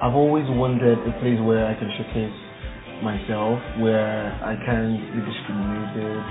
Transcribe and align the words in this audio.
I've 0.00 0.16
always 0.16 0.48
wanted 0.48 0.96
a 0.96 1.12
place 1.20 1.36
where 1.44 1.68
I 1.68 1.76
can 1.76 1.92
showcase 1.92 2.32
myself, 3.04 3.60
where 3.84 4.32
I 4.40 4.56
can 4.64 4.96
be 4.96 5.20
discriminated, 5.20 6.24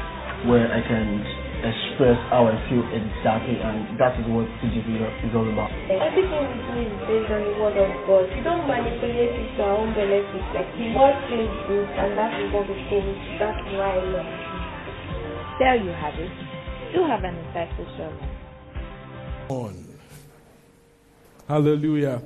where 0.50 0.66
I 0.74 0.82
can 0.82 1.22
express 1.62 2.18
how 2.34 2.50
I 2.50 2.58
feel 2.66 2.82
exactly, 2.90 3.62
and 3.62 3.94
that 4.02 4.18
is 4.18 4.26
what 4.26 4.50
TGC 4.58 4.90
is 5.22 5.34
all 5.38 5.46
about. 5.46 5.70
Everything 5.86 6.34
we 6.50 6.58
do 6.66 6.82
is 6.82 6.98
based 7.06 7.30
on 7.30 7.46
the 7.46 7.54
word 7.62 7.78
of 7.78 7.94
God. 8.10 8.26
We 8.34 8.42
don't 8.42 8.66
manipulate 8.66 9.38
it 9.38 9.54
to 9.54 9.62
our 9.62 9.78
own 9.86 9.94
benefit. 9.94 10.46
Like 10.50 10.70
the 10.74 10.90
word 10.98 11.18
feels 11.30 11.54
good, 11.70 11.90
and 11.94 12.18
that 12.18 12.34
is 12.42 12.50
what 12.50 12.66
we 12.66 12.74
think. 12.90 13.06
That's 13.38 13.62
why 13.78 13.86
I 13.86 14.02
love 14.02 14.30
it. 14.34 14.50
There 15.62 15.78
you 15.78 15.94
have 15.94 16.18
it. 16.18 16.34
You 16.90 17.06
have 17.06 17.22
an 17.22 17.38
insightful 17.38 17.86
sermon. 18.02 18.26
On. 19.54 19.78
Hallelujah. 21.46 22.26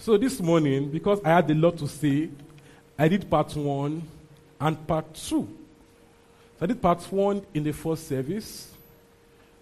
So 0.00 0.16
this 0.16 0.40
morning, 0.40 0.88
because 0.88 1.20
I 1.22 1.28
had 1.28 1.50
a 1.50 1.54
lot 1.54 1.76
to 1.76 1.86
say, 1.86 2.30
I 2.98 3.06
did 3.06 3.28
part 3.28 3.54
one 3.54 4.02
and 4.58 4.86
part 4.86 5.12
two. 5.12 5.46
So 6.58 6.62
I 6.62 6.66
did 6.66 6.80
part 6.80 7.02
one 7.12 7.44
in 7.52 7.62
the 7.62 7.72
first 7.72 8.08
service. 8.08 8.72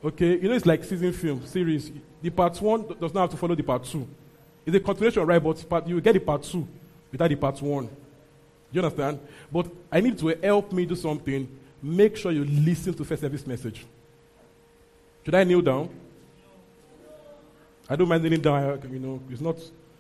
Okay, 0.04 0.38
you 0.38 0.48
know 0.48 0.54
it's 0.54 0.64
like 0.64 0.84
season 0.84 1.12
film 1.12 1.44
series. 1.44 1.90
The 2.22 2.30
part 2.30 2.62
one 2.62 2.86
does 3.00 3.12
not 3.12 3.22
have 3.22 3.30
to 3.30 3.36
follow 3.36 3.56
the 3.56 3.64
part 3.64 3.82
two. 3.82 4.06
It's 4.64 4.76
a 4.76 4.78
continuation, 4.78 5.26
right? 5.26 5.42
But 5.42 5.68
part, 5.68 5.88
you 5.88 6.00
get 6.00 6.12
the 6.12 6.20
part 6.20 6.44
two 6.44 6.68
without 7.10 7.30
the 7.30 7.34
part 7.34 7.60
one. 7.60 7.88
You 8.70 8.80
understand? 8.80 9.18
But 9.50 9.66
I 9.90 10.00
need 10.00 10.18
to 10.20 10.28
help 10.40 10.70
me 10.70 10.86
do 10.86 10.94
something. 10.94 11.48
Make 11.82 12.16
sure 12.16 12.30
you 12.30 12.44
listen 12.44 12.94
to 12.94 13.04
first 13.04 13.22
service 13.22 13.44
message. 13.44 13.84
Should 15.24 15.34
I 15.34 15.42
kneel 15.42 15.62
down? 15.62 15.90
I 17.90 17.96
don't 17.96 18.08
mind 18.08 18.22
kneeling 18.22 18.40
down. 18.40 18.80
You 18.88 19.00
know, 19.00 19.20
it's 19.28 19.40
not. 19.40 19.56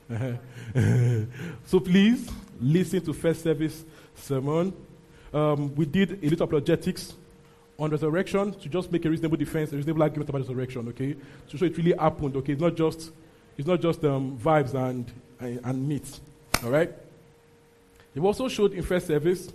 so 1.66 1.80
please 1.80 2.30
listen 2.60 3.00
to 3.04 3.12
first 3.12 3.42
service 3.42 3.84
sermon. 4.16 4.72
Um, 5.32 5.74
we 5.74 5.84
did 5.84 6.24
a 6.24 6.28
little 6.28 6.44
apologetics 6.44 7.12
on 7.78 7.90
resurrection 7.90 8.52
to 8.58 8.68
just 8.68 8.90
make 8.90 9.04
a 9.04 9.10
reasonable 9.10 9.36
defense, 9.36 9.72
a 9.72 9.76
reasonable 9.76 10.02
argument 10.02 10.28
about 10.30 10.40
resurrection, 10.40 10.88
okay? 10.88 11.14
To 11.50 11.58
show 11.58 11.66
it 11.66 11.76
really 11.76 11.92
happened, 11.92 12.36
okay? 12.36 12.52
It's 12.52 12.60
not 12.60 12.74
just, 12.74 13.10
it's 13.56 13.68
not 13.68 13.80
just 13.80 14.02
um, 14.04 14.38
vibes 14.38 14.74
and, 14.74 15.10
and, 15.40 15.60
and 15.62 15.88
meat, 15.88 16.20
all 16.64 16.70
right? 16.70 16.90
He 18.14 18.20
also 18.20 18.48
showed 18.48 18.72
in 18.72 18.82
first 18.82 19.06
service 19.06 19.52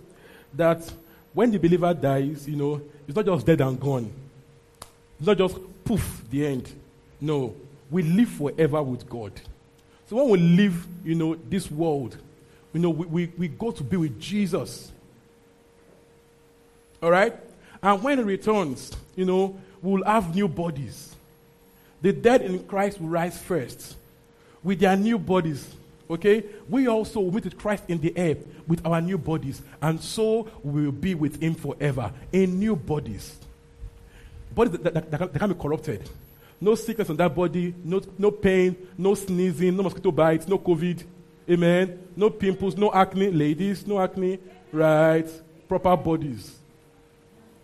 that 0.54 0.90
when 1.32 1.50
the 1.50 1.58
believer 1.58 1.92
dies, 1.92 2.48
you 2.48 2.56
know, 2.56 2.80
it's 3.08 3.16
not 3.16 3.26
just 3.26 3.44
dead 3.44 3.60
and 3.60 3.78
gone. 3.78 4.10
It's 5.18 5.26
not 5.26 5.36
just 5.36 5.58
poof, 5.84 6.22
the 6.30 6.46
end. 6.46 6.72
No, 7.20 7.56
we 7.90 8.02
live 8.02 8.28
forever 8.28 8.82
with 8.82 9.08
God. 9.08 9.32
So 10.08 10.16
when 10.16 10.28
we 10.28 10.38
leave, 10.38 10.86
you 11.04 11.14
know, 11.14 11.34
this 11.34 11.70
world, 11.70 12.16
you 12.72 12.80
know, 12.80 12.90
we, 12.90 13.06
we, 13.06 13.32
we 13.38 13.48
go 13.48 13.70
to 13.70 13.82
be 13.82 13.96
with 13.96 14.20
Jesus. 14.20 14.92
All 17.02 17.10
right? 17.10 17.34
And 17.82 18.02
when 18.02 18.18
he 18.18 18.24
returns, 18.24 18.92
you 19.16 19.24
know, 19.24 19.58
we'll 19.82 20.04
have 20.04 20.34
new 20.34 20.48
bodies. 20.48 21.14
The 22.02 22.12
dead 22.12 22.42
in 22.42 22.64
Christ 22.64 23.00
will 23.00 23.08
rise 23.08 23.38
first 23.38 23.96
with 24.62 24.80
their 24.80 24.96
new 24.96 25.18
bodies. 25.18 25.66
Okay? 26.10 26.44
We 26.68 26.88
also 26.88 27.20
will 27.20 27.32
meet 27.32 27.44
with 27.44 27.56
Christ 27.56 27.84
in 27.88 28.00
the 28.00 28.16
air 28.16 28.36
with 28.66 28.84
our 28.86 29.00
new 29.00 29.18
bodies. 29.18 29.62
And 29.80 30.00
so 30.00 30.48
we 30.62 30.84
will 30.84 30.92
be 30.92 31.14
with 31.14 31.40
him 31.40 31.54
forever 31.54 32.12
in 32.32 32.58
new 32.58 32.76
bodies. 32.76 33.36
Bodies 34.54 34.72
that, 34.72 34.94
that, 34.94 35.10
that, 35.10 35.32
that 35.32 35.38
can 35.38 35.52
be 35.52 35.58
corrupted. 35.58 36.08
No 36.60 36.74
sickness 36.74 37.10
on 37.10 37.16
that 37.16 37.34
body, 37.34 37.74
no, 37.84 38.00
no 38.18 38.30
pain, 38.30 38.76
no 38.96 39.14
sneezing, 39.14 39.76
no 39.76 39.82
mosquito 39.82 40.10
bites, 40.10 40.48
no 40.48 40.58
COVID. 40.58 41.04
Amen. 41.50 41.98
No 42.16 42.30
pimples, 42.30 42.76
no 42.76 42.92
acne. 42.92 43.30
Ladies, 43.30 43.86
no 43.86 44.00
acne. 44.00 44.38
Right. 44.72 45.28
Proper 45.68 45.96
bodies. 45.96 46.58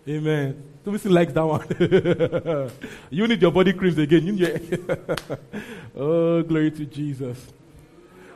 Amen. 0.06 0.62
Nobody 0.84 1.08
likes 1.08 1.32
that 1.32 1.46
one. 1.46 2.70
you 3.10 3.26
need 3.26 3.40
your 3.40 3.52
body 3.52 3.72
creams 3.72 3.98
again. 3.98 4.26
You 4.26 4.32
need 4.32 4.80
oh, 5.96 6.42
glory 6.42 6.70
to 6.70 6.86
Jesus. 6.86 7.38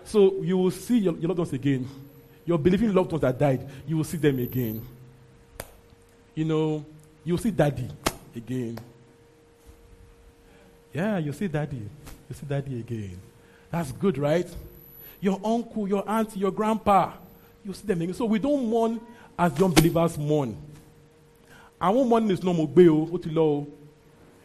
So 0.04 0.42
you 0.42 0.58
will 0.58 0.70
see 0.70 0.98
your, 0.98 1.16
your 1.16 1.28
loved 1.28 1.38
ones 1.38 1.52
again. 1.52 1.88
Your 2.44 2.58
believing 2.58 2.92
loved 2.92 3.12
ones 3.12 3.22
that 3.22 3.38
died, 3.38 3.66
you 3.86 3.96
will 3.96 4.04
see 4.04 4.18
them 4.18 4.38
again. 4.38 4.86
You 6.34 6.44
know, 6.44 6.84
you'll 7.24 7.38
see 7.38 7.50
daddy 7.50 7.88
again. 8.36 8.78
Yeah, 10.94 11.18
you 11.18 11.32
see 11.32 11.48
daddy. 11.48 11.76
You 12.28 12.34
see 12.34 12.46
daddy 12.46 12.78
again. 12.78 13.20
That's 13.70 13.90
good, 13.90 14.16
right? 14.16 14.48
Your 15.20 15.40
uncle, 15.44 15.88
your 15.88 16.08
auntie, 16.08 16.38
your 16.38 16.52
grandpa, 16.52 17.12
you 17.64 17.72
see 17.72 17.86
them 17.86 18.00
again. 18.02 18.14
So 18.14 18.24
we 18.26 18.38
don't 18.38 18.66
mourn 18.66 19.00
as 19.36 19.58
young 19.58 19.72
believers 19.72 20.16
mourn. 20.16 20.56
Our 21.80 22.04
mourning 22.04 22.30
is 22.30 22.42
no 22.42 22.54
more 22.54 22.68
what 22.68 23.26
low. 23.26 23.66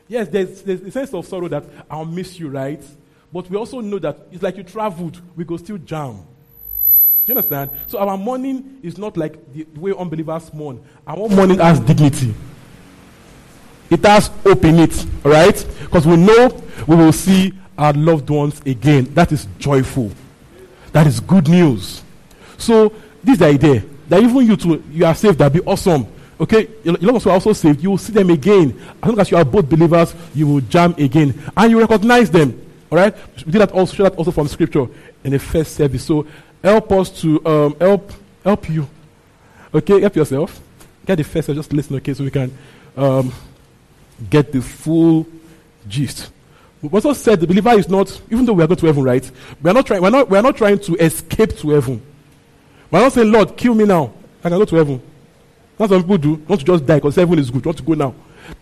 Yes, 0.08 0.28
there's, 0.30 0.64
there's 0.64 0.82
a 0.82 0.92
sense 0.92 1.14
of 1.14 1.28
sorrow 1.28 1.48
that 1.50 1.64
I'll 1.90 2.04
miss 2.04 2.40
you, 2.40 2.50
right? 2.50 2.82
But 3.32 3.48
we 3.48 3.56
also 3.58 3.80
know 3.80 4.00
that 4.00 4.18
it's 4.32 4.42
like 4.42 4.58
you 4.58 4.64
traveled, 4.64 5.22
we 5.36 5.44
go 5.46 5.56
still 5.58 5.78
jam. 5.78 6.16
Do 7.26 7.34
you 7.34 7.38
understand? 7.38 7.70
So 7.86 8.00
our 8.00 8.18
mourning 8.18 8.80
is 8.82 8.98
not 8.98 9.16
like 9.16 9.54
the 9.54 9.68
way 9.80 9.94
unbelievers 9.96 10.52
mourn. 10.52 10.84
Our 11.06 11.30
mourning 11.30 11.60
has 11.60 11.80
dignity. 11.80 12.34
It 13.90 14.06
has 14.06 14.28
hope 14.28 14.64
in 14.66 14.80
it, 14.80 15.06
right? 15.24 15.66
Because 15.80 16.06
we 16.06 16.16
know 16.16 16.64
we 16.88 16.96
will 16.96 17.12
see 17.12 17.54
our 17.78 17.94
loved 17.94 18.30
ones 18.30 18.62
again. 18.66 19.06
That 19.14 19.32
is 19.32 19.48
joyful. 19.58 20.12
That 20.92 21.08
is 21.08 21.20
good 21.20 21.48
news. 21.48 22.04
So 22.58 22.90
this 23.24 23.34
is 23.34 23.40
the 23.40 23.46
idea 23.46 23.84
that 24.10 24.22
even 24.22 24.46
you 24.46 24.56
too, 24.56 24.84
you 24.92 25.06
are 25.06 25.16
saved. 25.16 25.40
That'd 25.40 25.54
be 25.54 25.68
awesome. 25.68 26.08
Okay, 26.40 26.70
your 26.84 26.94
loved 26.94 27.12
ones 27.12 27.26
are 27.28 27.32
also 27.32 27.54
saved. 27.54 27.82
You 27.82 27.92
will 27.92 27.98
see 27.98 28.14
them 28.14 28.30
again. 28.30 28.80
As 29.02 29.10
long 29.10 29.20
as 29.20 29.32
you 29.32 29.38
are 29.38 29.46
both 29.46 29.70
believers, 29.70 30.14
you 30.34 30.48
will 30.48 30.62
jam 30.62 30.94
again, 30.98 31.34
and 31.56 31.72
you 31.72 31.80
recognize 31.80 32.30
them. 32.30 32.66
All 32.92 32.98
right, 32.98 33.16
we 33.46 33.52
did 33.52 33.60
that 33.60 33.72
also. 33.72 33.96
Show 33.96 34.04
that 34.04 34.16
also 34.16 34.32
from 34.32 34.48
Scripture 34.48 34.88
in 35.24 35.32
the 35.32 35.40
first 35.40 35.76
service. 35.76 36.04
So 36.04 36.26
help 36.64 36.92
us 36.92 37.22
to 37.22 37.46
um, 37.46 37.76
help 37.80 38.12
help 38.44 38.70
you. 38.70 38.88
Okay, 39.74 40.02
help 40.02 40.16
yourself. 40.16 40.62
Get 41.06 41.18
the 41.18 41.24
first. 41.24 41.48
Just 41.50 41.74
listen. 41.74 41.96
Okay, 41.98 42.14
so 42.14 42.24
we 42.24 42.32
can. 42.32 42.56
Um, 42.96 43.34
get 44.30 44.52
the 44.52 44.62
full 44.62 45.28
gist. 45.88 46.32
We 46.82 46.90
also 46.90 47.14
said 47.14 47.40
the 47.42 47.48
believer 47.48 47.72
is 47.72 47.90
not, 47.90 48.22
even 48.30 48.46
though 48.46 48.54
we 48.54 48.64
are 48.64 48.68
going 48.68 48.78
to 48.78 48.86
heaven, 48.86 49.04
right? 49.04 49.30
We 49.62 49.70
are 49.70 49.74
not 49.74 49.86
trying, 49.86 50.02
we're 50.02 50.10
not, 50.10 50.30
we're 50.30 50.42
not 50.42 50.56
trying 50.56 50.80
to 50.80 50.96
escape 50.96 51.58
to 51.58 51.70
heaven. 51.72 52.02
We're 52.90 53.02
not 53.02 53.14
saying, 53.14 53.32
Lord, 53.32 53.58
kill 53.58 53.76
me 53.76 53.86
now. 53.86 54.14
I 54.44 54.50
can 54.50 54.58
go 54.58 54.66
to 54.66 54.76
heaven. 54.76 55.02
That's 55.78 55.92
what 55.92 56.02
people 56.02 56.18
do. 56.18 56.42
Not 56.48 56.60
to 56.60 56.66
just 56.66 56.86
die 56.86 56.96
because 56.96 57.16
heaven 57.16 57.38
is 57.38 57.52
good. 57.52 57.66
Want 57.66 57.78
to 57.78 57.84
go 57.84 57.94
now. 57.94 58.16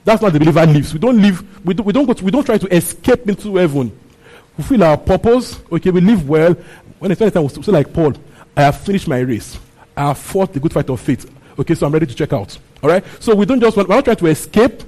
That's 0.03 0.21
not 0.21 0.33
the 0.33 0.39
believer 0.39 0.65
lives. 0.65 0.93
We 0.93 0.99
don't 0.99 1.21
live, 1.21 1.65
we, 1.65 1.73
do, 1.73 1.83
we 1.83 1.93
don't 1.93 2.05
go 2.05 2.13
to, 2.13 2.23
we 2.23 2.31
don't 2.31 2.45
try 2.45 2.57
to 2.57 2.75
escape 2.75 3.27
into 3.29 3.55
heaven. 3.55 3.97
We 4.57 4.63
feel 4.63 4.83
our 4.83 4.97
purpose. 4.97 5.59
Okay, 5.71 5.91
we 5.91 6.01
live 6.01 6.27
well. 6.27 6.55
When 6.99 7.11
it's 7.11 7.19
time, 7.19 7.43
we 7.43 7.49
say 7.49 7.71
like 7.71 7.93
Paul, 7.93 8.13
I 8.55 8.63
have 8.63 8.79
finished 8.81 9.07
my 9.07 9.19
race. 9.19 9.59
I 9.95 10.07
have 10.07 10.17
fought 10.17 10.53
the 10.53 10.59
good 10.59 10.73
fight 10.73 10.89
of 10.89 10.99
faith. 10.99 11.31
Okay, 11.59 11.75
so 11.75 11.85
I'm 11.85 11.93
ready 11.93 12.07
to 12.07 12.15
check 12.15 12.33
out. 12.33 12.57
All 12.81 12.89
right? 12.89 13.03
So 13.19 13.35
we 13.35 13.45
don't 13.45 13.59
just, 13.59 13.77
want, 13.77 13.87
we're 13.89 13.95
not 13.95 14.05
trying 14.05 14.17
to 14.17 14.27
escape. 14.27 14.83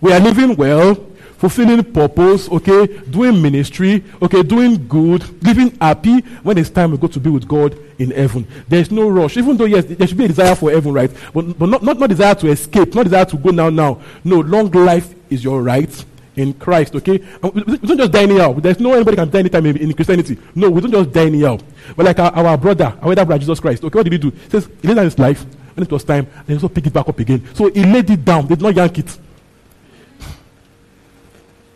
We 0.00 0.12
are 0.12 0.20
living 0.20 0.54
well, 0.56 0.94
fulfilling 1.38 1.84
purpose, 1.92 2.48
okay, 2.48 2.86
doing 3.10 3.40
ministry, 3.40 4.04
okay, 4.20 4.42
doing 4.42 4.86
good, 4.88 5.22
living 5.42 5.76
happy 5.80 6.20
when 6.42 6.58
it's 6.58 6.70
time 6.70 6.90
we 6.90 6.98
go 6.98 7.06
to 7.06 7.20
be 7.20 7.30
with 7.30 7.46
God 7.46 7.78
in 7.98 8.10
heaven. 8.10 8.46
There's 8.68 8.90
no 8.90 9.08
rush. 9.08 9.36
Even 9.36 9.56
though, 9.56 9.64
yes, 9.64 9.84
there 9.84 10.06
should 10.06 10.18
be 10.18 10.24
a 10.24 10.28
desire 10.28 10.54
for 10.54 10.70
heaven, 10.70 10.92
right? 10.92 11.10
But, 11.32 11.58
but 11.58 11.68
not, 11.68 11.82
not, 11.82 11.98
not 11.98 12.08
desire 12.08 12.34
to 12.34 12.48
escape, 12.48 12.94
not 12.94 13.04
desire 13.04 13.24
to 13.24 13.36
go 13.36 13.50
now, 13.50 13.70
now. 13.70 14.00
No, 14.24 14.40
long 14.40 14.70
life 14.70 15.14
is 15.30 15.42
your 15.42 15.62
right 15.62 16.04
in 16.36 16.54
Christ, 16.54 16.94
okay? 16.96 17.20
And 17.42 17.54
we, 17.54 17.78
don't 17.78 17.98
just 17.98 18.12
die 18.12 18.22
anyhow. 18.22 18.52
There's 18.54 18.78
no 18.80 18.94
anybody 18.94 19.16
can 19.16 19.30
die 19.30 19.40
anytime 19.40 19.66
in, 19.66 19.92
Christianity. 19.92 20.38
No, 20.54 20.70
we 20.70 20.80
don't 20.80 20.92
just 20.92 21.12
die 21.12 21.26
anyhow. 21.26 21.58
But 21.96 22.06
like 22.06 22.18
our, 22.18 22.32
our 22.32 22.56
brother, 22.56 22.96
our 23.00 23.08
elder 23.10 23.24
brother 23.24 23.40
Jesus 23.40 23.60
Christ, 23.60 23.82
okay, 23.84 23.98
what 23.98 24.04
did 24.04 24.12
he 24.12 24.18
do? 24.18 24.30
He 24.30 24.50
says, 24.50 24.68
he 24.80 24.88
laid 24.88 24.94
down 24.94 25.04
his 25.04 25.18
life, 25.18 25.44
when 25.74 25.84
it 25.84 25.92
was 25.92 26.04
time, 26.04 26.26
and 26.36 26.46
he 26.46 26.54
also 26.54 26.68
picked 26.68 26.86
it 26.86 26.92
back 26.92 27.08
up 27.08 27.18
again. 27.18 27.46
So 27.54 27.70
he 27.70 27.84
laid 27.84 28.10
it 28.10 28.24
down, 28.24 28.46
they 28.46 28.54
did 28.54 28.62
not 28.62 28.74
yank 28.74 28.98
it. 28.98 29.18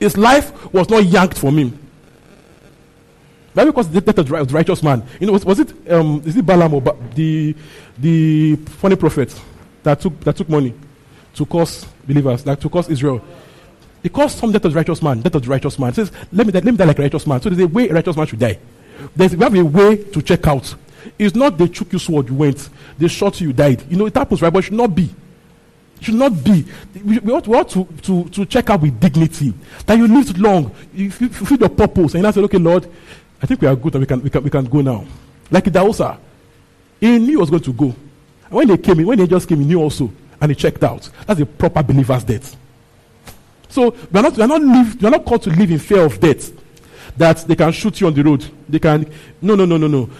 His 0.02 0.16
life 0.16 0.72
was 0.72 0.90
not 0.90 1.04
yanked 1.04 1.38
from 1.38 1.56
him. 1.56 1.78
Bible 3.54 3.70
because 3.70 3.88
the 3.88 4.00
death 4.00 4.18
of 4.18 4.26
the 4.26 4.54
righteous 4.54 4.82
man. 4.82 5.06
You 5.20 5.28
know, 5.28 5.32
was, 5.32 5.44
was 5.44 5.60
it 5.60 5.92
um, 5.92 6.20
is 6.26 6.36
it 6.36 6.44
Balaam 6.44 6.74
or 6.74 6.82
ba- 6.82 6.96
the 7.14 7.54
the 7.98 8.56
funny 8.80 8.96
prophet 8.96 9.32
that 9.84 10.00
took 10.00 10.18
that 10.24 10.36
took 10.36 10.48
money 10.48 10.74
to 11.34 11.46
cause 11.46 11.86
believers, 12.04 12.44
like 12.44 12.58
to 12.58 12.68
cause 12.68 12.90
Israel? 12.90 13.22
He 14.02 14.08
calls 14.08 14.34
some 14.34 14.50
death 14.50 14.64
of 14.64 14.72
the 14.72 14.76
righteous 14.76 15.00
man, 15.00 15.20
death 15.20 15.36
of 15.36 15.42
the 15.42 15.48
righteous 15.48 15.78
man. 15.78 15.92
Says, 15.94 16.10
let 16.32 16.44
me, 16.44 16.52
die, 16.52 16.58
let 16.58 16.72
me 16.72 16.76
die 16.76 16.84
like 16.84 16.98
a 16.98 17.02
righteous 17.02 17.24
man. 17.24 17.40
So 17.40 17.48
there's 17.48 17.62
a 17.62 17.68
way 17.68 17.88
a 17.88 17.94
righteous 17.94 18.16
man 18.16 18.26
should 18.26 18.40
die. 18.40 18.58
There's, 19.14 19.36
we 19.36 19.44
have 19.44 19.54
a 19.54 19.64
way 19.64 20.02
to 20.02 20.20
check 20.20 20.44
out. 20.48 20.74
It's 21.16 21.36
not 21.36 21.56
they 21.56 21.68
took 21.68 21.92
you 21.92 22.00
sword, 22.00 22.28
you 22.28 22.34
went. 22.34 22.68
They 22.98 23.06
shot 23.06 23.40
you, 23.40 23.48
you 23.48 23.52
died. 23.52 23.84
You 23.88 23.96
know, 23.96 24.06
it 24.06 24.14
happens, 24.16 24.42
right? 24.42 24.52
But 24.52 24.58
it 24.58 24.62
should 24.62 24.72
not 24.72 24.92
be. 24.92 25.08
Should 26.02 26.14
not 26.14 26.42
be. 26.42 26.64
We, 27.04 27.18
ought, 27.32 27.46
we 27.46 27.56
ought 27.56 27.68
to, 27.70 27.84
to, 27.84 28.24
to 28.24 28.46
check 28.46 28.70
out 28.70 28.80
with 28.80 28.98
dignity. 28.98 29.54
That 29.86 29.96
you 29.96 30.08
lived 30.08 30.36
long, 30.36 30.74
you 30.92 31.10
fulfill 31.10 31.58
your 31.58 31.68
purpose. 31.68 32.14
And 32.14 32.24
you 32.24 32.32
say, 32.32 32.40
okay, 32.40 32.58
Lord, 32.58 32.90
I 33.40 33.46
think 33.46 33.60
we 33.60 33.68
are 33.68 33.76
good 33.76 33.94
and 33.94 34.02
we 34.02 34.06
can, 34.06 34.20
we 34.20 34.28
can, 34.28 34.42
we 34.42 34.50
can 34.50 34.64
go 34.64 34.80
now. 34.80 35.04
Like 35.48 35.64
Daosa, 35.64 36.18
he 36.98 37.18
knew 37.18 37.30
he 37.30 37.36
was 37.36 37.50
going 37.50 37.62
to 37.62 37.72
go. 37.72 37.84
And 37.86 38.50
when 38.50 38.68
they 38.68 38.78
came 38.78 38.98
in, 38.98 39.06
when 39.06 39.18
they 39.18 39.28
just 39.28 39.48
came, 39.48 39.60
he 39.60 39.64
knew 39.64 39.80
also. 39.80 40.10
And 40.40 40.50
he 40.50 40.56
checked 40.56 40.82
out. 40.82 41.08
That's 41.24 41.38
a 41.38 41.46
proper 41.46 41.84
believer's 41.84 42.24
death. 42.24 42.56
So 43.68 43.90
we 44.10 44.18
are 44.18 44.22
not, 44.24 44.36
we 44.36 44.42
are 44.42 44.48
not, 44.48 44.60
live, 44.60 45.00
we 45.00 45.06
are 45.06 45.10
not 45.12 45.24
called 45.24 45.42
to 45.42 45.50
live 45.50 45.70
in 45.70 45.78
fear 45.78 46.04
of 46.04 46.18
death. 46.18 46.50
That 47.16 47.38
they 47.46 47.54
can 47.54 47.70
shoot 47.70 48.00
you 48.00 48.08
on 48.08 48.14
the 48.14 48.24
road. 48.24 48.44
They 48.68 48.80
can, 48.80 49.08
no, 49.40 49.54
no, 49.54 49.66
no, 49.66 49.76
no, 49.76 49.86
no. 49.86 50.10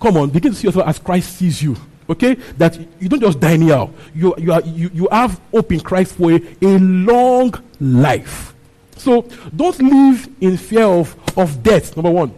Come 0.00 0.16
on, 0.16 0.30
begin 0.30 0.52
to 0.52 0.58
see 0.58 0.68
yourself 0.68 0.88
as 0.88 0.98
Christ 0.98 1.36
sees 1.36 1.62
you. 1.62 1.76
Okay? 2.08 2.34
That 2.56 2.78
you 3.00 3.08
don't 3.08 3.20
just 3.20 3.40
die 3.40 3.52
anyhow. 3.52 3.90
You, 4.14 4.34
you, 4.38 4.52
are, 4.52 4.62
you, 4.62 4.90
you 4.92 5.08
have 5.10 5.40
hope 5.50 5.72
in 5.72 5.80
Christ 5.80 6.14
for 6.14 6.32
a, 6.32 6.40
a 6.62 6.78
long 6.78 7.54
life. 7.80 8.54
So 8.96 9.22
don't 9.54 9.78
live 9.78 10.28
in 10.40 10.56
fear 10.56 10.84
of, 10.84 11.14
of 11.38 11.62
death, 11.62 11.96
number 11.96 12.10
one. 12.10 12.34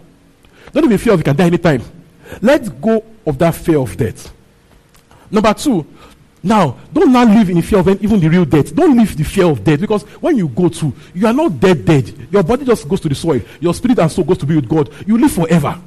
Don't 0.73 0.83
live 0.83 0.93
in 0.93 0.99
fear 0.99 1.15
of 1.15 1.21
you 1.21 1.25
can 1.25 1.37
die 1.37 1.47
anytime. 1.47 1.83
Let's 2.41 2.69
go 2.69 3.05
of 3.27 3.39
that 3.39 3.55
fear 3.55 3.79
of 3.79 3.97
death. 3.97 4.33
Number 5.31 5.55
two, 5.55 5.87
now, 6.43 6.77
don't 6.93 7.13
now 7.13 7.25
live 7.25 7.51
in 7.51 7.61
fear 7.63 7.81
of 7.81 7.89
even 8.03 8.19
the 8.19 8.29
real 8.29 8.45
death. 8.45 8.75
Don't 8.75 8.97
live 8.97 9.17
the 9.17 9.25
fear 9.25 9.45
of 9.45 9.63
death 9.63 9.81
because 9.81 10.03
when 10.03 10.37
you 10.37 10.49
go 10.49 10.69
to, 10.69 10.93
you 11.15 11.27
are 11.27 11.33
not 11.33 11.61
dead, 11.61 11.85
dead. 11.85 12.29
Your 12.31 12.43
body 12.43 12.65
just 12.65 12.89
goes 12.89 13.01
to 13.01 13.09
the 13.09 13.15
soil. 13.15 13.41
Your 13.61 13.75
spirit 13.75 13.99
and 13.99 14.11
soul 14.11 14.25
goes 14.25 14.39
to 14.39 14.47
be 14.47 14.57
with 14.57 14.69
God. 14.69 14.91
You 15.07 15.19
live 15.19 15.33
forever. 15.33 15.81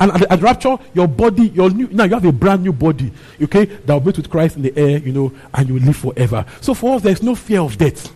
And 0.00 0.12
at, 0.12 0.30
at 0.30 0.40
rapture, 0.40 0.76
your 0.94 1.08
body, 1.08 1.48
your 1.48 1.70
new, 1.70 1.88
now 1.88 2.04
you 2.04 2.14
have 2.14 2.24
a 2.24 2.32
brand 2.32 2.62
new 2.62 2.72
body, 2.72 3.12
okay, 3.42 3.64
that 3.64 3.94
will 3.94 4.06
meet 4.06 4.16
with 4.16 4.30
Christ 4.30 4.56
in 4.56 4.62
the 4.62 4.76
air, 4.76 4.98
you 4.98 5.12
know, 5.12 5.32
and 5.52 5.68
you 5.68 5.74
will 5.74 5.82
live 5.82 5.96
forever. 5.96 6.44
So 6.60 6.74
for 6.74 6.96
us, 6.96 7.02
there's 7.02 7.22
no 7.22 7.34
fear 7.34 7.60
of 7.60 7.76
death. 7.76 8.12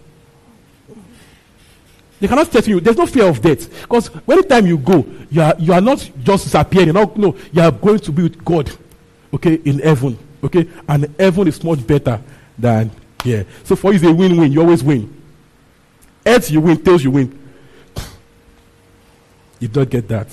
They 2.21 2.29
cannot 2.29 2.49
threaten 2.49 2.71
you. 2.71 2.81
There's 2.81 2.97
no 2.97 3.07
fear 3.07 3.25
of 3.29 3.43
death. 3.43 3.83
Because 3.83 4.09
anytime 4.29 4.65
you 4.65 4.79
go, 4.79 5.05
you 5.29 5.43
are, 5.43 5.57
you 5.59 5.73
are 5.73 5.81
not 5.81 6.09
just 6.23 6.45
disappearing. 6.45 6.93
No, 6.95 7.13
no, 7.17 7.37
you 7.53 7.61
are 7.61 7.73
going 7.73 7.99
to 7.99 8.13
be 8.13 8.23
with 8.23 8.45
God, 8.45 8.71
okay, 9.35 9.55
in 9.65 9.81
heaven. 9.81 10.17
Okay? 10.45 10.69
And 10.89 11.13
heaven 11.19 11.49
is 11.49 11.63
much 11.65 11.85
better 11.85 12.23
than 12.57 12.93
here. 13.25 13.45
So 13.65 13.75
for 13.75 13.93
you, 13.93 13.97
it's 13.97 14.05
a 14.05 14.13
win 14.13 14.37
win. 14.37 14.53
You 14.53 14.61
always 14.61 14.85
win. 14.85 15.21
Heads, 16.25 16.53
you 16.53 16.61
win. 16.61 16.81
Tails, 16.81 17.03
you 17.03 17.11
win. 17.11 17.39
You 19.59 19.67
don't 19.67 19.91
get 19.91 20.07
that. 20.07 20.29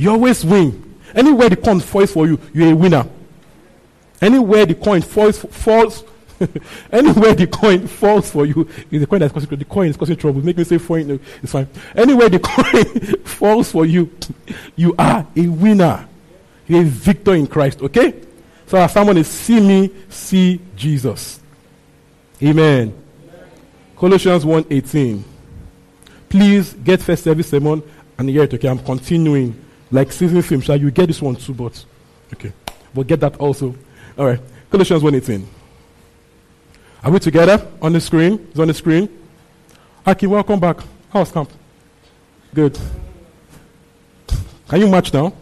You 0.00 0.12
always 0.12 0.44
win. 0.46 0.98
Anywhere 1.14 1.50
the 1.50 1.56
coin 1.56 1.78
falls 1.78 2.10
for 2.10 2.26
you, 2.26 2.40
you're 2.54 2.72
a 2.72 2.74
winner. 2.74 3.06
Anywhere 4.22 4.64
the 4.64 4.74
coin 4.74 5.02
falls, 5.02 5.38
falls 5.38 6.04
anywhere 6.92 7.34
the 7.34 7.46
coin 7.46 7.86
falls 7.86 8.30
for 8.30 8.46
you, 8.46 8.66
the 8.88 9.06
coin 9.06 9.20
that's 9.20 9.32
causing 9.32 9.58
the 9.58 9.64
coin 9.66 9.88
is 9.88 9.98
causing 9.98 10.16
trouble. 10.16 10.42
Make 10.42 10.56
me 10.56 10.64
say 10.64 10.78
foreign, 10.78 11.08
no, 11.08 11.18
it's 11.42 11.52
fine. 11.52 11.68
Anywhere 11.94 12.30
the 12.30 12.38
coin 12.42 13.24
falls 13.24 13.72
for 13.72 13.84
you, 13.84 14.10
you 14.74 14.94
are 14.98 15.26
a 15.36 15.46
winner. 15.48 16.08
You're 16.66 16.80
a 16.80 16.84
victor 16.84 17.34
in 17.34 17.46
Christ. 17.46 17.82
Okay? 17.82 18.22
So 18.68 18.78
as 18.78 18.92
someone 18.92 19.18
is 19.18 19.28
see 19.28 19.60
me, 19.60 19.90
see 20.08 20.62
Jesus. 20.76 21.40
Amen. 22.42 22.94
Amen. 22.94 22.94
Colossians 23.96 24.46
1.18. 24.46 25.22
Please 26.30 26.72
get 26.72 27.02
first 27.02 27.24
service 27.24 27.50
sermon 27.50 27.82
and 28.16 28.30
hear 28.30 28.44
it, 28.44 28.54
okay? 28.54 28.68
I'm 28.68 28.78
continuing. 28.78 29.66
Like 29.90 30.12
season 30.12 30.42
film, 30.42 30.60
shall 30.60 30.76
you 30.76 30.90
get 30.90 31.06
this 31.08 31.20
one 31.20 31.36
too, 31.36 31.54
but 31.54 31.84
okay. 32.34 32.52
But 32.94 33.06
get 33.06 33.20
that 33.20 33.36
also. 33.36 33.74
Alright. 34.18 34.40
Colossians 34.70 35.02
1.18. 35.02 35.44
Are 37.02 37.10
we 37.10 37.18
together 37.18 37.66
on 37.82 37.92
the 37.92 38.00
screen? 38.00 38.46
It's 38.50 38.58
on 38.58 38.68
the 38.68 38.74
screen. 38.74 39.08
Aki, 40.06 40.26
welcome 40.26 40.60
back. 40.60 40.78
How's 41.12 41.32
camp? 41.32 41.50
Good. 42.54 42.78
Can 44.68 44.80
you 44.80 44.88
match 44.88 45.12
now? 45.12 45.32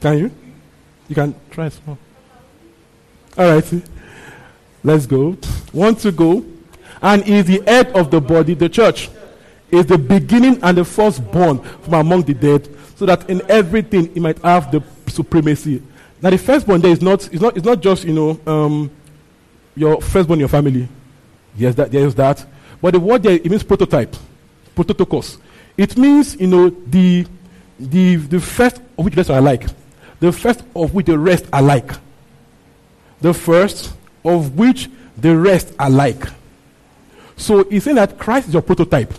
Can 0.00 0.18
you? 0.18 0.30
You 1.08 1.14
can 1.14 1.34
try 1.50 1.68
small. 1.68 1.98
All 3.36 3.54
right. 3.54 3.82
Let's 4.82 5.06
go. 5.06 5.36
Want 5.72 5.98
to 6.00 6.12
go. 6.12 6.44
And 7.02 7.22
is 7.24 7.46
the 7.46 7.62
head 7.66 7.88
of 7.88 8.10
the 8.10 8.20
body, 8.20 8.54
the 8.54 8.68
church. 8.68 9.10
Is 9.70 9.86
the 9.86 9.98
beginning 9.98 10.60
and 10.62 10.78
the 10.78 10.84
firstborn 10.84 11.58
from 11.58 11.94
among 11.94 12.22
the 12.22 12.34
dead, 12.34 12.68
so 12.94 13.04
that 13.06 13.28
in 13.28 13.42
everything 13.50 14.12
he 14.14 14.20
might 14.20 14.38
have 14.38 14.70
the 14.70 14.82
supremacy. 15.08 15.82
Now 16.22 16.30
the 16.30 16.38
firstborn 16.38 16.80
there 16.80 16.92
is 16.92 17.02
not 17.02 17.32
is 17.32 17.40
not 17.40 17.56
it's 17.56 17.66
not 17.66 17.80
just 17.80 18.04
you 18.04 18.12
know 18.12 18.40
um, 18.46 18.90
your 19.74 20.00
firstborn 20.00 20.38
in 20.38 20.40
your 20.40 20.48
family. 20.48 20.88
Yes, 21.56 21.74
that 21.74 21.90
there 21.90 22.06
is 22.06 22.14
that. 22.14 22.46
But 22.80 22.92
the 22.92 23.00
word 23.00 23.22
there 23.22 23.34
it 23.34 23.50
means 23.50 23.62
prototype, 23.62 24.14
prototokos. 24.76 25.38
It 25.76 25.96
means 25.96 26.38
you 26.40 26.46
know 26.46 26.70
the 26.70 27.26
the 27.78 28.16
the 28.16 28.40
first 28.40 28.80
of 28.96 29.04
which 29.04 29.14
the 29.14 29.20
rest 29.20 29.30
are 29.30 29.40
like 29.40 29.66
the 30.20 30.32
first 30.32 30.62
of 30.74 30.94
which 30.94 31.06
the 31.06 31.18
rest 31.18 31.46
are 31.52 31.62
like. 31.62 31.90
The 33.20 33.34
first 33.34 33.92
of 34.24 34.56
which 34.56 34.90
the 35.16 35.36
rest 35.36 35.72
are 35.78 35.90
like. 35.90 36.24
So 37.36 37.64
he's 37.64 37.84
saying 37.84 37.96
that 37.96 38.18
Christ 38.18 38.48
is 38.48 38.54
your 38.54 38.62
prototype. 38.62 39.12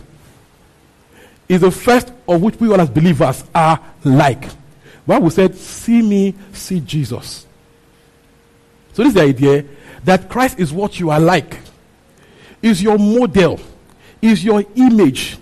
Is 1.48 1.62
the 1.62 1.70
first 1.70 2.12
of 2.26 2.42
which 2.42 2.56
we 2.60 2.70
all 2.70 2.80
as 2.80 2.90
believers 2.90 3.42
are 3.54 3.80
like. 4.04 4.44
Bible 5.06 5.30
said, 5.30 5.54
see 5.54 6.02
me, 6.02 6.34
see 6.52 6.80
Jesus. 6.80 7.46
So 8.92 9.02
this 9.02 9.08
is 9.08 9.14
the 9.14 9.22
idea 9.22 9.64
that 10.04 10.28
Christ 10.28 10.58
is 10.58 10.72
what 10.72 11.00
you 11.00 11.08
are 11.10 11.20
like. 11.20 11.58
Is 12.60 12.82
your 12.82 12.98
model. 12.98 13.58
Is 14.20 14.44
your 14.44 14.64
image. 14.74 15.38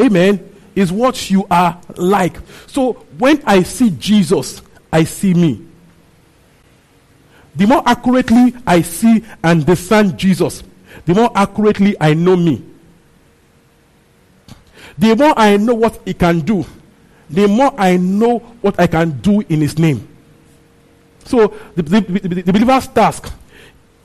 Amen. 0.00 0.48
Is 0.76 0.92
what 0.92 1.30
you 1.30 1.46
are 1.50 1.80
like. 1.96 2.36
So 2.68 2.92
when 3.18 3.42
I 3.44 3.64
see 3.64 3.90
Jesus, 3.90 4.62
I 4.92 5.02
see 5.04 5.34
me. 5.34 5.66
The 7.56 7.66
more 7.66 7.82
accurately 7.84 8.54
I 8.64 8.82
see 8.82 9.24
and 9.42 9.66
discern 9.66 10.16
Jesus, 10.16 10.62
the 11.04 11.14
more 11.14 11.32
accurately 11.34 11.96
I 12.00 12.14
know 12.14 12.36
me. 12.36 12.64
The 15.00 15.16
more 15.16 15.32
I 15.34 15.56
know 15.56 15.72
what 15.74 15.98
he 16.04 16.12
can 16.12 16.40
do, 16.40 16.66
the 17.30 17.48
more 17.48 17.72
I 17.78 17.96
know 17.96 18.40
what 18.60 18.78
I 18.78 18.86
can 18.86 19.18
do 19.20 19.40
in 19.40 19.62
his 19.62 19.78
name. 19.78 20.06
So 21.24 21.54
the, 21.74 21.82
the, 21.82 22.00
the, 22.00 22.42
the 22.42 22.52
believer's 22.52 22.86
task 22.86 23.32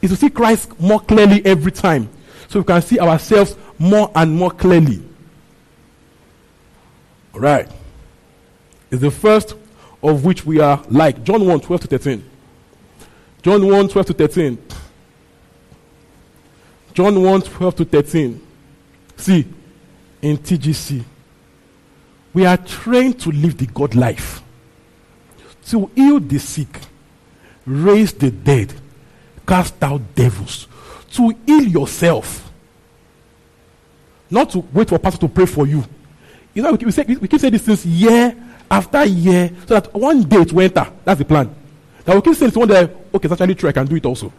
is 0.01 0.11
to 0.11 0.15
see 0.15 0.29
Christ 0.29 0.79
more 0.79 1.01
clearly 1.01 1.45
every 1.45 1.73
time. 1.73 2.07
So 2.47 2.59
we 2.59 2.65
can 2.65 2.81
see 2.81 2.97
ourselves 2.97 3.57
more 3.77 4.09
and 4.15 4.33
more 4.33 4.51
clearly. 4.51 5.03
All 7.33 7.41
right. 7.41 7.69
It's 8.89 9.01
the 9.01 9.11
first 9.11 9.55
of 10.01 10.23
which 10.23 10.45
we 10.45 10.61
are 10.61 10.81
like. 10.89 11.25
John 11.25 11.45
1 11.45 11.59
12 11.59 11.81
to 11.81 11.87
13. 11.87 12.29
John 13.41 13.67
1 13.67 13.89
12 13.89 14.05
to 14.07 14.13
13. 14.13 14.57
John 16.93 17.21
1 17.21 17.41
12 17.41 17.75
to 17.75 17.83
13. 17.83 18.47
See, 19.17 19.45
in 20.25 20.39
TGC, 20.39 21.03
we 22.33 22.47
are 22.47 22.57
trained 22.57 23.19
to 23.19 23.31
live 23.31 23.57
the 23.57 23.67
God 23.67 23.93
life, 23.93 24.41
to 25.67 25.85
heal 25.93 26.19
the 26.19 26.39
sick, 26.39 26.79
raise 27.63 28.11
the 28.11 28.31
dead, 28.31 28.73
cast 29.47 29.81
out 29.83 30.01
devils, 30.15 30.67
to 31.11 31.29
heal 31.45 31.67
yourself, 31.67 32.51
not 34.31 34.49
to 34.49 34.65
wait 34.73 34.89
for 34.89 34.95
a 34.95 34.99
pastor 34.99 35.19
to 35.19 35.27
pray 35.27 35.45
for 35.45 35.67
you. 35.67 35.83
You 36.55 36.63
know, 36.63 36.71
we 36.71 36.79
keep, 36.79 36.91
say, 36.91 37.05
we 37.07 37.27
keep 37.27 37.39
saying 37.39 37.53
this 37.53 37.63
since 37.63 37.85
year 37.85 38.35
after 38.69 39.05
year, 39.05 39.51
so 39.67 39.79
that 39.79 39.93
one 39.93 40.23
day 40.23 40.37
it 40.37 40.51
will 40.51 40.63
enter. 40.63 40.91
That's 41.03 41.19
the 41.19 41.25
plan. 41.25 41.53
That 42.03 42.15
we 42.15 42.21
keep 42.23 42.33
saying 42.33 42.51
one 42.51 42.67
day, 42.67 42.89
okay, 43.13 43.27
it's 43.27 43.31
actually 43.31 43.53
true, 43.53 43.69
I 43.69 43.73
can 43.73 43.85
do 43.85 43.95
it 43.95 44.05
also. 44.07 44.33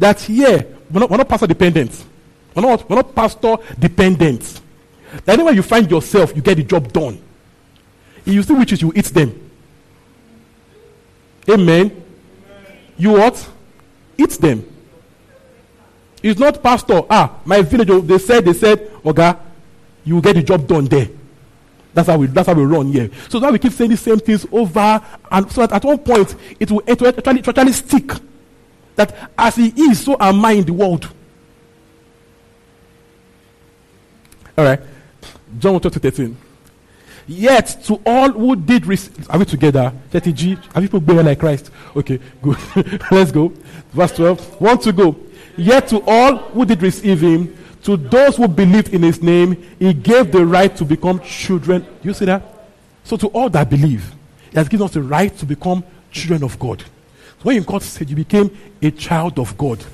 That 0.00 0.20
here, 0.20 0.66
we're 0.90 1.00
not, 1.00 1.10
we're 1.10 1.16
not 1.18 1.28
pastor 1.28 1.46
dependent. 1.46 2.04
We're 2.58 2.70
not, 2.70 2.90
we're 2.90 2.96
not 2.96 3.14
pastor 3.14 3.56
dependent. 3.78 4.60
Anywhere 5.28 5.52
you 5.52 5.62
find 5.62 5.88
yourself, 5.88 6.34
you 6.34 6.42
get 6.42 6.56
the 6.56 6.64
job 6.64 6.92
done. 6.92 7.22
If 8.26 8.34
you 8.34 8.42
see 8.42 8.52
witches, 8.52 8.82
you 8.82 8.92
eat 8.96 9.04
them. 9.04 9.50
Amen. 11.48 12.04
You 12.96 13.12
what? 13.12 13.48
Eat 14.16 14.30
them. 14.30 14.68
It's 16.20 16.40
not 16.40 16.60
pastor. 16.60 17.02
Ah, 17.08 17.38
my 17.44 17.62
village, 17.62 17.90
oh, 17.90 18.00
they 18.00 18.18
said, 18.18 18.44
they 18.44 18.54
said, 18.54 18.90
Oga, 19.04 19.38
you 20.04 20.20
get 20.20 20.34
the 20.34 20.42
job 20.42 20.66
done 20.66 20.86
there. 20.86 21.06
That's 21.94 22.08
how 22.08 22.18
we 22.18 22.26
that's 22.26 22.48
how 22.48 22.54
we 22.54 22.64
run 22.64 22.90
here. 22.90 23.08
So 23.28 23.38
that 23.38 23.52
we 23.52 23.60
keep 23.60 23.72
saying 23.72 23.90
the 23.90 23.96
same 23.96 24.18
things 24.18 24.44
over 24.50 25.00
and 25.30 25.52
so 25.52 25.60
that 25.60 25.74
at 25.74 25.84
one 25.84 25.98
point 25.98 26.34
it 26.58 26.72
will, 26.72 26.82
it 26.84 27.00
will 27.00 27.08
actually, 27.08 27.38
actually 27.38 27.72
stick. 27.72 28.10
That 28.96 29.30
as 29.38 29.54
he 29.54 29.68
is, 29.68 30.04
so 30.04 30.16
am 30.18 30.44
I 30.44 30.52
in 30.52 30.64
the 30.64 30.72
world. 30.72 31.08
All 34.58 34.64
right. 34.64 34.80
John 35.60 35.74
1 35.74 35.80
13. 35.80 36.36
Yet 37.28 37.78
to 37.84 38.00
all 38.04 38.32
who 38.32 38.56
did 38.56 38.86
receive, 38.86 39.30
are 39.30 39.38
we 39.38 39.44
together? 39.44 39.92
30G, 40.10 40.56
have 40.72 40.82
you 40.82 40.88
people 40.88 41.00
been 41.00 41.24
like 41.24 41.38
Christ? 41.38 41.70
Okay, 41.94 42.18
good. 42.42 42.56
Let's 43.12 43.30
go. 43.30 43.52
Verse 43.92 44.12
12. 44.12 44.60
Want 44.60 44.82
to 44.82 44.92
go. 44.92 45.14
Yet 45.56 45.86
to 45.88 46.02
all 46.06 46.38
who 46.38 46.64
did 46.64 46.82
receive 46.82 47.20
him, 47.20 47.56
to 47.84 47.96
those 47.96 48.36
who 48.36 48.48
believed 48.48 48.92
in 48.92 49.02
his 49.04 49.22
name, 49.22 49.62
he 49.78 49.94
gave 49.94 50.32
the 50.32 50.44
right 50.44 50.74
to 50.76 50.84
become 50.84 51.20
children. 51.20 51.86
You 52.02 52.12
see 52.12 52.24
that? 52.24 52.42
So 53.04 53.16
to 53.16 53.28
all 53.28 53.48
that 53.50 53.70
believe, 53.70 54.12
he 54.50 54.56
has 54.56 54.68
given 54.68 54.86
us 54.86 54.92
the 54.92 55.02
right 55.02 55.36
to 55.38 55.46
become 55.46 55.84
children 56.10 56.42
of 56.42 56.58
God. 56.58 56.80
So 56.80 57.44
when 57.44 57.62
God 57.62 57.82
said 57.82 58.10
you 58.10 58.16
became 58.16 58.50
a 58.82 58.90
child 58.90 59.38
of 59.38 59.56
God. 59.56 59.84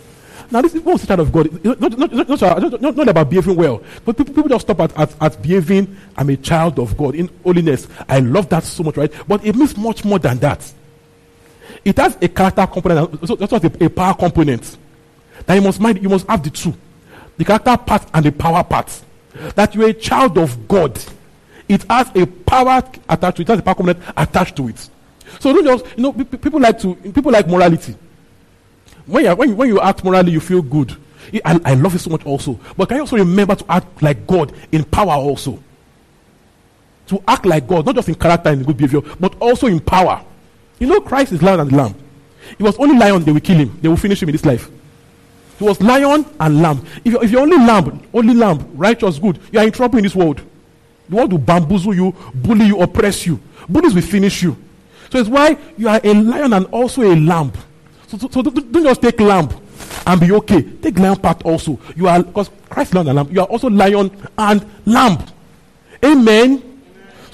Now 0.51 0.63
this 0.63 0.75
is 0.75 0.83
what 0.83 1.03
a 1.03 1.07
child 1.07 1.21
of 1.21 1.33
God. 1.33 1.65
Not, 1.65 1.81
not, 1.81 1.99
not, 1.99 2.29
not, 2.29 2.81
not, 2.81 2.97
not 2.97 3.09
about 3.09 3.31
behaving 3.31 3.57
well. 3.57 3.83
But 4.05 4.17
people, 4.17 4.35
people 4.35 4.49
just 4.49 4.67
stop 4.67 4.81
at, 4.81 4.99
at, 4.99 5.15
at 5.21 5.43
behaving, 5.43 5.97
I'm 6.17 6.31
a 6.31 6.37
child 6.37 6.79
of 6.79 6.97
God 6.97 7.15
in 7.15 7.31
holiness. 7.43 7.89
I 8.09 8.21
love 8.21 8.49
that 8.51 8.65
so 8.65 8.83
much, 8.83 8.97
right? 8.97 9.13
But 9.27 9.45
it 9.45 9.57
means 9.57 9.77
much 9.77 10.05
more 10.05 10.19
than 10.19 10.39
that. 10.39 10.73
It 11.85 11.97
has 11.99 12.17
a 12.21 12.29
character 12.29 12.67
component, 12.67 13.27
so 13.27 13.37
that's 13.37 13.53
what 13.53 13.65
a, 13.65 13.85
a 13.85 13.91
power 13.91 14.15
component. 14.15 14.77
That 15.47 15.55
you 15.55 15.63
must 15.63 15.81
mind, 15.81 16.03
you 16.03 16.09
must 16.09 16.27
have 16.29 16.43
the 16.43 16.51
two 16.51 16.75
the 17.37 17.45
character 17.45 17.77
part 17.77 18.07
and 18.13 18.25
the 18.25 18.33
power 18.33 18.63
part. 18.65 19.03
That 19.55 19.75
you're 19.75 19.89
a 19.89 19.95
child 19.95 20.39
of 20.39 20.69
God. 20.69 21.01
It 21.69 21.85
has 21.91 22.11
a 22.15 22.27
power 22.27 22.83
attached 23.09 23.37
to 23.37 23.43
it, 23.43 23.49
it 23.49 23.49
has 23.49 23.59
a 23.59 23.63
power 23.63 23.75
component 23.75 24.05
attached 24.17 24.57
to 24.57 24.69
it. 24.69 24.89
So 25.41 25.53
don't 25.53 25.65
just, 25.65 25.97
you 25.97 26.03
know, 26.03 26.13
people 26.13 26.61
like 26.61 26.79
to, 26.81 26.95
people 26.95 27.33
like 27.33 27.49
morality. 27.49 27.97
When 29.07 29.25
you, 29.25 29.35
when 29.35 29.49
you, 29.51 29.55
when 29.55 29.69
you 29.69 29.81
act 29.81 30.05
morally, 30.05 30.33
you 30.33 30.41
feel 30.41 30.63
good. 30.63 30.97
I, 31.45 31.61
I 31.65 31.75
love 31.75 31.95
it 31.95 31.99
so 31.99 32.11
much 32.11 32.25
also. 32.25 32.59
But 32.77 32.89
can 32.89 32.97
you 32.97 33.03
also 33.03 33.17
remember 33.17 33.55
to 33.55 33.65
act 33.69 34.03
like 34.03 34.27
God 34.27 34.53
in 34.73 34.85
power 34.85 35.13
also? 35.13 35.59
To 37.09 37.23
act 37.27 37.45
like 37.45 37.67
God, 37.67 37.87
not 37.87 37.95
just 37.97 38.09
in 38.09 38.15
character 38.15 38.51
and 38.51 38.65
good 38.65 38.77
behavior, 38.77 39.01
but 39.21 39.35
also 39.41 39.67
in 39.67 39.81
power. 39.81 40.25
You 40.79 40.87
know, 40.87 41.01
Christ 41.01 41.33
is 41.33 41.43
lion 41.43 41.61
and 41.61 41.73
lamb. 41.73 41.95
It 42.59 42.63
was 42.63 42.77
only 42.79 42.97
lion, 42.97 43.25
they 43.25 43.33
will 43.33 43.41
kill 43.41 43.57
him. 43.57 43.79
They 43.81 43.89
will 43.89 43.97
finish 43.97 44.23
him 44.23 44.29
in 44.29 44.35
this 44.35 44.45
life. 44.45 44.71
It 45.61 45.65
was 45.65 45.81
lion 45.81 46.27
and 46.41 46.63
lamb. 46.63 46.85
If 47.05 47.13
you're, 47.13 47.25
if 47.25 47.31
you're 47.31 47.43
only 47.43 47.59
lamb, 47.59 48.03
only 48.13 48.35
lamb, 48.35 48.71
righteous, 48.75 49.19
good, 49.19 49.39
you 49.53 49.59
are 49.61 49.65
in 49.65 49.73
trouble 49.73 49.99
in 49.99 50.05
this 50.05 50.15
world. 50.15 50.41
The 51.09 51.17
world 51.17 51.33
will 51.33 51.39
bamboozle 51.39 51.95
you, 51.95 52.15
bully 52.35 52.67
you, 52.67 52.81
oppress 52.81 53.27
you. 53.27 53.41
Bullies 53.69 53.95
will 53.95 54.03
finish 54.03 54.43
you. 54.43 54.57
So 55.11 55.19
it's 55.19 55.29
why 55.29 55.57
you 55.77 55.89
are 55.89 56.01
a 56.03 56.15
lion 56.15 56.53
and 56.53 56.67
also 56.67 57.03
a 57.03 57.15
lamb. 57.15 57.53
So, 58.09 58.19
so, 58.19 58.29
so 58.29 58.43
don't, 58.43 58.85
just 58.85 59.03
take 59.03 59.21
lamb 59.21 59.49
and 60.07 60.21
be 60.21 60.33
okay. 60.33 60.63
Take 60.63 60.99
lion 60.99 61.17
part 61.17 61.43
also. 61.45 61.79
You 61.97 62.09
are 62.09 62.23
because 62.23 62.51
Christ 62.69 62.95
lion 62.95 63.09
and 63.09 63.17
lamb. 63.17 63.29
You 63.31 63.41
are 63.41 63.47
also 63.47 63.69
lion 63.69 64.11
and 64.37 64.65
lamb. 64.87 65.19
Amen. 66.05 66.63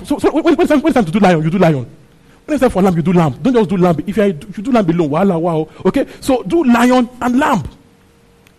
So, 0.05 0.19
so 0.19 0.33
when, 0.33 0.45
when, 0.45 0.61
it's 0.61 0.69
time, 0.69 0.81
when 0.81 0.91
it's 0.91 0.95
time 0.95 1.05
to 1.05 1.13
do 1.13 1.19
lion, 1.19 1.43
you 1.43 1.51
do 1.51 1.59
lion. 1.59 1.87
When 2.45 2.55
it's 2.55 2.61
time 2.61 2.71
for 2.71 2.83
lamb, 2.83 2.97
you 2.97 3.03
do 3.03 3.13
lamb. 3.13 3.39
Don't 3.43 3.55
just 3.55 3.71
do 3.71 3.77
lamb. 3.77 3.97
If 4.07 4.17
you, 4.17 4.23
if 4.23 4.59
you 4.59 4.65
do 4.65 4.73
lamb 4.73 4.89
alone, 4.89 5.11
wow, 5.11 5.39
wow. 5.39 5.69
Okay. 5.87 6.07
So 6.21 6.43
do 6.43 6.65
lion 6.65 7.09
and 7.21 7.39
lamb 7.39 7.65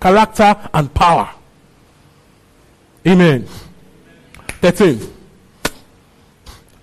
character, 0.01 0.58
and 0.74 0.94
power. 0.94 1.30
Amen. 3.08 3.48
13. 4.62 5.00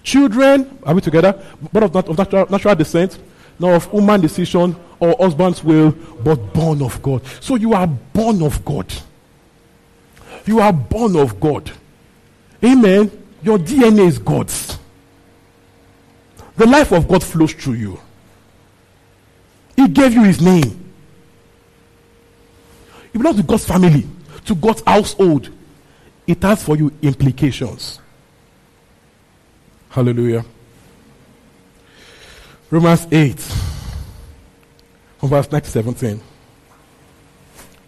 Children, 0.03 0.79
are 0.85 0.95
we 0.95 1.01
together? 1.01 1.43
But 1.73 1.83
of, 1.83 1.95
not, 1.95 2.09
of 2.09 2.17
natural, 2.17 2.47
natural 2.49 2.75
descent, 2.77 3.19
nor 3.59 3.75
of 3.75 3.91
human 3.91 4.21
decision 4.21 4.77
or 5.00 5.17
husband's 5.19 5.62
will, 5.62 5.93
but 6.23 6.37
born 6.52 6.83
of 6.83 7.00
God. 7.02 7.25
So 7.40 7.57
you 7.57 7.75
are 7.75 7.87
born 7.87 8.43
of 8.43 8.64
God. 8.64 8.93
You 10.47 10.61
are 10.61 10.73
born 10.73 11.17
of 11.17 11.38
God. 11.38 11.71
Amen. 12.64 13.11
Your 13.43 13.59
DNA 13.59 14.07
is 14.07 14.19
God's. 14.19 14.78
The 16.57 16.67
life 16.67 16.93
of 16.93 17.07
God 17.07 17.23
flows 17.23 17.52
through 17.52 17.75
you. 17.75 18.00
He 19.76 19.87
gave 19.87 20.12
you 20.12 20.25
his 20.25 20.40
name. 20.40 20.93
You 23.12 23.21
belong 23.21 23.37
to 23.37 23.43
God's 23.45 23.64
family, 23.64 24.07
to 24.45 24.55
God's 24.55 24.83
household. 24.85 25.50
It 26.26 26.43
has 26.43 26.62
for 26.62 26.76
you 26.76 26.93
implications. 27.00 28.00
Hallelujah. 29.88 30.45
Romans 32.71 33.07
8, 33.11 33.37
from 35.19 35.29
verse 35.29 35.51
9 35.51 35.61
to 35.61 35.71
17. 35.71 36.21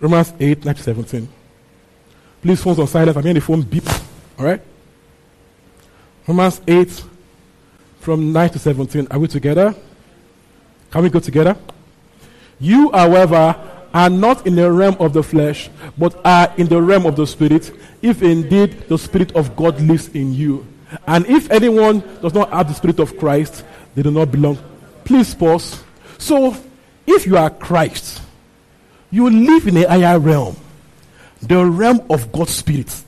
Romans 0.01 0.33
8, 0.39 0.65
9 0.65 0.75
to 0.75 0.83
17. 0.83 1.29
Please, 2.43 2.63
phones 2.63 2.79
on 2.79 2.87
silent. 2.87 3.17
I'm 3.17 3.23
hearing 3.23 3.35
the 3.35 3.41
phone 3.41 3.63
beep. 3.63 3.87
All 4.39 4.47
right? 4.47 4.61
Romans 6.27 6.61
8, 6.67 7.05
from 8.01 8.33
9 8.33 8.51
to 8.51 8.59
17. 8.59 9.09
Are 9.11 9.19
we 9.19 9.29
together? 9.29 9.75
Can 10.91 11.03
we 11.03 11.11
go 11.11 11.21
together? 11.21 11.57
You, 12.59 12.91
however, 12.93 13.57
are 13.93 14.11
not 14.11 14.47
in 14.47 14.55
the 14.55 14.71
realm 14.71 14.97
of 14.99 15.13
the 15.13 15.23
flesh, 15.23 15.71
but 15.99 16.19
are 16.25 16.53
in 16.57 16.67
the 16.67 16.81
realm 16.81 17.07
of 17.07 17.17
the 17.17 17.27
spirit, 17.27 17.73
if 18.03 18.23
indeed 18.23 18.89
the 18.89 18.99
spirit 18.99 19.33
of 19.33 19.55
God 19.57 19.81
lives 19.81 20.09
in 20.09 20.33
you. 20.33 20.67
And 21.07 21.27
if 21.27 21.51
anyone 21.51 22.01
does 22.21 22.35
not 22.35 22.51
have 22.51 22.69
the 22.69 22.75
spirit 22.75 22.99
of 22.99 23.17
Christ, 23.19 23.65
they 23.95 24.03
do 24.03 24.11
not 24.11 24.31
belong. 24.33 24.59
Please 25.05 25.35
pause. 25.35 25.83
So, 26.19 26.57
if 27.07 27.27
you 27.27 27.37
are 27.37 27.51
Christ, 27.51 28.23
you 29.11 29.29
live 29.29 29.67
in 29.67 29.77
a 29.77 29.89
higher 29.89 30.19
realm, 30.19 30.57
the 31.43 31.65
realm 31.65 32.03
of 32.11 32.31
God's 32.33 32.55
spirit. 32.55 33.05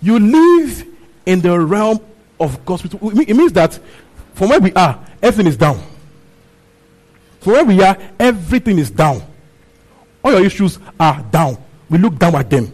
You 0.00 0.18
live 0.18 0.86
in 1.26 1.40
the 1.40 1.58
realm 1.58 2.00
of 2.38 2.64
God's 2.64 2.84
spirit. 2.84 3.28
It 3.28 3.36
means 3.36 3.52
that 3.52 3.78
from 4.34 4.50
where 4.50 4.60
we 4.60 4.72
are, 4.72 5.04
everything 5.22 5.46
is 5.46 5.56
down. 5.56 5.82
So 7.40 7.52
where 7.52 7.64
we 7.64 7.82
are, 7.82 7.96
everything 8.18 8.78
is 8.78 8.90
down. 8.90 9.22
All 10.24 10.32
your 10.32 10.44
issues 10.44 10.78
are 10.98 11.22
down. 11.22 11.58
We 11.90 11.98
look 11.98 12.18
down 12.18 12.34
at 12.36 12.48
them. 12.48 12.72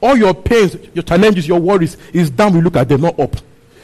All 0.00 0.16
your 0.16 0.34
pains, 0.34 0.76
your 0.94 1.02
challenges, 1.02 1.46
your 1.46 1.60
worries 1.60 1.96
is 2.12 2.28
down. 2.28 2.54
We 2.54 2.60
look 2.60 2.76
at 2.76 2.88
them, 2.88 3.00
not 3.02 3.18
up. 3.18 3.36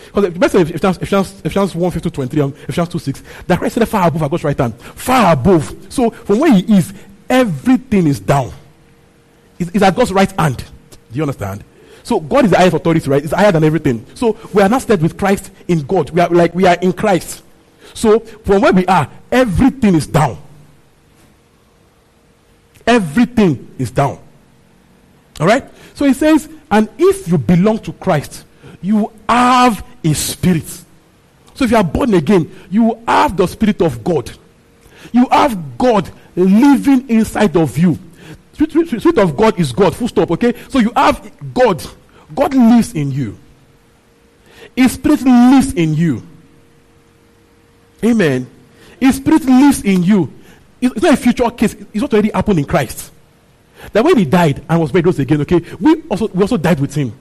Because 0.08 0.32
the 0.32 0.38
best 0.38 0.54
if 0.54 0.70
Ephesians, 0.70 0.96
Ephesians, 0.98 1.40
Ephesians 1.40 1.74
1 1.74 1.90
50 1.90 2.10
23, 2.10 2.42
um, 2.42 2.54
Ephesians 2.64 2.88
2 2.88 2.98
6, 2.98 3.22
that 3.46 3.58
Christ 3.58 3.74
said 3.74 3.88
far 3.88 4.08
above 4.08 4.22
our 4.22 4.28
God's 4.28 4.44
right 4.44 4.58
hand. 4.58 4.74
Far 4.80 5.32
above. 5.32 5.92
So 5.92 6.10
from 6.10 6.40
where 6.40 6.52
he 6.52 6.76
is, 6.76 6.92
everything 7.28 8.06
is 8.06 8.20
down. 8.20 8.52
It's, 9.58 9.70
it's 9.72 9.82
at 9.82 9.94
God's 9.94 10.12
right 10.12 10.30
hand. 10.32 10.58
Do 10.58 11.16
you 11.16 11.22
understand? 11.22 11.64
So 12.02 12.20
God 12.20 12.46
is 12.46 12.52
the 12.52 12.56
highest 12.56 12.74
authority, 12.74 13.08
right? 13.10 13.22
It's 13.22 13.34
higher 13.34 13.52
than 13.52 13.64
everything. 13.64 14.06
So 14.14 14.38
we 14.54 14.62
are 14.62 14.68
not 14.68 14.82
stead 14.82 15.02
with 15.02 15.18
Christ 15.18 15.50
in 15.68 15.82
God. 15.82 16.10
We 16.10 16.20
are 16.20 16.28
like 16.30 16.54
we 16.54 16.66
are 16.66 16.76
in 16.76 16.92
Christ. 16.92 17.42
So 17.92 18.20
from 18.20 18.62
where 18.62 18.72
we 18.72 18.86
are, 18.86 19.10
everything 19.30 19.94
is 19.94 20.06
down. 20.06 20.38
Everything 22.86 23.74
is 23.78 23.90
down. 23.90 24.18
All 25.40 25.46
right? 25.46 25.64
So 25.94 26.06
he 26.06 26.14
says, 26.14 26.48
and 26.70 26.88
if 26.98 27.28
you 27.28 27.38
belong 27.38 27.80
to 27.80 27.92
Christ, 27.92 28.44
you 28.80 29.12
have 29.28 29.84
a 30.04 30.14
spirit. 30.14 30.68
So 31.54 31.64
if 31.64 31.70
you 31.70 31.76
are 31.76 31.84
born 31.84 32.14
again, 32.14 32.50
you 32.70 33.02
have 33.06 33.36
the 33.36 33.46
spirit 33.46 33.82
of 33.82 34.04
God. 34.04 34.30
You 35.12 35.26
have 35.30 35.76
God 35.78 36.10
living 36.36 37.08
inside 37.08 37.56
of 37.56 37.76
you. 37.76 37.98
Spirit, 38.52 39.18
of 39.18 39.36
God 39.36 39.58
is 39.58 39.72
God. 39.72 39.94
Full 39.94 40.08
stop. 40.08 40.30
Okay. 40.32 40.54
So 40.68 40.80
you 40.80 40.92
have 40.96 41.30
God. 41.54 41.84
God 42.34 42.54
lives 42.54 42.94
in 42.94 43.10
you. 43.12 43.38
His 44.76 44.92
spirit 44.92 45.22
lives 45.22 45.72
in 45.74 45.94
you. 45.94 46.22
Amen. 48.04 48.48
His 49.00 49.16
spirit 49.16 49.44
lives 49.44 49.82
in 49.82 50.02
you. 50.02 50.32
It's 50.80 51.02
not 51.02 51.14
a 51.14 51.16
future 51.16 51.50
case. 51.50 51.74
It's 51.92 52.02
what 52.02 52.12
already 52.12 52.30
happened 52.30 52.60
in 52.60 52.64
Christ. 52.64 53.12
That 53.92 54.04
when 54.04 54.18
he 54.18 54.24
died 54.24 54.64
and 54.68 54.80
was 54.80 54.92
buried 54.92 55.18
again, 55.18 55.40
okay, 55.42 55.62
we 55.80 56.02
also 56.08 56.28
we 56.28 56.42
also 56.42 56.56
died 56.56 56.80
with 56.80 56.94
him. 56.94 57.12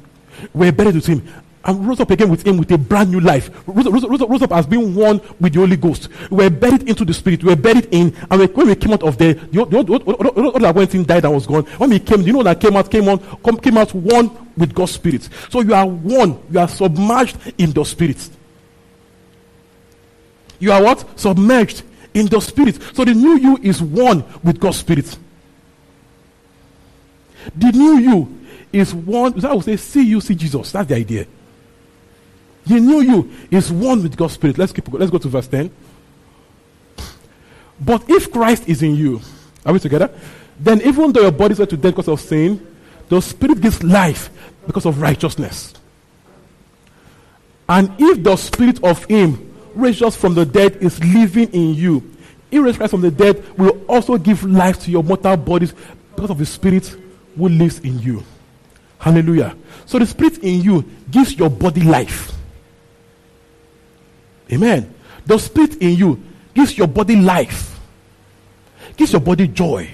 We 0.54 0.68
are 0.68 0.72
buried 0.72 0.96
with 0.96 1.06
him. 1.06 1.28
And 1.66 1.86
rose 1.86 2.00
up 2.00 2.12
again 2.12 2.30
with 2.30 2.48
him 2.48 2.58
with 2.58 2.72
a 2.72 2.78
brand 2.78 3.12
new 3.12 3.20
life. 3.20 3.50
Rose, 3.68 3.86
rose, 3.88 4.06
rose, 4.06 4.22
rose 4.22 4.42
up 4.42 4.54
as 4.54 4.66
being 4.66 4.96
one 4.96 5.20
with 5.40 5.54
the 5.54 5.60
Holy 5.60 5.76
Ghost. 5.76 6.08
We 6.30 6.46
were 6.46 6.50
buried 6.50 6.88
into 6.88 7.04
the 7.04 7.14
Spirit. 7.14 7.44
We 7.44 7.50
were 7.50 7.62
buried 7.62 7.90
in, 7.92 8.16
and 8.32 8.40
when 8.54 8.68
we 8.68 8.76
came 8.76 8.94
out 8.94 9.04
of 9.04 9.18
there, 9.18 9.34
the, 9.34 9.66
the, 9.66 9.84
the, 9.84 10.52
the, 10.54 10.60
that 10.60 10.76
went 10.76 10.96
in 10.96 11.06
died 11.06 11.26
and 11.26 11.34
was 11.34 11.46
gone. 11.46 11.64
When 11.64 11.90
we 11.90 12.00
came, 12.00 12.22
you 12.22 12.32
know 12.32 12.44
that 12.44 12.62
came 12.62 12.78
out, 12.78 12.90
came 12.90 13.10
on, 13.10 13.20
come, 13.44 13.58
came 13.58 13.78
out 13.78 13.94
one 13.94 14.32
with 14.56 14.74
God's 14.74 14.94
Spirit. 14.94 15.28
So 15.50 15.62
you 15.62 15.74
are 15.74 15.86
one. 15.86 16.42
You 16.50 16.60
are 16.60 16.70
submerged 16.70 17.38
in 17.58 17.72
the 17.72 17.84
Spirit. 17.84 18.30
You 20.60 20.72
are 20.72 20.82
what? 20.82 21.20
Submerged 21.20 21.84
in 22.14 22.28
the 22.28 22.40
spirit. 22.40 22.80
So 22.94 23.06
the 23.06 23.14
new 23.14 23.38
you 23.38 23.60
is 23.62 23.82
one 23.82 24.24
with 24.44 24.60
God's 24.60 24.78
spirit. 24.78 25.18
The 27.56 27.72
new 27.72 27.98
you 28.00 28.40
is 28.74 28.94
one. 28.94 29.46
I 29.46 29.54
would 29.54 29.66
say, 29.66 29.78
see 29.78 30.04
you, 30.04 30.22
see 30.22 30.36
Jesus. 30.36 30.72
That's 30.72 30.90
the 30.90 30.96
idea. 30.96 31.28
He 32.68 32.80
knew 32.80 33.02
you 33.02 33.32
is 33.50 33.72
one 33.72 34.04
with 34.04 34.18
God's 34.18 34.34
Spirit. 34.34 34.58
Let's 34.58 34.74
keep. 34.74 34.92
Let's 34.92 35.10
go 35.10 35.18
to 35.18 35.28
verse 35.30 35.48
ten. 35.48 35.72
But 37.80 38.10
if 38.10 38.32
Christ 38.32 38.68
is 38.68 38.82
in 38.82 38.96
you, 38.96 39.22
are 39.66 39.72
we 39.72 39.80
together? 39.80 40.12
Then 40.60 40.82
even 40.82 41.12
though 41.12 41.22
your 41.22 41.32
bodies 41.32 41.60
were 41.60 41.66
to 41.66 41.78
death 41.78 41.94
because 41.94 42.08
of 42.08 42.20
sin, 42.20 42.76
the 43.08 43.22
Spirit 43.22 43.62
gives 43.62 43.84
life 43.84 44.30
because 44.66 44.86
of 44.86 45.00
righteousness. 45.00 45.74
And 47.70 47.92
if 48.00 48.24
the 48.24 48.36
Spirit 48.36 48.84
of 48.84 49.06
Him 49.06 49.54
raised 49.76 50.04
us 50.04 50.16
from 50.16 50.34
the 50.34 50.46
dead 50.46 50.78
is 50.78 51.02
living 51.04 51.50
in 51.50 51.76
you, 51.76 52.16
He 52.50 52.60
raised 52.60 52.78
Christ 52.78 52.92
from 52.92 53.02
the 53.02 53.12
dead 53.12 53.58
will 53.58 53.82
also 53.88 54.18
give 54.18 54.44
life 54.44 54.82
to 54.82 54.92
your 54.92 55.04
mortal 55.04 55.38
bodies 55.38 55.74
because 56.16 56.32
of 56.32 56.38
the 56.40 56.46
Spirit 56.46 56.88
who 57.38 57.48
lives 57.48 57.80
in 57.80 58.00
you. 58.00 58.24
Hallelujah. 58.98 59.56
So 59.86 60.00
the 60.00 60.06
Spirit 60.08 60.40
in 60.40 60.62
you 60.62 60.84
gives 61.12 61.36
your 61.36 61.50
body 61.50 61.82
life. 61.82 62.37
Amen. 64.52 64.94
The 65.26 65.38
Spirit 65.38 65.76
in 65.76 65.96
you 65.96 66.24
gives 66.54 66.78
your 66.78 66.88
body 66.88 67.16
life, 67.16 67.80
gives 68.96 69.12
your 69.12 69.22
body 69.22 69.48
joy, 69.48 69.90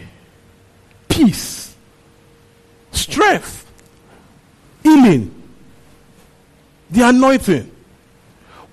peace, 1.09 1.75
strength, 2.91 3.69
healing, 4.83 5.33
the 6.89 7.07
anointing. 7.07 7.69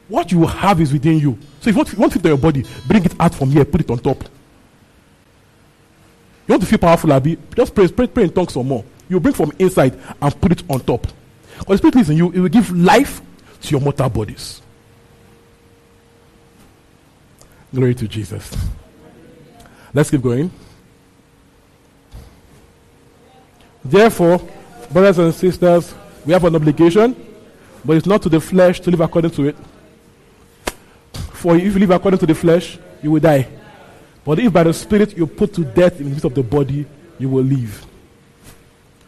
What 0.08 0.32
you 0.32 0.44
have 0.46 0.80
is 0.80 0.92
within 0.92 1.18
you. 1.18 1.38
So 1.60 1.70
if 1.70 1.76
you 1.76 1.78
want, 1.78 1.92
you 1.92 1.99
want 1.99 2.12
to 2.12 2.18
on 2.18 2.25
your 2.26 2.38
body, 2.38 2.64
bring 2.87 3.04
it 3.04 3.14
out 3.20 3.34
from 3.34 3.50
here, 3.50 3.64
put 3.64 3.80
it 3.80 3.90
on 3.90 3.99
top. 3.99 4.22
You 6.46 6.54
want 6.54 6.62
to 6.62 6.68
feel 6.68 6.78
powerful, 6.78 7.12
Abby? 7.12 7.38
Just 7.54 7.75
pray, 7.75 7.87
pray, 7.88 8.08
pray 8.08 8.25
in 8.25 8.30
tongues 8.32 8.54
some 8.54 8.66
more. 8.66 8.84
You 9.08 9.20
bring 9.20 9.34
from 9.34 9.52
inside 9.58 9.99
and 10.20 10.40
put 10.40 10.52
it 10.52 10.62
on 10.68 10.80
top. 10.80 11.06
Because 11.58 11.80
the 11.80 11.88
Spirit 11.88 11.96
is 12.02 12.10
in 12.10 12.16
you, 12.16 12.32
it 12.32 12.40
will 12.40 12.49
give 12.49 12.70
life 12.76 13.20
to 13.62 13.70
your 13.70 13.80
mortal 13.80 14.08
bodies. 14.08 14.62
Glory 17.72 17.94
to 17.94 18.08
Jesus. 18.08 18.56
Let's 19.94 20.10
keep 20.10 20.22
going. 20.22 20.50
Therefore, 23.84 24.40
brothers 24.92 25.18
and 25.18 25.34
sisters, 25.34 25.94
we 26.24 26.32
have 26.32 26.44
an 26.44 26.54
obligation, 26.54 27.16
but 27.84 27.96
it's 27.96 28.06
not 28.06 28.22
to 28.22 28.28
the 28.28 28.40
flesh 28.40 28.80
to 28.80 28.90
live 28.90 29.00
according 29.00 29.30
to 29.32 29.48
it. 29.48 29.56
For 31.32 31.56
if 31.56 31.62
you 31.62 31.78
live 31.78 31.90
according 31.90 32.18
to 32.20 32.26
the 32.26 32.34
flesh, 32.34 32.78
you 33.02 33.12
will 33.12 33.20
die. 33.20 33.48
But 34.24 34.38
if 34.38 34.52
by 34.52 34.64
the 34.64 34.74
Spirit 34.74 35.16
you 35.16 35.26
put 35.26 35.54
to 35.54 35.64
death 35.64 35.98
in 35.98 36.04
the 36.04 36.10
midst 36.10 36.24
of 36.24 36.34
the 36.34 36.42
body, 36.42 36.86
you 37.18 37.28
will 37.28 37.44
live. 37.44 37.86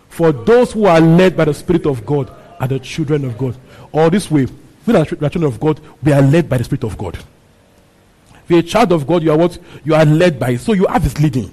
For 0.09 0.33
those 0.33 0.73
who 0.73 0.87
are 0.87 1.00
led 1.00 1.37
by 1.37 1.45
the 1.45 1.54
Spirit 1.54 1.87
of 1.87 2.07
God 2.07 2.33
are 2.59 2.69
the 2.69 2.78
children 2.78 3.25
of 3.25 3.37
God. 3.37 3.57
Or 3.92 4.09
this 4.09 4.31
way, 4.31 4.47
we 4.87 4.97
are 4.97 5.04
children 5.04 5.45
of 5.45 5.61
God, 5.61 5.81
we 6.02 6.12
are 6.12 6.23
led 6.23 6.49
by 6.49 6.59
the 6.59 6.64
Spirit 6.64 6.85
of 6.85 6.97
God. 6.97 7.19
You're 8.53 8.61
a 8.61 8.63
child 8.63 8.93
of 8.93 9.07
God, 9.07 9.23
you 9.23 9.33
are 9.33 9.39
what? 9.39 9.59
You 9.83 9.95
are 9.95 10.05
led 10.05 10.39
by. 10.39 10.57
So 10.57 10.75
you 10.75 10.87
have 10.87 11.03
this 11.03 11.19
leading. 11.19 11.51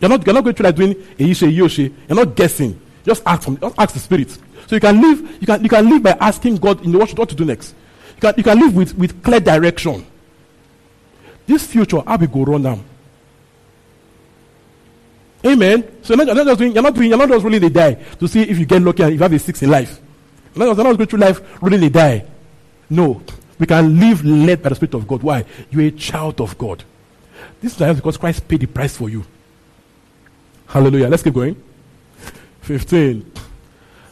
You're 0.00 0.08
not, 0.08 0.26
you're 0.26 0.34
not 0.34 0.42
going 0.42 0.56
through 0.56 0.64
like 0.64 0.74
doing 0.74 0.90
a 0.90 1.22
yishe, 1.22 1.56
yoshe. 1.56 1.94
You're 2.08 2.16
not 2.24 2.34
guessing. 2.34 2.80
Just 3.04 3.22
ask 3.24 3.44
from, 3.44 3.56
just 3.56 3.78
ask 3.78 3.94
the 3.94 4.00
Spirit. 4.00 4.30
So 4.66 4.74
you 4.74 4.80
can 4.80 5.00
live, 5.00 5.40
you 5.40 5.46
can, 5.46 5.62
you 5.62 5.68
can 5.68 5.88
live 5.88 6.02
by 6.02 6.16
asking 6.18 6.56
God 6.56 6.84
in 6.84 6.90
the 6.90 6.98
what, 6.98 7.16
what 7.16 7.28
to 7.28 7.36
do 7.36 7.44
next. 7.44 7.72
You 8.16 8.20
can, 8.20 8.34
you 8.36 8.42
can 8.42 8.58
live 8.58 8.74
with, 8.74 8.98
with 8.98 9.22
clear 9.22 9.38
direction. 9.38 10.04
This 11.46 11.68
future, 11.68 12.00
how 12.04 12.16
we 12.16 12.26
go 12.26 12.42
run 12.42 12.62
now. 12.62 12.80
Amen. 15.46 15.84
So 16.02 16.14
you're 16.14 16.24
not, 16.24 16.34
you're 16.34 16.44
not 16.44 16.46
just 16.46 16.58
doing, 16.58 16.72
you're 16.72 16.82
not 16.82 16.94
doing, 16.94 17.08
you're 17.10 17.18
not 17.18 17.28
just 17.28 17.44
rolling 17.44 17.60
the 17.60 17.70
die 17.70 17.94
to 17.94 18.26
see 18.26 18.42
if 18.42 18.58
you 18.58 18.66
get 18.66 18.82
lucky 18.82 19.04
and 19.04 19.12
if 19.12 19.18
you 19.18 19.22
have 19.22 19.32
a 19.32 19.38
six 19.38 19.62
in 19.62 19.70
life. 19.70 20.00
You're 20.56 20.66
not, 20.66 20.76
you're 20.76 20.84
not 20.84 20.96
going 20.96 21.08
through 21.08 21.20
life 21.20 21.62
rolling 21.62 21.80
the 21.80 21.90
die. 21.90 22.24
No. 22.90 23.22
We 23.58 23.66
can 23.66 23.98
live 23.98 24.24
led 24.24 24.62
by 24.62 24.68
the 24.70 24.74
Spirit 24.74 24.94
of 24.94 25.06
God. 25.06 25.22
Why? 25.22 25.44
You're 25.70 25.86
a 25.86 25.90
child 25.90 26.40
of 26.40 26.56
God. 26.56 26.84
This 27.60 27.80
is 27.80 27.96
because 27.96 28.16
Christ 28.16 28.46
paid 28.46 28.60
the 28.60 28.66
price 28.66 28.96
for 28.96 29.08
you. 29.08 29.24
Hallelujah. 30.66 31.08
Let's 31.08 31.22
keep 31.22 31.34
going. 31.34 31.60
15. 32.62 33.32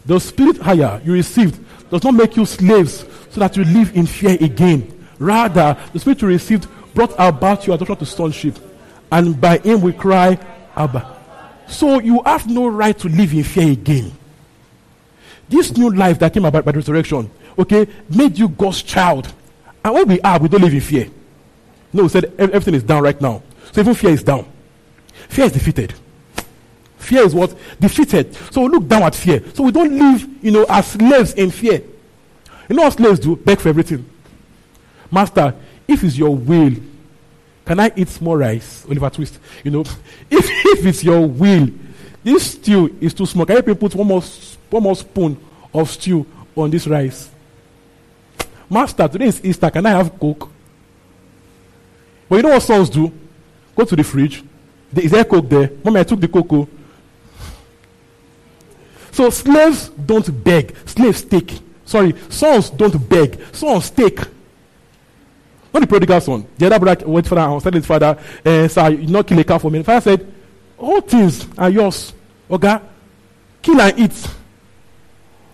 The 0.07 0.19
spirit 0.19 0.59
higher 0.59 1.01
you 1.05 1.13
received 1.13 1.63
does 1.91 2.03
not 2.03 2.15
make 2.15 2.37
you 2.37 2.47
slaves 2.47 3.05
so 3.31 3.41
that 3.41 3.57
you 3.57 3.65
live 3.65 3.95
in 3.97 4.07
fear 4.07 4.37
again. 4.41 5.07
Rather, 5.19 5.77
the 5.93 5.99
spirit 5.99 6.23
you 6.23 6.29
received 6.29 6.67
brought 6.95 7.13
about 7.19 7.67
your 7.67 7.75
adoption 7.77 7.97
to 7.97 8.07
sonship. 8.07 8.59
And 9.13 9.41
by 9.41 9.59
him 9.59 9.81
we 9.81 9.93
cry, 9.93 10.39
Abba. 10.75 11.17
So 11.69 12.01
you 12.01 12.23
have 12.25 12.47
no 12.49 12.69
right 12.69 12.97
to 12.99 13.09
live 13.09 13.33
in 13.33 13.45
fear 13.45 13.73
again. 13.73 14.13
This 15.49 15.77
new 15.77 15.91
life 15.91 16.19
that 16.21 16.33
came 16.33 16.45
about 16.45 16.65
by 16.65 16.73
the 16.73 16.79
resurrection, 16.79 17.31
okay, 17.59 17.87
made 18.09 18.39
you 18.39 18.49
God's 18.49 18.83
child. 18.83 19.33
And 19.87 19.95
when 19.95 20.09
we 20.09 20.21
are, 20.21 20.37
we 20.41 20.49
don't 20.49 20.63
live 20.63 20.75
in 20.75 20.81
fear. 20.81 21.09
No, 21.93 22.03
we 22.03 22.09
said 22.09 22.35
everything 22.37 22.75
is 22.75 22.83
down 22.83 23.05
right 23.05 23.21
now. 23.21 23.41
So 23.71 23.81
even 23.81 23.95
fear 23.95 24.11
is 24.11 24.25
down. 24.25 24.45
Fear 25.29 25.45
is 25.45 25.53
defeated. 25.53 25.95
Fear 26.99 27.23
is 27.23 27.33
what? 27.33 27.55
Defeated. 27.79 28.35
So 28.51 28.63
we 28.63 28.69
look 28.71 28.89
down 28.89 29.05
at 29.05 29.15
fear. 29.15 29.45
So 29.55 29.63
we 29.63 29.71
don't 29.71 29.97
live, 29.97 30.45
you 30.45 30.51
know, 30.51 30.67
as 30.69 30.89
slaves 30.89 31.35
in 31.35 31.53
fear. 31.53 31.85
You 32.69 32.75
know 32.75 32.83
what 32.83 32.95
slaves 32.95 33.21
do? 33.21 33.37
Beg 33.37 33.61
for 33.61 33.69
everything. 33.69 34.05
Master, 35.09 35.55
if 35.87 36.03
it's 36.03 36.19
your 36.19 36.35
will, 36.35 36.75
can 37.65 37.79
I 37.79 37.93
eat 37.95 38.09
small 38.09 38.37
rice? 38.37 38.85
Oliver 38.87 39.11
Twist. 39.11 39.39
You 39.63 39.71
know, 39.71 39.81
if, 40.31 40.51
if 40.51 40.85
it's 40.85 41.05
your 41.05 41.25
will, 41.29 41.69
this 42.25 42.55
stew 42.55 42.97
is 43.01 43.15
too 43.15 43.27
small. 43.27 43.47
Can 43.47 43.63
you 43.65 43.75
put 43.77 43.95
one 43.95 44.09
more, 44.09 44.23
one 44.69 44.83
more 44.83 44.97
spoon 44.97 45.41
of 45.73 45.89
stew 45.91 46.27
on 46.57 46.73
this 46.73 46.89
rice? 46.89 47.31
Master, 48.69 49.09
today 49.09 49.27
is 49.27 49.45
Easter. 49.45 49.71
Can 49.71 49.87
I 49.87 49.91
have 49.91 50.19
Coke? 50.19 50.51
But 52.29 52.37
you 52.37 52.43
know 52.43 52.49
what 52.51 52.63
sons 52.63 52.91
do? 52.91 53.13
Go 53.75 53.85
to 53.85 53.97
the 53.97 54.03
fridge. 54.03 54.43
Is 54.95 55.11
there 55.11 55.25
Coke 55.25 55.49
there? 55.49 55.71
Mommy, 55.85 56.01
I 56.01 56.05
took 56.05 56.21
the 56.21 56.29
cocoa. 56.29 56.69
So 59.13 59.31
slaves 59.31 59.89
don't 59.91 60.45
beg. 60.45 60.77
Slaves 60.85 61.23
take. 61.23 61.59
Sorry, 61.85 62.15
sons 62.29 62.71
don't 62.71 63.09
beg. 63.09 63.41
Sons 63.53 63.91
take. 63.91 64.19
Not 65.73 65.81
the 65.81 65.87
prodigal 65.87 66.21
son. 66.21 66.47
The 66.59 66.67
other 66.67 66.79
brother 66.79 67.07
went 67.07 67.27
for 67.27 67.39
and 67.39 67.63
said 67.63 67.75
his 67.75 67.87
father, 67.87 68.19
eh, 68.45 68.67
Sir, 68.69 68.91
you 68.91 69.07
not 69.07 69.27
kill 69.27 69.39
a 69.39 69.45
cow 69.45 69.59
for 69.59 69.71
me. 69.71 69.79
The 69.79 69.85
father 69.85 70.01
said, 70.01 70.35
All 70.79 71.01
things 71.01 71.47
are 71.57 71.71
yours. 71.71 72.13
Okay? 72.51 72.79
Kill 73.63 73.81
and 73.81 73.99
eat. 73.99 74.29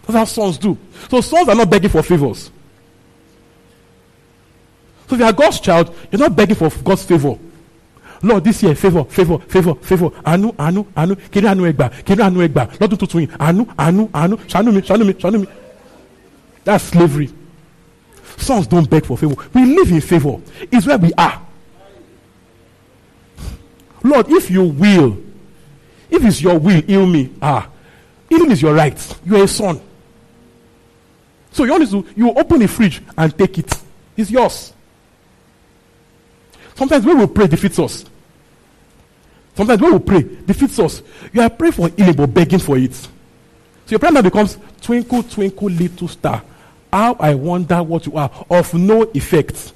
That's 0.07 0.13
how 0.15 0.25
sons 0.25 0.59
do. 0.59 0.77
So 1.11 1.21
sons 1.21 1.49
are 1.49 1.55
not 1.55 1.71
begging 1.71 1.91
for 1.91 2.03
favors. 2.03 2.51
So 5.09 5.15
if 5.15 5.21
you 5.21 5.27
are 5.27 5.33
God's 5.33 5.61
child, 5.61 5.95
you're 6.11 6.21
not 6.21 6.35
begging 6.37 6.57
for 6.57 6.71
God's 6.83 7.05
favor. 7.05 7.39
Lord, 8.23 8.45
this 8.45 8.63
year, 8.63 8.75
favor, 8.75 9.05
favor, 9.05 9.39
favor, 9.41 9.75
favor. 9.75 10.11
Anu, 10.25 10.55
anu, 10.59 10.87
anu. 10.97 11.17
Kiri 11.17 11.49
anu 11.49 11.65
egba, 11.67 11.91
kiri 12.05 12.23
anu 12.23 12.41
egba. 12.41 12.67
Lọ́dún 12.79 12.99
tuntun 12.99 13.21
yìí. 13.23 13.37
Anu, 13.39 13.67
anu, 13.77 14.09
anu. 14.15 14.37
Ṣàánú 14.37 14.73
mi, 14.73 14.81
ṣàánú 14.81 15.05
mi, 15.05 15.13
ṣàánú 15.15 15.41
mi. 15.41 15.47
That's 16.65 16.85
slavery. 16.85 17.31
Sons 18.37 18.67
don't 18.69 18.89
beg 18.89 19.05
for 19.05 19.19
favor. 19.19 19.35
We 19.53 19.65
live 19.65 19.91
in 19.91 20.01
favor. 20.01 20.41
It's 20.71 20.87
where 20.87 20.99
we 20.99 21.13
are. 21.15 21.43
Lord, 24.05 24.29
if 24.29 24.51
you 24.51 24.65
will, 24.65 25.19
if 26.11 26.25
it's 26.25 26.41
your 26.43 26.59
will, 26.59 26.81
heal 26.83 27.07
me. 27.07 27.31
Ah, 27.41 27.69
healing 28.29 28.51
is 28.51 28.63
your 28.63 28.75
right. 28.75 29.19
You 29.25 29.37
are 29.37 29.45
a 29.45 29.49
son. 29.49 29.81
So 31.53 31.65
you 31.65 31.87
do, 31.87 32.07
you 32.17 32.31
open 32.31 32.61
the 32.61 32.69
fridge 32.69 33.03
and 33.17 33.37
take 33.37 33.59
it. 33.59 33.73
It's 34.17 34.31
yours. 34.31 34.73
Sometimes 36.83 37.07
when 37.07 37.19
we 37.19 37.27
pray 37.29 37.47
defeats 37.47 37.79
us. 37.79 38.05
Sometimes 39.55 39.81
when 39.81 39.93
we 39.93 39.99
pray 40.01 40.23
defeats 40.45 40.81
us. 40.81 41.01
You 41.33 41.41
are 41.41 41.49
praying 41.49 41.75
for 41.75 41.89
healing 41.91 42.17
but 42.17 42.27
begging 42.35 42.59
for 42.59 42.77
it. 42.77 42.93
So 42.93 43.09
your 43.87 44.01
prayer 44.01 44.11
now 44.11 44.23
becomes 44.23 44.59
twinkle, 44.81 45.23
twinkle, 45.23 45.71
little 45.71 46.09
star. 46.09 46.43
How 46.93 47.15
I 47.21 47.35
wonder 47.35 47.81
what 47.85 48.05
you 48.05 48.17
are 48.17 48.29
of 48.51 48.75
no 48.75 49.03
effect. 49.15 49.73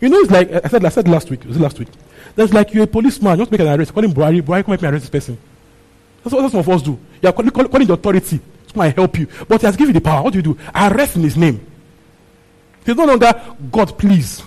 You 0.00 0.10
know, 0.10 0.18
it's 0.20 0.30
like 0.30 0.48
I 0.52 0.68
said, 0.68 0.84
I 0.84 0.90
said 0.90 1.08
last 1.08 1.28
week. 1.28 1.44
Was 1.44 1.56
it 1.56 1.60
last 1.60 1.76
week? 1.80 1.88
There's 2.36 2.54
like 2.54 2.72
you're 2.72 2.84
a 2.84 2.86
policeman, 2.86 3.36
to 3.36 3.50
make 3.50 3.60
an 3.60 3.66
arrest. 3.66 3.92
Call 3.92 4.04
him 4.04 4.12
Buhari. 4.12 4.40
Buhari, 4.42 4.62
come 4.62 4.74
help 4.74 4.82
me 4.82 4.88
arrest 4.90 5.10
this 5.10 5.10
person. 5.10 5.38
That's 6.22 6.32
what, 6.32 6.52
some 6.52 6.60
of 6.60 6.68
us 6.68 6.82
do. 6.82 6.96
You 7.20 7.28
are 7.28 7.32
calling, 7.32 7.50
the 7.84 7.94
authority 7.94 8.38
to 8.68 8.72
come 8.72 8.92
help 8.92 9.18
you. 9.18 9.26
But 9.48 9.60
he 9.60 9.66
has 9.66 9.74
given 9.74 9.92
you 9.92 10.00
the 10.00 10.04
power. 10.04 10.22
What 10.22 10.34
do 10.34 10.38
you 10.38 10.42
do? 10.44 10.58
Arrest 10.72 11.16
in 11.16 11.22
his 11.22 11.36
name. 11.36 11.66
He's 12.86 12.94
no 12.94 13.06
longer 13.06 13.34
God, 13.72 13.98
please. 13.98 14.44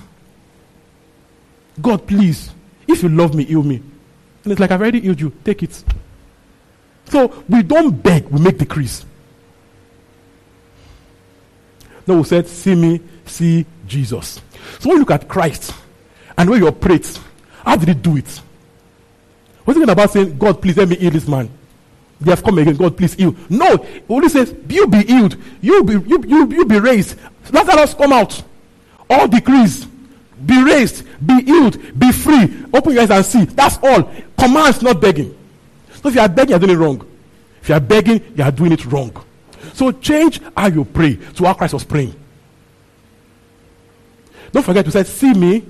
God, 1.82 2.08
please. 2.08 2.52
If 2.88 3.04
you 3.04 3.10
love 3.10 3.36
me, 3.36 3.44
heal 3.44 3.64
me. 3.64 3.82
And 4.44 4.52
it's 4.52 4.60
like, 4.60 4.72
I've 4.72 4.82
already 4.82 5.02
healed 5.02 5.20
you. 5.20 5.32
Take 5.44 5.64
it. 5.64 5.84
So 7.06 7.44
we 7.48 7.64
don't 7.64 7.92
beg, 7.92 8.28
we 8.30 8.40
make 8.40 8.58
decrees. 8.58 9.06
No, 12.08 12.18
we 12.18 12.24
said, 12.24 12.48
see 12.48 12.76
me, 12.76 13.00
see 13.26 13.66
Jesus. 13.88 14.42
So 14.80 14.90
when 14.90 14.98
you 14.98 15.00
look 15.00 15.12
at 15.12 15.28
Christ 15.28 15.74
and 16.38 16.50
when 16.50 16.62
you 16.62 16.68
operate, 16.68 17.20
how 17.64 17.76
did 17.76 17.90
he 17.90 17.94
do 17.94 18.18
it? 18.18 18.42
Was 19.66 19.78
it 19.78 19.88
about 19.88 20.12
saying, 20.12 20.38
God, 20.38 20.62
please 20.62 20.78
let 20.78 20.90
me 20.90 20.96
heal 20.96 21.12
this 21.12 21.28
man? 21.28 21.50
they 22.22 22.32
have 22.32 22.44
come 22.44 22.60
again. 22.60 22.76
God, 22.76 22.96
please 22.96 23.16
heal. 23.16 23.36
No, 23.50 23.84
only 24.08 24.30
says, 24.30 24.54
you 24.70 24.88
be 24.88 25.04
healed. 25.04 25.36
You 25.60 25.84
be, 25.84 25.94
you, 25.94 26.24
you, 26.28 26.48
you 26.52 26.66
be 26.66 26.80
raised. 26.80 27.18
Lazarus 27.52 27.96
come 27.96 28.14
out. 28.14 28.42
All 29.10 29.28
decrees. 29.28 29.86
Be 30.46 30.64
raised. 30.64 31.06
Be 31.26 31.44
healed. 31.44 32.00
Be 32.00 32.12
free. 32.12 32.66
Open 32.74 32.94
your 32.94 33.04
eyes 33.04 33.12
and 33.12 33.26
see. 33.26 33.46
That's 33.46 33.78
all. 33.84 34.12
Commands, 34.38 34.82
not 34.82 35.00
begging. 35.00 35.38
So 36.02 36.10
if 36.10 36.16
you 36.16 36.22
are 36.22 36.30
begging, 36.30 36.50
you 36.50 36.56
are 36.56 36.60
doing 36.60 36.72
it 36.72 36.78
wrong. 36.78 37.08
If 37.62 37.70
you 37.70 37.76
are 37.76 37.82
begging, 37.82 38.34
you 38.36 38.44
are 38.44 38.52
doing 38.52 38.72
it 38.72 38.86
wrong. 38.86 39.16
So 39.74 39.92
change 39.92 40.42
how 40.58 40.68
you 40.68 40.84
pray 40.84 41.16
to 41.16 41.46
how 41.46 41.54
Christ 41.54 41.74
was 41.74 41.84
praying. 41.84 42.16
Don't 44.52 44.64
forget 44.64 44.84
to 44.86 44.92
say, 44.92 45.04
see 45.04 45.34
me. 45.34 45.64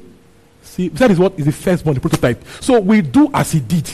See, 0.64 0.88
that 0.88 1.12
is 1.12 1.20
what 1.20 1.38
is 1.38 1.46
the 1.46 1.52
firstborn, 1.52 1.96
the 1.96 2.02
prototype. 2.02 2.44
So 2.62 2.80
we 2.80 3.02
do 3.02 3.30
as 3.34 3.52
he 3.52 3.60
did. 3.60 3.90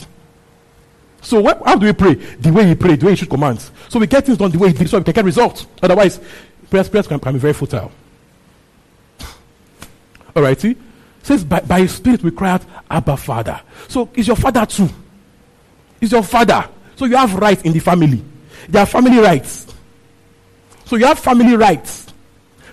So 1.21 1.41
what, 1.41 1.61
how 1.65 1.75
do 1.75 1.87
we 1.87 1.93
pray? 1.93 2.13
The 2.13 2.53
way 2.53 2.67
he 2.67 2.75
prayed, 2.75 2.99
the 2.99 3.07
way 3.07 3.11
he 3.11 3.13
issued 3.13 3.29
commands. 3.29 3.71
So 3.89 3.99
we 3.99 4.07
get 4.07 4.25
things 4.25 4.37
done 4.37 4.51
the 4.51 4.59
way 4.59 4.69
he 4.69 4.73
did 4.73 4.89
so 4.89 4.99
we 4.99 5.03
can 5.03 5.13
get 5.13 5.25
results. 5.25 5.65
Otherwise, 5.81 6.19
prayers, 6.69 6.87
prayers 6.87 7.07
can, 7.07 7.19
can 7.19 7.33
be 7.33 7.39
very 7.39 7.53
futile. 7.53 7.91
Alright, 10.35 10.61
see? 10.61 10.77
Says 11.27 11.43
by, 11.43 11.59
by 11.59 11.81
his 11.81 11.93
spirit 11.93 12.23
we 12.23 12.31
cry 12.31 12.51
out, 12.51 12.63
Abba 12.89 13.17
Father. 13.17 13.59
So 13.89 14.09
is 14.15 14.27
your 14.27 14.37
father 14.37 14.65
too. 14.65 14.89
Is 15.99 16.11
your 16.11 16.23
father. 16.23 16.67
So 16.95 17.05
you 17.05 17.17
have 17.17 17.35
rights 17.35 17.63
in 17.63 17.73
the 17.73 17.79
family. 17.79 18.23
There 18.69 18.81
are 18.81 18.85
family 18.85 19.19
rights. 19.19 19.67
So 20.85 20.95
you 20.95 21.05
have 21.05 21.19
family 21.19 21.57
rights, 21.57 22.07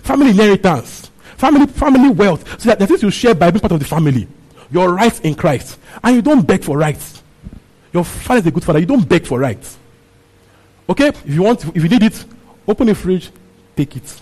family 0.01 0.29
inheritance, 0.29 1.11
family 1.35 1.67
family 1.67 2.09
wealth. 2.09 2.61
So 2.61 2.69
that 2.69 2.79
the 2.79 2.87
things 2.87 3.03
you 3.03 3.11
share 3.11 3.35
by 3.35 3.51
being 3.51 3.59
part 3.59 3.73
of 3.73 3.79
the 3.79 3.85
family. 3.85 4.27
Your 4.71 4.93
rights 4.93 5.19
in 5.19 5.35
Christ. 5.35 5.77
And 6.01 6.15
you 6.15 6.21
don't 6.21 6.47
beg 6.47 6.63
for 6.63 6.77
rights. 6.77 7.21
Your 7.91 8.05
father 8.05 8.39
is 8.39 8.47
a 8.47 8.51
good 8.51 8.63
father. 8.63 8.79
You 8.79 8.85
don't 8.85 9.07
beg 9.07 9.27
for 9.27 9.37
rights. 9.37 9.77
Okay? 10.89 11.09
If 11.09 11.27
you 11.27 11.43
want, 11.43 11.65
if 11.75 11.83
you 11.83 11.89
need 11.89 12.03
it, 12.03 12.25
open 12.67 12.87
the 12.87 12.95
fridge, 12.95 13.31
take 13.75 13.97
it. 13.97 14.21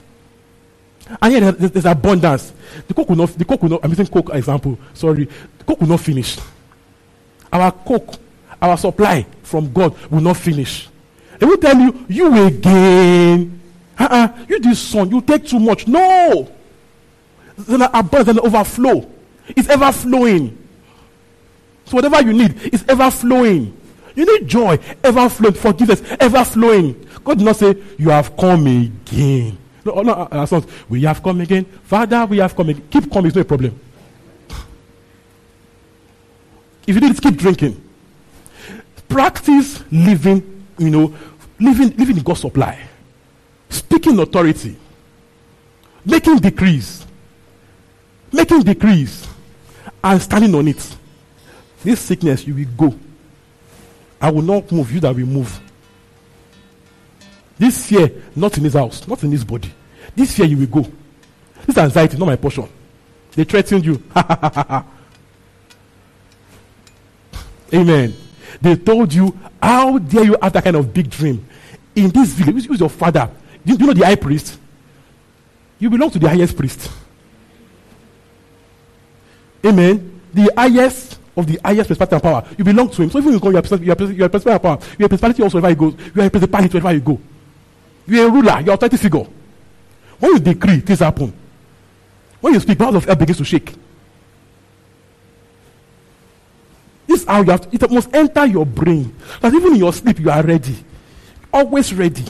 And 1.22 1.34
yet 1.34 1.58
there's, 1.58 1.72
there's 1.72 1.86
abundance. 1.86 2.54
The 2.88 2.94
coke 2.94 3.10
will 3.10 3.18
not, 3.18 3.30
the 3.30 3.46
coke 3.46 3.62
will 3.62 3.70
not, 3.70 3.82
I'm 3.84 3.90
using 3.90 4.08
coke 4.08 4.30
example, 4.34 4.78
sorry. 4.94 5.26
The 5.58 5.64
coke 5.64 5.82
will 5.82 5.88
not 5.88 6.00
finish. 6.00 6.38
Our 7.52 7.72
coke, 7.72 8.16
our 8.62 8.78
supply 8.78 9.26
from 9.44 9.72
God 9.72 9.96
will 10.10 10.22
not 10.22 10.38
finish. 10.38 10.90
They 11.40 11.46
will 11.46 11.58
tell 11.58 11.78
you, 11.78 12.06
you 12.08 12.46
again. 12.46 13.60
Uh-uh, 14.00 14.46
you 14.50 14.60
this 14.60 14.80
son, 14.80 15.12
you 15.12 15.22
take 15.22 15.46
too 15.46 15.60
much. 15.60 15.88
No. 15.88 16.50
There's 17.58 17.70
an 17.70 17.82
abundance 17.82 18.30
and 18.30 18.40
overflow. 18.40 19.10
It's 19.50 19.70
ever 19.70 19.92
flowing. 19.92 20.58
So 21.86 21.98
whatever 21.98 22.22
you 22.24 22.34
need 22.34 22.74
is 22.74 22.84
ever 22.88 23.12
flowing. 23.12 23.78
You 24.16 24.26
need 24.26 24.48
joy, 24.48 24.80
ever 25.04 25.28
flowing, 25.30 25.54
forgiveness, 25.54 26.02
ever 26.20 26.44
flowing. 26.46 27.08
God 27.24 27.40
did 27.40 27.46
not 27.46 27.58
say, 27.58 27.76
You 27.98 28.10
have 28.10 28.36
come 28.38 28.68
again. 28.68 29.58
No, 29.86 30.02
no, 30.02 30.14
uh, 30.14 30.28
uh 30.32 30.46
sons, 30.46 30.66
we 30.88 31.02
have 31.04 31.22
come 31.22 31.42
again. 31.42 31.66
Father, 31.66 32.26
we 32.26 32.38
have 32.38 32.56
come 32.56 32.70
again. 32.70 32.88
Keep 32.90 33.12
coming, 33.12 33.28
it's 33.28 33.36
no 33.36 33.44
problem. 33.44 33.80
If 36.86 36.96
you 36.96 37.02
need 37.02 37.12
it, 37.12 37.22
keep 37.22 37.38
drinking. 37.38 37.82
Practice 39.08 39.84
living, 39.92 40.66
you 40.78 40.90
know, 40.90 41.14
living, 41.60 41.96
living 41.98 42.18
in 42.18 42.24
God's 42.24 42.42
supply. 42.42 42.80
Speaking 43.70 44.20
authority. 44.20 44.78
Making 46.06 46.38
decrees. 46.38 47.06
Making 48.32 48.62
decrees. 48.62 49.28
And 50.04 50.22
standing 50.22 50.54
on 50.56 50.68
it. 50.68 50.98
This 51.84 52.00
sickness, 52.00 52.46
you 52.46 52.56
will 52.56 52.90
go. 52.90 53.00
I 54.20 54.32
will 54.32 54.42
not 54.42 54.72
move, 54.72 54.92
you 54.92 55.00
that 55.02 55.16
will 55.16 55.26
move. 55.26 55.60
This 57.58 57.88
fear, 57.88 58.12
not 58.36 58.58
in 58.58 58.64
his 58.64 58.74
house, 58.74 59.08
not 59.08 59.24
in 59.24 59.32
his 59.32 59.44
body. 59.44 59.72
This 60.16 60.36
fear, 60.36 60.46
you 60.46 60.58
will 60.58 60.68
go. 60.68 60.86
This 61.66 61.78
anxiety, 61.78 62.18
not 62.18 62.26
my 62.26 62.36
portion. 62.36 62.68
They 63.36 63.44
threatened 63.44 63.86
you. 63.86 64.04
Amen. 67.74 68.14
They 68.62 68.76
told 68.76 69.14
you, 69.14 69.38
How 69.62 69.98
dare 69.98 70.26
you 70.26 70.38
have 70.42 70.54
that 70.54 70.64
kind 70.64 70.76
of 70.76 70.94
big 70.94 71.10
dream? 71.10 71.46
In 71.96 72.10
this 72.10 72.34
village, 72.34 72.66
who's 72.66 72.80
your 72.80 72.90
father? 72.90 73.30
Do 73.66 73.74
you 73.74 73.88
know 73.88 73.94
the 73.94 74.06
high 74.06 74.16
priest? 74.16 74.60
You 75.80 75.90
belong 75.90 76.12
to 76.12 76.20
the 76.20 76.30
highest 76.30 76.56
priest. 76.56 76.92
Amen. 79.66 80.22
The 80.34 80.52
highest 80.56 81.20
of 81.36 81.48
the 81.48 81.60
highest 81.64 81.88
principality 81.88 82.16
and 82.16 82.24
power. 82.24 82.44
You 82.58 82.64
belong 82.64 82.90
to 82.90 83.02
him. 83.02 83.10
So 83.10 83.20
even 83.20 83.34
you 83.34 83.40
are, 83.40 83.52
you 83.52 83.58
are, 83.58 83.62
you 83.62 83.96
principality 83.96 84.50
and 84.50 84.62
power. 84.62 84.80
You 84.98 85.06
are 85.06 85.10
principality 85.10 85.44
also 85.44 85.60
wherever 85.60 85.70
you 85.70 85.92
go. 85.92 85.98
You 86.16 86.22
are 86.22 86.26
a 86.26 86.30
principality 86.30 86.80
wherever 86.80 86.94
you 86.94 87.02
go. 87.02 87.20
You 88.06 88.24
are 88.24 88.28
a 88.28 88.32
ruler. 88.32 88.62
You 88.62 88.72
are 88.72 88.76
authority 88.76 88.98
figure. 88.98 89.26
When 90.20 90.34
you 90.34 90.40
decree, 90.40 90.80
things 90.80 91.00
happen. 91.00 91.34
When 92.40 92.54
you 92.54 92.60
speak, 92.60 92.78
the 92.78 92.88
of 92.88 93.06
hell 93.06 93.16
begins 93.16 93.38
to 93.38 93.46
shake. 93.46 93.74
This 97.08 97.22
is 97.22 97.28
how 97.28 97.42
you 97.42 97.52
have 97.52 97.70
to, 97.70 97.76
it 97.76 97.92
must 97.92 98.14
enter 98.14 98.46
your 98.46 98.66
brain. 98.66 99.16
That 99.42 99.54
even 99.54 99.74
in 99.74 99.80
your 99.80 99.94
sleep, 99.94 100.20
you 100.20 100.30
are 100.30 100.44
ready. 100.44 100.76
Always 101.52 101.94
ready. 101.94 102.26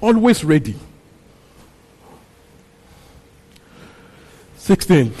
Always 0.00 0.44
ready. 0.44 0.76
16. 4.56 5.12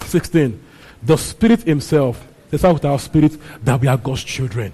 16. 0.00 0.64
The 1.02 1.16
Spirit 1.16 1.62
Himself 1.62 2.26
says 2.50 2.64
out 2.64 2.74
with 2.74 2.84
our 2.84 2.98
spirit 2.98 3.36
that 3.64 3.80
we 3.80 3.88
are 3.88 3.96
God's 3.96 4.24
children. 4.24 4.72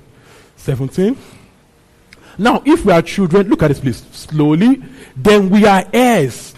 17. 0.56 1.16
Now, 2.38 2.62
if 2.64 2.84
we 2.84 2.92
are 2.92 3.02
children, 3.02 3.48
look 3.48 3.62
at 3.62 3.68
this 3.68 3.80
please, 3.80 4.04
slowly, 4.12 4.82
then 5.16 5.50
we 5.50 5.66
are 5.66 5.84
heirs, 5.92 6.54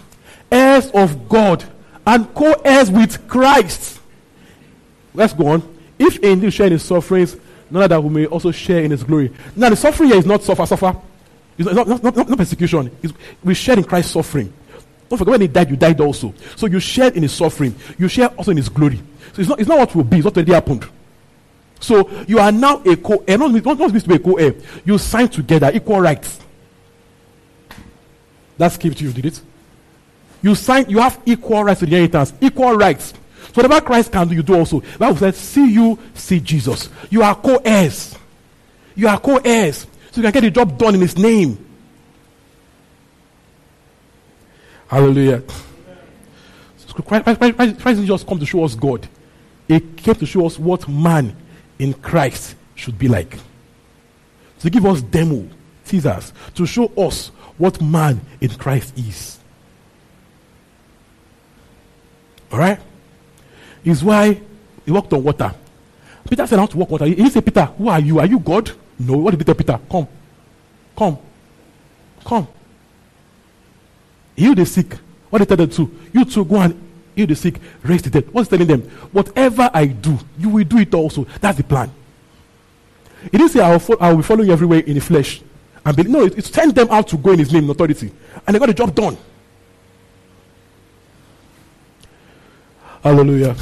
heirs 0.51 0.89
of 0.91 1.27
God, 1.27 1.63
and 2.05 2.33
co 2.33 2.51
heirs 2.63 2.89
with 2.91 3.27
Christ. 3.27 3.99
Let's 5.13 5.33
go 5.33 5.47
on. 5.47 5.77
If 5.99 6.17
indeed 6.19 6.53
share 6.53 6.67
in 6.67 6.73
his 6.73 6.83
sufferings, 6.83 7.37
none 7.69 7.87
that 7.89 8.03
we 8.03 8.09
may 8.09 8.25
also 8.25 8.51
share 8.51 8.83
in 8.83 8.91
his 8.91 9.03
glory. 9.03 9.31
Now, 9.55 9.69
the 9.69 9.75
suffering 9.75 10.09
here 10.09 10.19
is 10.19 10.25
not 10.25 10.43
suffer, 10.43 10.65
suffer. 10.65 10.95
It's 11.57 11.71
not, 11.71 11.87
not, 11.87 12.03
not, 12.03 12.15
not 12.15 12.37
persecution. 12.37 12.91
It's, 13.01 13.13
we 13.43 13.53
share 13.53 13.77
in 13.77 13.83
Christ's 13.83 14.13
suffering. 14.13 14.51
Don't 15.09 15.17
forget 15.17 15.31
when 15.33 15.41
he 15.41 15.47
died, 15.47 15.69
you 15.69 15.75
died 15.75 16.01
also. 16.01 16.33
So 16.55 16.65
you 16.65 16.79
share 16.79 17.11
in 17.11 17.21
his 17.21 17.33
suffering. 17.33 17.75
You 17.97 18.07
share 18.07 18.29
also 18.29 18.51
in 18.51 18.57
his 18.57 18.69
glory. 18.69 18.97
So 19.33 19.41
it's 19.41 19.49
not, 19.49 19.59
it's 19.59 19.69
not 19.69 19.77
what 19.77 19.95
will 19.95 20.03
be, 20.03 20.17
it's 20.17 20.25
what 20.25 20.35
already 20.35 20.53
happened. 20.53 20.87
So 21.83 22.09
you 22.27 22.39
are 22.39 22.51
now 22.51 22.81
a 22.85 22.95
co-heir. 22.95 23.23
Eh, 23.27 23.35
not, 23.35 23.51
not, 23.51 23.77
not 23.77 23.93
to 23.93 24.07
be 24.07 24.15
a 24.15 24.19
co-heir. 24.19 24.53
Eh, 24.53 24.61
you 24.85 24.97
sign 24.97 25.27
together, 25.27 25.69
equal 25.73 25.99
rights. 25.99 26.39
That's 28.57 28.77
given 28.77 28.97
to 28.97 29.03
you, 29.03 29.11
did 29.11 29.25
it? 29.25 29.41
You 30.41 30.55
sign, 30.55 30.89
you 30.89 30.99
have 30.99 31.19
equal 31.25 31.61
rights 31.61 31.81
to 31.81 31.85
the 31.85 31.97
inheritance, 31.97 32.33
equal 32.39 32.77
rights. 32.77 33.13
So 33.47 33.61
whatever 33.61 33.81
Christ 33.81 34.13
can 34.13 34.29
do, 34.29 34.35
you 34.35 34.43
do 34.43 34.55
also. 34.55 34.79
The 34.79 34.97
Bible 34.97 35.17
says, 35.17 35.37
see 35.37 35.73
you, 35.73 35.99
see 36.13 36.39
Jesus. 36.39 36.87
You 37.09 37.21
are 37.21 37.35
co-heirs. 37.35 38.17
You 38.95 39.09
are 39.09 39.19
co-heirs. 39.19 39.85
So 40.11 40.21
you 40.21 40.23
can 40.23 40.31
get 40.31 40.41
the 40.41 40.51
job 40.51 40.77
done 40.77 40.95
in 40.95 41.01
his 41.01 41.17
name. 41.17 41.57
Hallelujah. 44.87 45.43
Christ, 46.93 47.25
Christ, 47.25 47.39
Christ, 47.39 47.57
Christ 47.57 47.83
didn't 47.83 48.05
just 48.05 48.25
come 48.25 48.39
to 48.39 48.45
show 48.45 48.63
us 48.63 48.73
God. 48.73 49.05
He 49.67 49.81
came 49.81 50.15
to 50.15 50.25
show 50.25 50.45
us 50.45 50.57
what 50.57 50.87
man 50.87 51.35
in 51.79 51.93
Christ 51.93 52.55
should 52.75 52.97
be 52.97 53.07
like. 53.07 53.37
To 54.59 54.69
give 54.69 54.85
us 54.85 55.01
demo, 55.01 55.47
teasers, 55.85 56.31
to 56.55 56.65
show 56.65 56.85
us 56.97 57.29
what 57.57 57.81
man 57.81 58.21
in 58.39 58.49
Christ 58.49 58.97
is. 58.97 59.39
Alright? 62.51 62.79
Is 63.83 64.03
why 64.03 64.39
he 64.85 64.91
walked 64.91 65.11
on 65.13 65.23
water. 65.23 65.53
Peter 66.29 66.47
said, 66.47 66.57
I 66.57 66.61
want 66.61 66.71
to 66.71 66.77
walk 66.77 66.89
water. 66.89 67.05
He 67.05 67.15
didn't 67.15 67.41
Peter, 67.41 67.65
who 67.65 67.89
are 67.89 67.99
you? 67.99 68.19
Are 68.19 68.25
you 68.25 68.39
God? 68.39 68.71
No. 68.97 69.17
What 69.17 69.31
did 69.31 69.39
Peter 69.39 69.53
Peter? 69.53 69.79
Come. 69.89 70.07
Come. 70.95 71.17
Come. 72.23 72.47
Heal 74.35 74.55
the 74.55 74.65
sick. 74.65 74.97
What 75.29 75.39
did 75.39 75.49
he 75.49 75.55
tell 75.55 75.65
them 75.65 75.75
to? 75.75 75.99
You 76.13 76.25
two 76.25 76.45
go 76.45 76.61
and 76.61 76.92
heal 77.15 77.27
the 77.27 77.35
sick, 77.35 77.59
raise 77.83 78.01
the 78.01 78.09
dead. 78.09 78.31
What's 78.33 78.49
telling 78.49 78.67
them? 78.67 78.81
Whatever 79.11 79.69
I 79.73 79.87
do, 79.87 80.17
you 80.37 80.49
will 80.49 80.63
do 80.63 80.77
it 80.79 80.93
also. 80.93 81.25
That's 81.39 81.57
the 81.57 81.63
plan. 81.63 81.91
He 83.23 83.37
didn't 83.37 83.49
say 83.49 83.61
I 83.61 83.71
will, 83.71 83.79
fo- 83.79 83.97
I 83.99 84.09
will 84.09 84.17
be 84.17 84.23
following 84.23 84.47
you 84.47 84.53
everywhere 84.53 84.79
in 84.79 84.95
the 84.95 85.01
flesh. 85.01 85.41
And 85.85 85.95
be, 85.95 86.03
no, 86.03 86.25
it, 86.25 86.37
it 86.37 86.45
sent 86.45 86.75
them 86.75 86.87
out 86.89 87.07
to 87.09 87.17
go 87.17 87.31
in 87.31 87.39
his 87.39 87.51
name 87.51 87.65
in 87.65 87.69
authority. 87.69 88.11
And 88.45 88.55
they 88.55 88.59
got 88.59 88.67
the 88.67 88.73
job 88.73 88.93
done. 88.93 89.17
Hallelujah. 93.01 93.55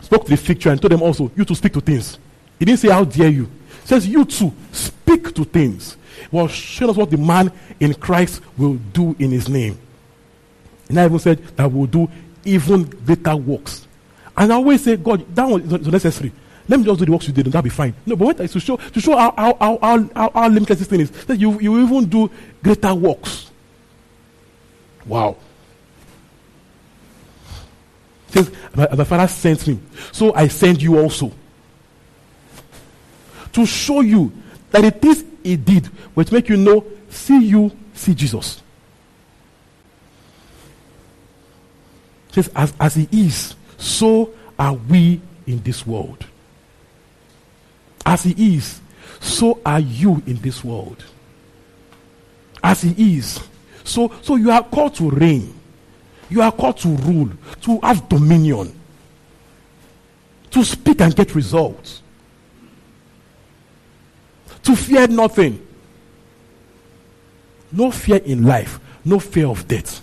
Spoke 0.00 0.24
to 0.26 0.36
the 0.36 0.54
tree 0.54 0.72
and 0.72 0.80
told 0.80 0.92
them 0.92 1.02
also, 1.02 1.30
you 1.36 1.44
to 1.44 1.54
speak 1.54 1.74
to 1.74 1.80
things. 1.80 2.18
He 2.58 2.64
didn't 2.64 2.80
say, 2.80 2.88
How 2.88 3.04
dare 3.04 3.28
you? 3.28 3.44
He 3.44 3.86
says, 3.86 4.06
You 4.06 4.24
too, 4.24 4.52
speak 4.72 5.34
to 5.34 5.44
things. 5.44 5.96
Well, 6.32 6.48
show 6.48 6.90
us 6.90 6.96
what 6.96 7.10
the 7.10 7.18
man 7.18 7.52
in 7.78 7.94
Christ 7.94 8.40
will 8.56 8.74
do 8.74 9.14
in 9.18 9.30
his 9.30 9.48
name. 9.48 9.78
And 10.88 10.98
I 10.98 11.04
even 11.04 11.18
said 11.18 11.44
that 11.56 11.70
we'll 11.70 11.86
do 11.86 12.10
even 12.48 12.84
greater 12.84 13.36
works. 13.36 13.86
And 14.36 14.52
I 14.52 14.56
always 14.56 14.82
say, 14.82 14.96
God, 14.96 15.24
that 15.34 15.48
one 15.48 15.62
is 15.62 15.88
necessary. 15.88 16.32
let 16.68 16.78
me 16.78 16.84
just 16.86 16.98
do 16.98 17.06
the 17.06 17.12
works 17.12 17.26
you 17.26 17.32
did 17.32 17.46
and 17.46 17.52
that'll 17.52 17.64
be 17.64 17.70
fine. 17.70 17.94
No, 18.06 18.14
but 18.14 18.26
when 18.26 18.40
it's 18.42 18.52
to 18.52 18.60
show 18.60 18.76
to 18.76 19.00
show 19.00 19.16
how 19.16 19.34
how 19.36 19.56
how, 19.58 19.78
how, 19.80 20.10
how, 20.14 20.30
how 20.34 20.48
limitless 20.48 20.78
this 20.78 20.88
thing 20.88 21.00
is, 21.00 21.10
that 21.26 21.38
you 21.38 21.58
you 21.60 21.82
even 21.82 22.06
do 22.06 22.30
greater 22.62 22.94
works. 22.94 23.50
Wow. 25.06 25.36
Says, 28.28 28.52
my 28.74 29.04
father 29.04 29.26
sent 29.26 29.66
me, 29.66 29.80
so 30.12 30.34
I 30.34 30.48
send 30.48 30.82
you 30.82 30.98
also. 30.98 31.32
To 33.52 33.64
show 33.64 34.02
you 34.02 34.30
that 34.70 34.82
the 34.82 34.90
things 34.90 35.24
he 35.42 35.56
did 35.56 35.88
to 36.14 36.34
make 36.34 36.48
you 36.50 36.58
know, 36.58 36.84
see 37.08 37.42
you, 37.42 37.72
see 37.94 38.14
Jesus. 38.14 38.62
Says, 42.42 42.52
as, 42.54 42.72
as 42.80 42.94
he 42.94 43.08
is, 43.10 43.54
so 43.76 44.32
are 44.58 44.74
we 44.74 45.20
in 45.46 45.62
this 45.62 45.86
world. 45.86 46.24
As 48.04 48.24
he 48.24 48.56
is, 48.56 48.80
so 49.20 49.60
are 49.64 49.80
you 49.80 50.22
in 50.26 50.36
this 50.36 50.62
world. 50.62 51.04
As 52.62 52.82
he 52.82 53.16
is. 53.16 53.40
So, 53.84 54.12
so 54.22 54.36
you 54.36 54.50
are 54.50 54.62
called 54.62 54.94
to 54.96 55.10
reign. 55.10 55.54
You 56.30 56.42
are 56.42 56.52
called 56.52 56.76
to 56.78 56.88
rule, 56.88 57.30
to 57.62 57.80
have 57.80 58.08
dominion, 58.08 58.78
to 60.50 60.64
speak 60.64 61.00
and 61.00 61.14
get 61.14 61.34
results, 61.34 62.02
to 64.62 64.76
fear 64.76 65.06
nothing. 65.06 65.64
No 67.72 67.90
fear 67.90 68.16
in 68.18 68.44
life, 68.44 68.78
no 69.04 69.18
fear 69.18 69.46
of 69.46 69.66
death, 69.68 70.02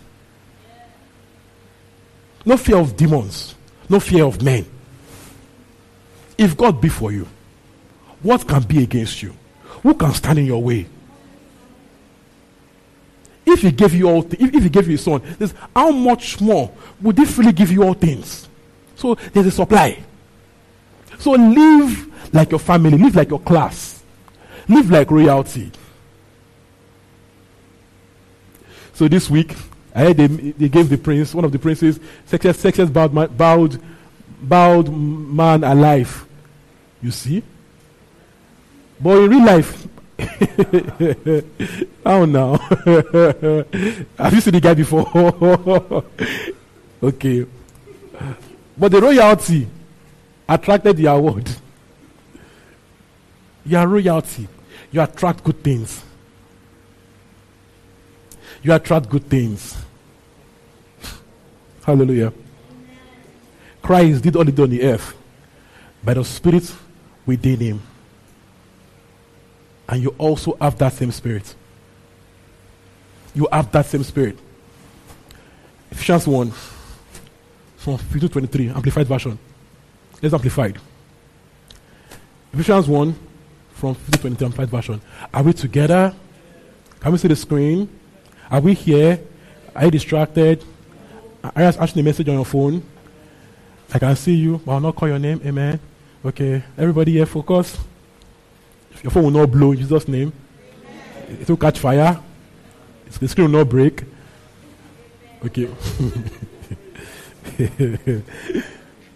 no 2.45 2.57
fear 2.57 2.77
of 2.77 2.95
demons, 2.95 3.55
no 3.89 3.99
fear 3.99 4.25
of 4.25 4.41
men. 4.41 4.65
If 6.37 6.55
God 6.55 6.79
be 6.79 6.89
for 6.89 7.11
you, 7.11 7.27
what 8.21 8.47
can 8.47 8.63
be 8.63 8.83
against 8.83 9.23
you? 9.23 9.35
Who 9.83 9.93
can 9.93 10.13
stand 10.13 10.39
in 10.39 10.45
your 10.45 10.61
way? 10.61 10.87
If 13.45 13.61
he 13.61 13.71
gave 13.71 13.93
you 13.93 14.09
all, 14.09 14.23
th- 14.23 14.41
if, 14.41 14.55
if 14.55 14.63
he 14.63 14.69
gave 14.69 14.85
you 14.87 14.93
his 14.93 15.03
son, 15.03 15.21
this, 15.37 15.53
how 15.75 15.91
much 15.91 16.41
more 16.41 16.71
would 17.01 17.17
he 17.17 17.25
freely 17.25 17.53
give 17.53 17.71
you 17.71 17.83
all 17.83 17.93
things? 17.93 18.49
So 18.95 19.15
there's 19.15 19.45
a 19.45 19.51
supply. 19.51 20.03
So 21.19 21.31
live 21.31 22.33
like 22.33 22.51
your 22.51 22.59
family, 22.59 22.97
live 22.97 23.15
like 23.15 23.29
your 23.29 23.39
class, 23.39 24.03
live 24.67 24.89
like 24.89 25.11
royalty. 25.11 25.71
So 28.93 29.07
this 29.07 29.29
week, 29.29 29.55
I 29.95 29.99
heard 29.99 30.17
they, 30.17 30.27
they 30.27 30.67
gave 30.67 30.89
the 30.89 30.97
prince, 30.97 31.33
one 31.33 31.45
of 31.45 31.53
the 31.53 31.59
princes, 31.59 31.99
sexiest, 32.29 32.69
sexiest 32.69 32.91
bowed, 32.91 33.13
man, 33.13 33.27
bowed, 33.35 33.81
bowed 34.41 34.93
man 34.93 35.63
alive. 35.63 36.27
You 37.01 37.11
see? 37.11 37.41
But 38.99 39.19
in 39.19 39.29
real 39.29 39.45
life, 39.45 39.87
oh 42.05 42.25
no. 42.25 42.55
Have 44.17 44.33
you 44.33 44.41
seen 44.41 44.53
the 44.53 44.59
guy 44.61 44.73
before? 44.73 46.03
okay. 47.03 47.45
But 48.77 48.91
the 48.91 49.01
royalty 49.01 49.67
attracted 50.47 50.97
the 50.97 51.05
award. 51.05 51.49
You 53.65 53.77
are 53.77 53.87
royalty. 53.87 54.47
You 54.91 55.01
attract 55.01 55.41
good 55.43 55.63
things. 55.63 56.03
You 58.61 58.73
attract 58.73 59.09
good 59.09 59.29
things. 59.29 59.84
Hallelujah. 61.85 62.33
Christ 63.81 64.23
did 64.23 64.35
all 64.35 64.43
he 64.45 64.51
did 64.51 64.63
on 64.63 64.69
the 64.69 64.83
earth 64.83 65.15
by 66.03 66.15
the 66.15 66.23
Spirit 66.23 66.75
within 67.25 67.59
him 67.59 67.81
and 69.87 70.01
you 70.01 70.15
also 70.17 70.57
have 70.59 70.77
that 70.79 70.93
same 70.93 71.11
spirit. 71.11 71.55
You 73.33 73.47
have 73.51 73.71
that 73.71 73.85
same 73.85 74.03
spirit. 74.03 74.37
Ephesians 75.91 76.27
1 76.27 76.51
from 77.77 77.97
15 77.97 78.29
23, 78.29 78.69
Amplified 78.69 79.07
Version. 79.07 79.37
Let's 80.21 80.33
amplified. 80.33 80.79
Ephesians 82.53 82.87
1 82.87 83.15
from 83.73 83.95
15 83.95 84.35
23, 84.35 84.45
Amplified 84.45 84.69
Version. 84.69 85.01
Are 85.33 85.43
we 85.43 85.53
together? 85.53 86.15
Can 86.99 87.11
we 87.11 87.17
see 87.17 87.27
the 87.27 87.35
screen? 87.35 87.87
Are 88.49 88.61
we 88.61 88.73
here? 88.73 89.19
Are 89.75 89.85
you 89.85 89.91
distracted? 89.91 90.63
Are 91.55 91.61
you 91.61 91.67
asking 91.67 91.99
a 91.99 92.03
message 92.03 92.27
on 92.29 92.35
your 92.35 92.45
phone? 92.45 92.83
I 93.93 93.99
can 93.99 94.15
see 94.15 94.35
you, 94.35 94.61
but 94.65 94.73
I'll 94.73 94.79
not 94.79 94.95
call 94.95 95.09
your 95.09 95.19
name. 95.19 95.41
Amen. 95.45 95.79
Okay. 96.23 96.63
Everybody 96.77 97.13
here, 97.13 97.25
focus. 97.25 97.77
Your 99.03 99.11
phone 99.11 99.25
will 99.25 99.31
not 99.31 99.51
blow 99.51 99.73
in 99.73 99.77
Jesus' 99.77 100.07
name. 100.07 100.33
It 101.29 101.47
will 101.47 101.57
catch 101.57 101.79
fire. 101.79 102.19
The 103.19 103.27
screen 103.27 103.51
will 103.51 103.59
not 103.59 103.69
break. 103.69 104.03
Okay. 105.45 105.69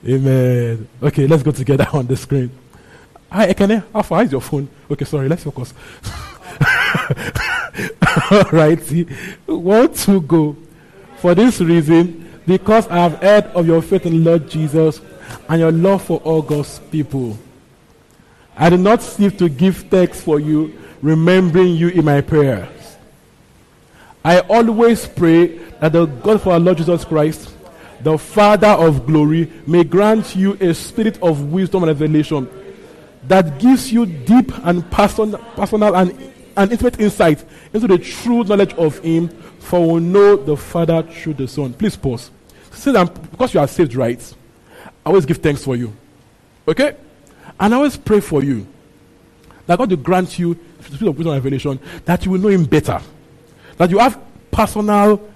Amen. 0.08 0.88
Okay, 1.02 1.28
let's 1.28 1.44
go 1.44 1.52
together 1.52 1.88
on 1.94 2.08
the 2.08 2.16
screen. 2.16 2.52
Hi, 3.32 3.52
Ekene. 3.52 3.84
How 3.92 4.02
far 4.02 4.24
is 4.24 4.32
your 4.32 4.42
phone? 4.42 4.70
Okay, 4.90 5.06
sorry, 5.06 5.28
let's 5.28 5.44
focus. 5.44 5.74
All 8.32 8.44
right, 8.52 8.82
see. 8.82 9.08
Want 9.48 9.96
to 9.96 10.22
go. 10.22 10.56
For 11.20 11.36
this 11.36 11.60
reason, 11.60 12.30
because 12.46 12.88
I 12.88 12.98
have 12.98 13.22
heard 13.22 13.46
of 13.48 13.68
your 13.68 13.82
faith 13.82 14.06
in 14.06 14.24
Lord 14.24 14.50
Jesus 14.50 15.02
and 15.48 15.60
your 15.60 15.72
love 15.72 16.04
for 16.04 16.20
all 16.20 16.42
God's 16.42 16.80
people. 16.92 17.38
I 18.58 18.70
do 18.70 18.78
not 18.78 19.02
cease 19.02 19.38
to 19.38 19.50
give 19.50 19.78
thanks 19.78 20.22
for 20.22 20.40
you, 20.40 20.74
remembering 21.02 21.76
you 21.76 21.90
in 21.90 22.06
my 22.06 22.22
prayers. 22.22 22.98
I 24.24 24.40
always 24.42 25.08
pray 25.08 25.58
that 25.80 25.94
the 25.94 26.06
God 26.06 26.36
of 26.36 26.48
our 26.48 26.60
Lord 26.60 26.78
Jesus 26.78 27.06
Christ, 27.06 27.54
the 28.02 28.18
Father 28.18 28.68
of 28.68 29.06
glory, 29.06 29.52
may 29.68 29.84
grant 29.84 30.36
you 30.36 30.54
a 30.60 30.74
spirit 30.74 31.22
of 31.22 31.52
wisdom 31.52 31.84
and 31.84 32.00
revelation 32.00 32.50
that 33.28 33.60
gives 33.60 33.92
you 33.92 34.06
deep 34.06 34.52
and 34.66 34.90
person, 34.92 35.34
personal 35.56 35.96
and, 35.96 36.12
and 36.60 36.74
intimate 36.74 37.00
insight 37.00 37.44
into 37.74 37.88
the 37.88 37.98
true 37.98 38.44
knowledge 38.44 38.74
of 38.74 39.00
Him, 39.00 39.30
for 39.60 39.94
we 39.94 40.02
know 40.02 40.36
the 40.36 40.58
Father 40.58 41.02
through 41.04 41.36
the 41.36 41.48
Son. 41.48 41.74
Please 41.74 41.96
pause. 41.96 42.32
Say 42.72 42.92
that 42.92 43.32
because 43.32 43.54
you 43.54 43.62
are 43.62 43.68
saved, 43.68 43.96
right? 43.96 44.22
I 45.06 45.10
always 45.10 45.26
give 45.26 45.38
thanks 45.38 45.64
for 45.64 45.78
you. 45.78 45.96
Okay? 46.68 46.98
And 47.58 47.74
I 47.74 47.78
always 47.78 47.96
pray 47.96 48.20
for 48.20 48.44
you 48.44 48.68
that 49.68 49.78
God 49.78 49.90
will 49.90 49.98
grant 49.98 50.38
you 50.38 50.54
the 50.80 50.84
spirit 50.84 51.12
of 51.12 51.18
wisdom 51.18 51.34
and 51.34 51.44
revelation, 51.44 51.80
that 52.04 52.26
you 52.26 52.32
will 52.32 52.40
know 52.40 52.50
Him 52.50 52.66
better, 52.66 53.00
that 53.78 53.90
you 53.90 54.00
have 54.00 54.20
personal, 54.52 55.32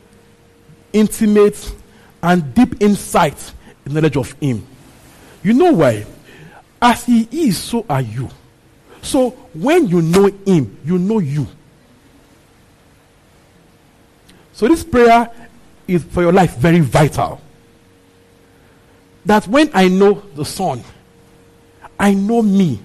intimate, 0.91 1.73
and 2.21 2.53
deep 2.53 2.81
insight 2.81 3.53
in 3.85 3.93
knowledge 3.93 4.17
of 4.17 4.33
Him. 4.41 4.67
You 5.41 5.53
know 5.53 5.71
why? 5.71 6.05
As 6.81 7.05
He 7.05 7.29
is, 7.31 7.57
so 7.57 7.85
are 7.89 8.01
you. 8.01 8.29
So 9.03 9.31
when 9.53 9.87
you 9.87 10.01
know 10.01 10.25
Him, 10.45 10.77
you 10.83 10.97
know 10.97 11.19
you. 11.19 11.45
So 14.53 14.67
this 14.67 14.83
prayer 14.83 15.29
is 15.87 16.03
for 16.03 16.21
your 16.21 16.31
life 16.31 16.55
very 16.57 16.79
vital. 16.79 17.41
That 19.25 19.47
when 19.47 19.69
I 19.73 19.87
know 19.87 20.23
the 20.35 20.45
Son, 20.45 20.83
I 21.99 22.13
know 22.13 22.41
me. 22.41 22.79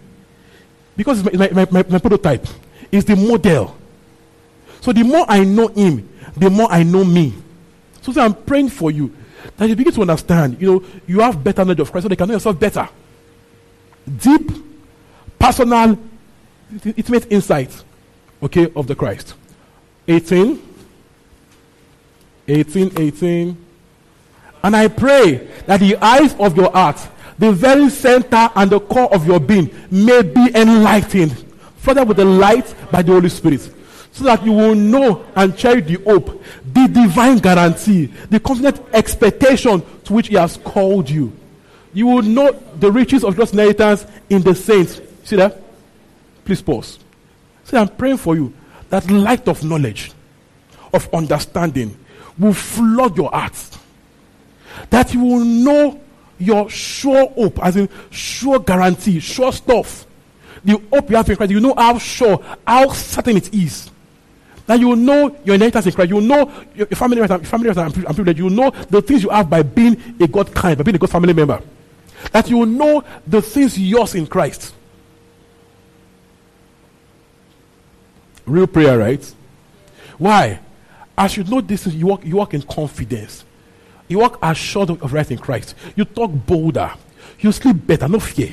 Because 0.96 1.22
my, 1.24 1.48
my, 1.50 1.66
my, 1.70 1.84
my 1.88 1.98
prototype. 1.98 2.46
It's 2.90 3.04
the 3.04 3.16
model. 3.16 3.76
So 4.80 4.92
the 4.92 5.02
more 5.02 5.24
I 5.28 5.44
know 5.44 5.68
him, 5.68 6.08
the 6.36 6.50
more 6.50 6.70
I 6.70 6.82
know 6.82 7.04
me. 7.04 7.34
So, 8.02 8.12
so 8.12 8.20
I'm 8.22 8.34
praying 8.34 8.70
for 8.70 8.90
you 8.90 9.14
that 9.56 9.68
you 9.68 9.76
begin 9.76 9.92
to 9.94 10.00
understand, 10.02 10.60
you 10.60 10.72
know, 10.72 10.84
you 11.06 11.20
have 11.20 11.42
better 11.42 11.64
knowledge 11.64 11.80
of 11.80 11.90
Christ 11.90 12.04
so 12.04 12.08
they 12.08 12.16
can 12.16 12.28
know 12.28 12.34
yourself 12.34 12.58
better. 12.58 12.88
Deep, 14.18 14.50
personal, 15.38 15.98
intimate 16.84 17.30
insight, 17.30 17.84
okay, 18.42 18.70
of 18.74 18.86
the 18.86 18.94
Christ. 18.94 19.34
18. 20.06 20.62
18, 22.48 22.98
18. 22.98 23.64
And 24.64 24.76
I 24.76 24.88
pray 24.88 25.48
that 25.66 25.80
the 25.80 25.96
eyes 25.96 26.34
of 26.38 26.56
your 26.56 26.70
heart 26.70 26.98
the 27.38 27.52
very 27.52 27.88
center 27.88 28.50
and 28.56 28.70
the 28.70 28.80
core 28.80 29.12
of 29.14 29.26
your 29.26 29.40
being 29.40 29.70
may 29.90 30.22
be 30.22 30.50
enlightened, 30.54 31.32
further 31.76 32.04
with 32.04 32.16
the 32.16 32.24
light 32.24 32.74
by 32.90 33.00
the 33.00 33.12
Holy 33.12 33.28
Spirit, 33.28 33.60
so 34.12 34.24
that 34.24 34.44
you 34.44 34.52
will 34.52 34.74
know 34.74 35.24
and 35.36 35.56
cherish 35.56 35.86
the 35.86 36.02
hope, 36.02 36.42
the 36.72 36.88
divine 36.88 37.38
guarantee, 37.38 38.06
the 38.28 38.40
confident 38.40 38.80
expectation 38.92 39.82
to 40.04 40.12
which 40.12 40.28
He 40.28 40.34
has 40.34 40.56
called 40.58 41.08
you. 41.08 41.32
You 41.94 42.06
will 42.06 42.22
know 42.22 42.52
the 42.80 42.90
riches 42.90 43.24
of 43.24 43.36
God's 43.36 43.52
inheritance 43.52 44.04
in 44.28 44.42
the 44.42 44.54
saints. 44.54 45.00
See 45.28 45.36
that? 45.36 45.60
Please 46.42 46.62
pause. 46.62 46.98
See, 47.64 47.76
I'm 47.76 47.88
praying 47.88 48.16
for 48.16 48.34
you 48.34 48.50
that 48.88 49.10
light 49.10 49.46
of 49.46 49.62
knowledge, 49.62 50.10
of 50.94 51.12
understanding, 51.12 51.94
will 52.38 52.54
flood 52.54 53.14
your 53.14 53.30
heart. 53.30 53.52
That 54.88 55.12
you 55.12 55.22
will 55.22 55.44
know 55.44 56.00
your 56.38 56.70
sure 56.70 57.28
hope, 57.28 57.62
as 57.62 57.76
in 57.76 57.90
sure 58.08 58.58
guarantee, 58.58 59.20
sure 59.20 59.52
stuff. 59.52 60.06
The 60.64 60.80
hope 60.90 61.10
you 61.10 61.16
have 61.16 61.28
in 61.28 61.36
Christ, 61.36 61.52
you 61.52 61.60
know 61.60 61.74
how 61.76 61.98
sure, 61.98 62.42
how 62.66 62.88
certain 62.92 63.36
it 63.36 63.52
is. 63.52 63.90
That 64.64 64.80
you 64.80 64.88
will 64.88 64.96
know 64.96 65.36
your 65.44 65.56
inheritance 65.56 65.84
in 65.84 65.92
Christ. 65.92 66.08
You 66.08 66.14
will 66.14 66.22
know 66.22 66.50
your, 66.74 66.86
family, 66.86 67.18
your 67.18 67.28
family 67.28 67.68
and 67.68 67.94
privilege. 67.94 68.38
You 68.38 68.44
will 68.44 68.50
know 68.50 68.70
the 68.70 69.02
things 69.02 69.24
you 69.24 69.28
have 69.28 69.50
by 69.50 69.60
being 69.60 70.16
a 70.18 70.26
God 70.26 70.54
kind, 70.54 70.78
by 70.78 70.84
being 70.84 70.96
a 70.96 70.98
God 70.98 71.10
family 71.10 71.34
member. 71.34 71.60
That 72.32 72.48
you 72.48 72.56
will 72.56 72.66
know 72.66 73.04
the 73.26 73.42
things 73.42 73.78
yours 73.78 74.14
in 74.14 74.26
Christ. 74.26 74.72
Real 78.48 78.66
prayer, 78.66 78.98
right? 78.98 79.34
Why? 80.16 80.60
As 81.16 81.36
you 81.36 81.44
know 81.44 81.60
this, 81.60 81.86
you 81.86 82.06
walk, 82.06 82.24
you 82.24 82.36
walk 82.36 82.54
in 82.54 82.62
confidence. 82.62 83.44
You 84.08 84.20
walk 84.20 84.38
assured 84.42 84.90
of 84.90 85.12
right 85.12 85.30
in 85.30 85.38
Christ. 85.38 85.74
You 85.94 86.04
talk 86.04 86.30
bolder. 86.30 86.92
You 87.40 87.52
sleep 87.52 87.86
better, 87.86 88.08
no 88.08 88.18
fear. 88.18 88.52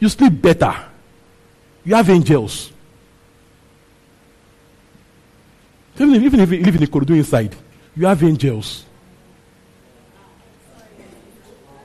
You 0.00 0.08
sleep 0.08 0.42
better. 0.42 0.74
You 1.84 1.94
have 1.94 2.10
angels. 2.10 2.72
Even 5.96 6.14
if, 6.14 6.22
even 6.22 6.40
if 6.40 6.50
you 6.50 6.64
live 6.64 6.74
in 6.74 6.80
the 6.80 6.86
corridor 6.86 7.14
inside, 7.14 7.54
you 7.94 8.06
have 8.06 8.22
angels. 8.22 8.84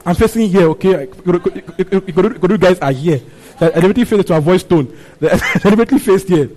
I'm 0.05 0.15
facing 0.15 0.49
here, 0.49 0.69
okay? 0.69 1.05
Corridor 1.07 2.57
guys 2.57 2.79
are 2.79 2.91
here. 2.91 3.21
The 3.59 3.75
elevator 3.75 4.05
faced 4.05 4.27
to 4.27 4.37
avoid 4.37 4.59
stone. 4.61 4.97
The 5.19 5.61
elevator 5.65 5.99
faced 5.99 6.27
here. 6.29 6.49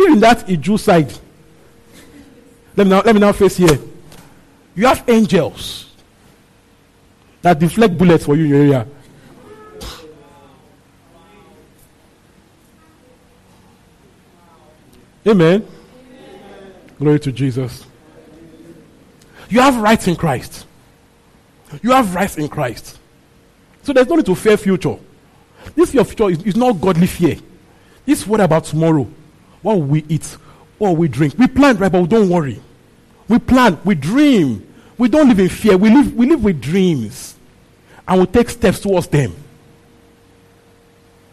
In 0.00 0.20
that 0.20 0.46
Iju 0.46 0.78
side. 0.78 1.12
Let 2.76 2.86
me 2.86 2.90
now, 2.90 3.02
let 3.02 3.14
me 3.14 3.20
now 3.20 3.32
face 3.32 3.56
here. 3.56 3.78
You 4.74 4.86
have 4.86 5.02
angels 5.08 5.94
that 7.40 7.58
deflect 7.58 7.96
bullets 7.96 8.24
for 8.24 8.36
you 8.36 8.44
in 8.44 8.50
your 8.50 8.60
area. 8.60 8.86
Amen. 15.26 15.66
Glory 16.98 17.18
to 17.20 17.32
Jesus. 17.32 17.86
You 19.48 19.60
have 19.60 19.76
rights 19.76 20.06
in 20.06 20.16
Christ. 20.16 20.66
You 21.82 21.90
have 21.90 22.14
rights 22.14 22.36
in 22.36 22.48
Christ. 22.48 22.98
So 23.82 23.92
there's 23.92 24.06
no 24.06 24.16
need 24.16 24.26
to 24.26 24.34
fear 24.34 24.56
future. 24.56 24.96
This 25.74 25.94
your 25.94 26.04
future 26.04 26.30
is, 26.30 26.42
is 26.42 26.56
not 26.56 26.80
godly 26.80 27.06
fear. 27.06 27.36
This 28.04 28.26
what 28.26 28.40
about 28.40 28.64
tomorrow? 28.64 29.06
What 29.66 29.78
we 29.78 30.04
eat? 30.08 30.24
What 30.78 30.96
we 30.96 31.08
drink? 31.08 31.36
We 31.36 31.48
plan, 31.48 31.76
right, 31.78 31.90
but 31.90 32.08
don't 32.08 32.30
worry. 32.30 32.62
We 33.26 33.40
plan, 33.40 33.76
we 33.84 33.96
dream. 33.96 34.64
We 34.96 35.08
don't 35.08 35.26
live 35.26 35.40
in 35.40 35.48
fear. 35.48 35.76
We 35.76 35.90
live, 35.90 36.14
we 36.14 36.24
live 36.24 36.44
with 36.44 36.60
dreams. 36.60 37.34
And 38.06 38.20
we 38.20 38.26
take 38.26 38.48
steps 38.48 38.78
towards 38.78 39.08
them. 39.08 39.34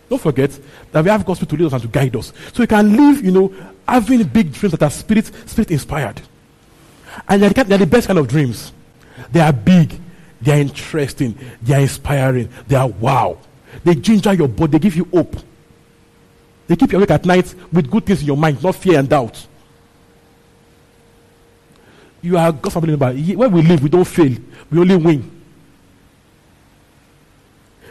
Don't 0.10 0.20
forget 0.20 0.50
that 0.92 1.04
we 1.04 1.12
have 1.12 1.24
gospel 1.24 1.46
to 1.46 1.56
lead 1.56 1.68
us 1.68 1.74
and 1.74 1.84
to 1.84 1.88
guide 1.88 2.16
us. 2.16 2.34
So 2.54 2.64
we 2.64 2.66
can 2.66 2.98
live, 2.98 3.24
you 3.24 3.30
know, 3.30 3.54
having 3.88 4.24
big 4.24 4.52
dreams 4.52 4.72
that 4.72 4.82
are 4.82 4.90
spirit, 4.90 5.28
spirit 5.48 5.70
inspired. 5.70 6.20
And 7.28 7.40
they're 7.40 7.52
the, 7.52 7.64
they're 7.66 7.78
the 7.78 7.86
best 7.86 8.08
kind 8.08 8.18
of 8.18 8.28
dreams. 8.28 8.74
They 9.32 9.42
are 9.42 9.54
big, 9.54 9.94
they 10.42 10.54
are 10.54 10.62
interesting, 10.62 11.38
they 11.62 11.76
are 11.76 11.82
inspiring, 11.82 12.50
they 12.68 12.78
are 12.78 12.88
wow. 12.88 13.38
They 13.84 13.94
ginger 13.94 14.34
your 14.34 14.48
body, 14.48 14.72
they 14.72 14.80
give 14.80 14.96
you 14.96 15.08
hope. 15.14 15.36
They 16.68 16.76
keep 16.76 16.92
you 16.92 16.98
awake 16.98 17.12
at 17.12 17.26
night 17.26 17.54
with 17.72 17.90
good 17.90 18.06
things 18.06 18.22
in 18.22 18.28
your 18.28 18.38
mind, 18.38 18.64
not 18.64 18.76
fear 18.76 19.00
and 19.00 19.10
doubt. 19.10 19.48
You 22.22 22.38
are 22.38 22.52
God's 22.54 22.74
family 22.74 22.96
member. 22.96 23.14
When 23.36 23.52
we 23.52 23.62
live, 23.62 23.84
we 23.84 23.90
don't 23.90 24.06
fail. 24.06 24.38
We 24.72 24.80
only 24.80 24.96
win. 24.96 25.30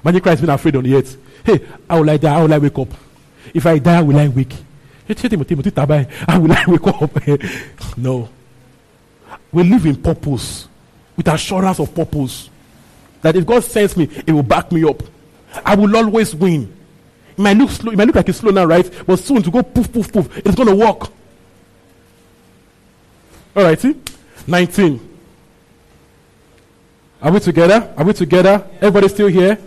Imagine 0.02 0.20
Christ 0.20 0.40
been 0.40 0.50
afraid 0.50 0.76
on 0.76 0.84
the 0.84 0.94
earth. 0.94 1.16
Hey, 1.44 1.60
how 1.88 2.00
will 2.00 2.10
I 2.10 2.16
die? 2.16 2.32
How 2.32 2.42
will 2.42 2.54
I 2.54 2.58
wake 2.58 2.78
up? 2.78 2.88
If 3.52 3.66
I 3.66 3.78
die, 3.78 4.00
will 4.00 4.18
I 4.18 4.28
wake? 4.28 4.54
How 5.06 6.40
will 6.40 6.52
I 6.52 6.64
wake 6.66 6.86
up? 6.86 7.96
no. 7.98 8.28
We 9.52 9.64
live 9.64 9.84
in 9.84 9.96
purpose, 9.96 10.66
with 11.14 11.28
assurance 11.28 11.78
of 11.78 11.94
purpose. 11.94 12.48
That 13.20 13.36
if 13.36 13.44
God 13.46 13.62
sends 13.62 13.96
me, 13.96 14.08
it 14.26 14.32
will 14.32 14.42
back 14.42 14.72
me 14.72 14.82
up. 14.88 15.02
I 15.64 15.74
will 15.74 15.94
always 15.94 16.34
win. 16.34 16.74
It 17.32 17.38
might 17.38 17.56
look 17.56 17.70
slow, 17.70 17.92
it 17.92 17.96
might 17.96 18.06
look 18.06 18.16
like 18.16 18.28
it's 18.28 18.38
slow 18.38 18.50
now, 18.50 18.64
right? 18.64 18.90
But 19.06 19.18
soon 19.18 19.42
to 19.42 19.50
go 19.50 19.62
poof, 19.62 19.92
poof, 19.92 20.12
poof, 20.12 20.38
it's 20.38 20.54
going 20.54 20.68
to 20.68 20.74
work. 20.74 21.10
All 23.54 23.64
right, 23.64 23.78
see? 23.78 23.96
19. 24.46 25.08
Are 27.20 27.30
we 27.30 27.40
together? 27.40 27.92
Are 27.96 28.04
we 28.04 28.12
together? 28.12 28.66
Everybody 28.76 29.08
still 29.08 29.28
here? 29.28 29.58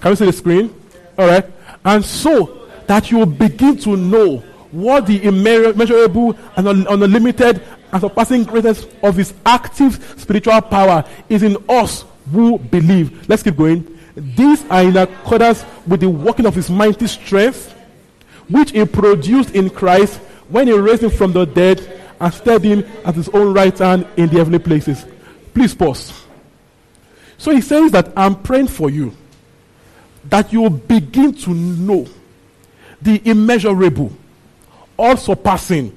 Can 0.00 0.10
we 0.10 0.16
see 0.16 0.26
the 0.26 0.32
screen? 0.32 0.74
All 1.18 1.26
right. 1.26 1.44
And 1.84 2.04
so 2.04 2.68
that 2.86 3.10
you 3.10 3.18
will 3.18 3.26
begin 3.26 3.76
to 3.78 3.96
know 3.96 4.38
what 4.70 5.06
the 5.06 5.22
immeasurable 5.22 6.36
and 6.56 6.66
unlimited 6.88 7.62
and 7.92 8.00
surpassing 8.00 8.44
greatness 8.44 8.86
of 9.02 9.16
his 9.16 9.32
active 9.46 10.14
spiritual 10.16 10.60
power 10.62 11.04
is 11.28 11.42
in 11.42 11.56
us 11.68 12.04
who 12.32 12.58
believe. 12.58 13.28
Let's 13.28 13.42
keep 13.42 13.56
going. 13.56 13.93
These 14.16 14.64
are 14.70 14.82
in 14.82 14.96
accordance 14.96 15.64
with 15.86 16.00
the 16.00 16.08
working 16.08 16.46
of 16.46 16.54
his 16.54 16.70
mighty 16.70 17.06
strength, 17.06 17.72
which 18.48 18.70
he 18.70 18.84
produced 18.84 19.54
in 19.54 19.70
Christ 19.70 20.18
when 20.48 20.66
he 20.66 20.72
raised 20.72 21.02
him 21.02 21.10
from 21.10 21.32
the 21.32 21.44
dead 21.44 21.80
and 22.20 22.32
set 22.32 22.62
him 22.62 22.84
at 23.04 23.14
his 23.14 23.28
own 23.30 23.52
right 23.52 23.76
hand 23.76 24.06
in 24.16 24.28
the 24.28 24.36
heavenly 24.36 24.58
places. 24.60 25.04
Please 25.52 25.74
pause. 25.74 26.24
So 27.38 27.50
he 27.50 27.60
says 27.60 27.90
that 27.92 28.12
I'm 28.16 28.40
praying 28.40 28.68
for 28.68 28.88
you 28.90 29.14
that 30.26 30.52
you 30.52 30.62
will 30.62 30.70
begin 30.70 31.34
to 31.34 31.50
know 31.52 32.06
the 33.02 33.20
immeasurable, 33.28 34.12
all 34.96 35.16
surpassing, 35.16 35.96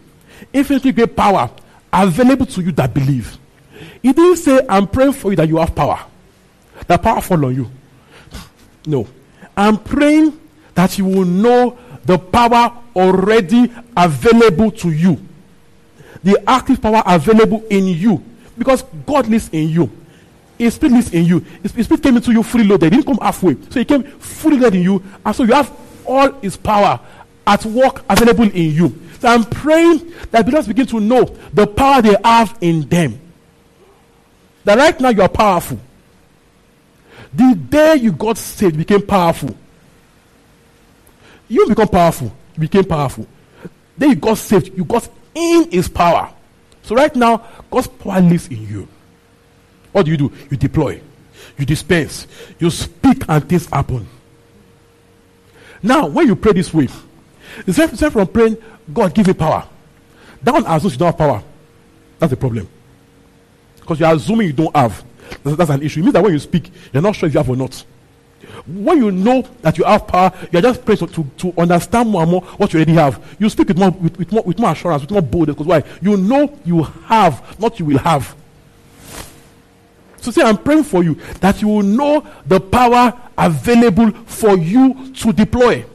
infinitely 0.52 0.92
great 0.92 1.16
power 1.16 1.50
available 1.94 2.46
to 2.46 2.62
you 2.62 2.72
that 2.74 2.94
believe. 2.94 3.38
He 4.02 4.12
didn't 4.12 4.38
say, 4.38 4.60
I'm 4.68 4.88
praying 4.88 5.14
for 5.14 5.32
you 5.32 5.38
that 5.38 5.48
you 5.48 5.58
have 5.58 5.74
power. 5.74 6.00
That 6.88 7.02
power 7.02 7.22
fall 7.22 7.46
on 7.46 7.56
you. 7.56 7.72
No. 8.88 9.08
I'm 9.56 9.78
praying 9.78 10.40
that 10.74 10.98
you 10.98 11.06
will 11.06 11.26
know 11.26 11.78
the 12.06 12.18
power 12.18 12.76
already 12.96 13.72
available 13.96 14.72
to 14.72 14.92
you. 14.92 15.20
The 16.24 16.42
active 16.50 16.82
power 16.82 17.04
available 17.06 17.64
in 17.70 17.88
you. 17.88 18.24
Because 18.58 18.84
God 19.06 19.28
lives 19.28 19.50
in 19.52 19.70
you. 19.70 19.92
His 20.58 20.74
spirit 20.74 20.94
lives 20.94 21.14
in 21.14 21.26
you. 21.26 21.40
His, 21.62 21.72
his 21.74 21.86
spirit 21.86 22.02
came 22.02 22.16
into 22.16 22.32
you 22.32 22.42
fully 22.42 22.64
loaded. 22.64 22.92
He 22.92 22.98
didn't 23.02 23.06
come 23.06 23.24
halfway. 23.24 23.56
So 23.70 23.80
he 23.80 23.86
came 23.86 24.04
fully 24.04 24.58
loaded 24.58 24.78
in 24.78 24.84
you. 24.84 25.04
And 25.24 25.36
so 25.36 25.44
you 25.44 25.54
have 25.54 25.72
all 26.06 26.32
his 26.40 26.58
power 26.58 27.00
at 27.46 27.66
work 27.66 28.04
available 28.10 28.46
in 28.46 28.72
you. 28.72 29.00
So 29.20 29.28
I'm 29.28 29.44
praying 29.44 30.14
that 30.32 30.46
believers 30.46 30.68
begin 30.68 30.88
to 30.88 31.00
know 31.00 31.26
the 31.54 31.68
power 31.68 32.02
they 32.02 32.16
have 32.24 32.58
in 32.62 32.88
them. 32.88 33.20
That 34.64 34.78
right 34.78 35.00
now 35.00 35.10
you 35.10 35.22
are 35.22 35.30
powerful. 35.30 35.80
The 37.38 37.54
day 37.54 37.96
you 37.98 38.14
got 38.14 38.36
saved, 38.36 38.78
became 38.78 39.06
powerful. 39.06 39.56
You 41.48 41.68
become 41.68 41.88
powerful. 41.88 42.34
You 42.56 42.62
became 42.62 42.84
powerful. 42.84 43.28
Then 43.96 44.10
you 44.10 44.16
got 44.16 44.40
saved. 44.40 44.76
You 44.76 44.84
got 44.84 45.08
in 45.36 45.70
his 45.70 45.88
power. 45.88 46.34
So 46.82 46.96
right 46.96 47.16
now, 47.16 47.46
God's 47.70 47.88
power 47.90 48.22
lives 48.22 48.48
in 48.48 48.68
you. 48.68 48.88
What 49.92 50.06
do 50.06 50.12
you 50.12 50.18
do? 50.18 50.34
You 50.50 50.58
deploy. 50.58 51.00
You 51.60 51.66
dispense. 51.68 52.26
You 52.58 52.72
speak 52.72 53.24
and 53.30 53.48
things 53.48 53.68
happen. 53.68 54.08
Now, 55.84 56.08
when 56.08 56.26
you 56.26 56.36
pray 56.36 56.54
this 56.54 56.74
way, 56.74 56.88
different 57.68 58.14
from 58.14 58.28
praying, 58.30 58.58
God 58.92 59.14
give 59.14 59.28
me 59.28 59.34
power. 59.34 59.68
That 60.42 60.56
one 60.56 60.66
assumes 60.66 60.94
you 60.94 61.00
don't 61.00 61.08
have 61.10 61.18
power. 61.20 61.44
That's 62.18 62.32
the 62.32 62.38
problem. 62.38 62.68
Because 63.76 64.00
you're 64.00 64.12
assuming 64.12 64.48
you 64.48 64.54
don't 64.54 64.76
have. 64.76 65.04
That's, 65.44 65.70
an 65.70 65.82
issue. 65.82 66.00
It 66.00 66.04
means 66.04 66.14
that 66.14 66.24
when 66.24 66.34
you 66.34 66.40
speak, 66.40 66.72
you're 66.94 67.02
not 67.04 67.16
sure 67.16 67.28
if 67.28 67.34
you 67.34 67.40
have 67.40 67.50
or 67.50 67.56
not. 67.56 67.84
When 68.66 68.98
you 68.98 69.12
know 69.12 69.42
that 69.62 69.78
you 69.78 69.84
have 69.84 70.08
power, 70.08 70.32
you're 70.52 70.62
just 70.62 70.86
praying 70.86 71.00
to, 71.08 71.24
to, 71.38 71.54
understand 71.58 72.10
more 72.10 72.22
and 72.22 72.32
more 72.32 72.42
what 72.42 72.74
you 72.74 72.78
already 72.78 72.94
have. 72.94 73.36
You 73.40 73.50
speak 73.50 73.70
with 73.70 73.78
more, 73.78 73.92
with, 73.92 74.18
with 74.18 74.32
more, 74.32 74.44
with 74.44 74.60
more 74.60 74.72
assurance, 74.72 75.02
with 75.02 75.12
more 75.12 75.22
boldness. 75.22 75.56
Because 75.56 75.68
why? 75.68 75.84
You 76.02 76.18
know 76.18 76.58
you 76.66 76.84
have, 76.84 77.60
not 77.60 77.80
you 77.80 77.86
will 77.86 77.98
have. 78.00 78.36
So 80.22 80.32
say, 80.32 80.42
I'm 80.42 80.58
praying 80.58 80.84
for 80.84 81.04
you 81.04 81.16
that 81.40 81.62
you 81.62 81.68
will 81.68 81.84
know 81.84 82.28
the 82.46 82.60
power 82.60 83.14
available 83.38 84.12
for 84.26 84.58
you 84.58 85.14
to 85.14 85.32
deploy. 85.32 85.86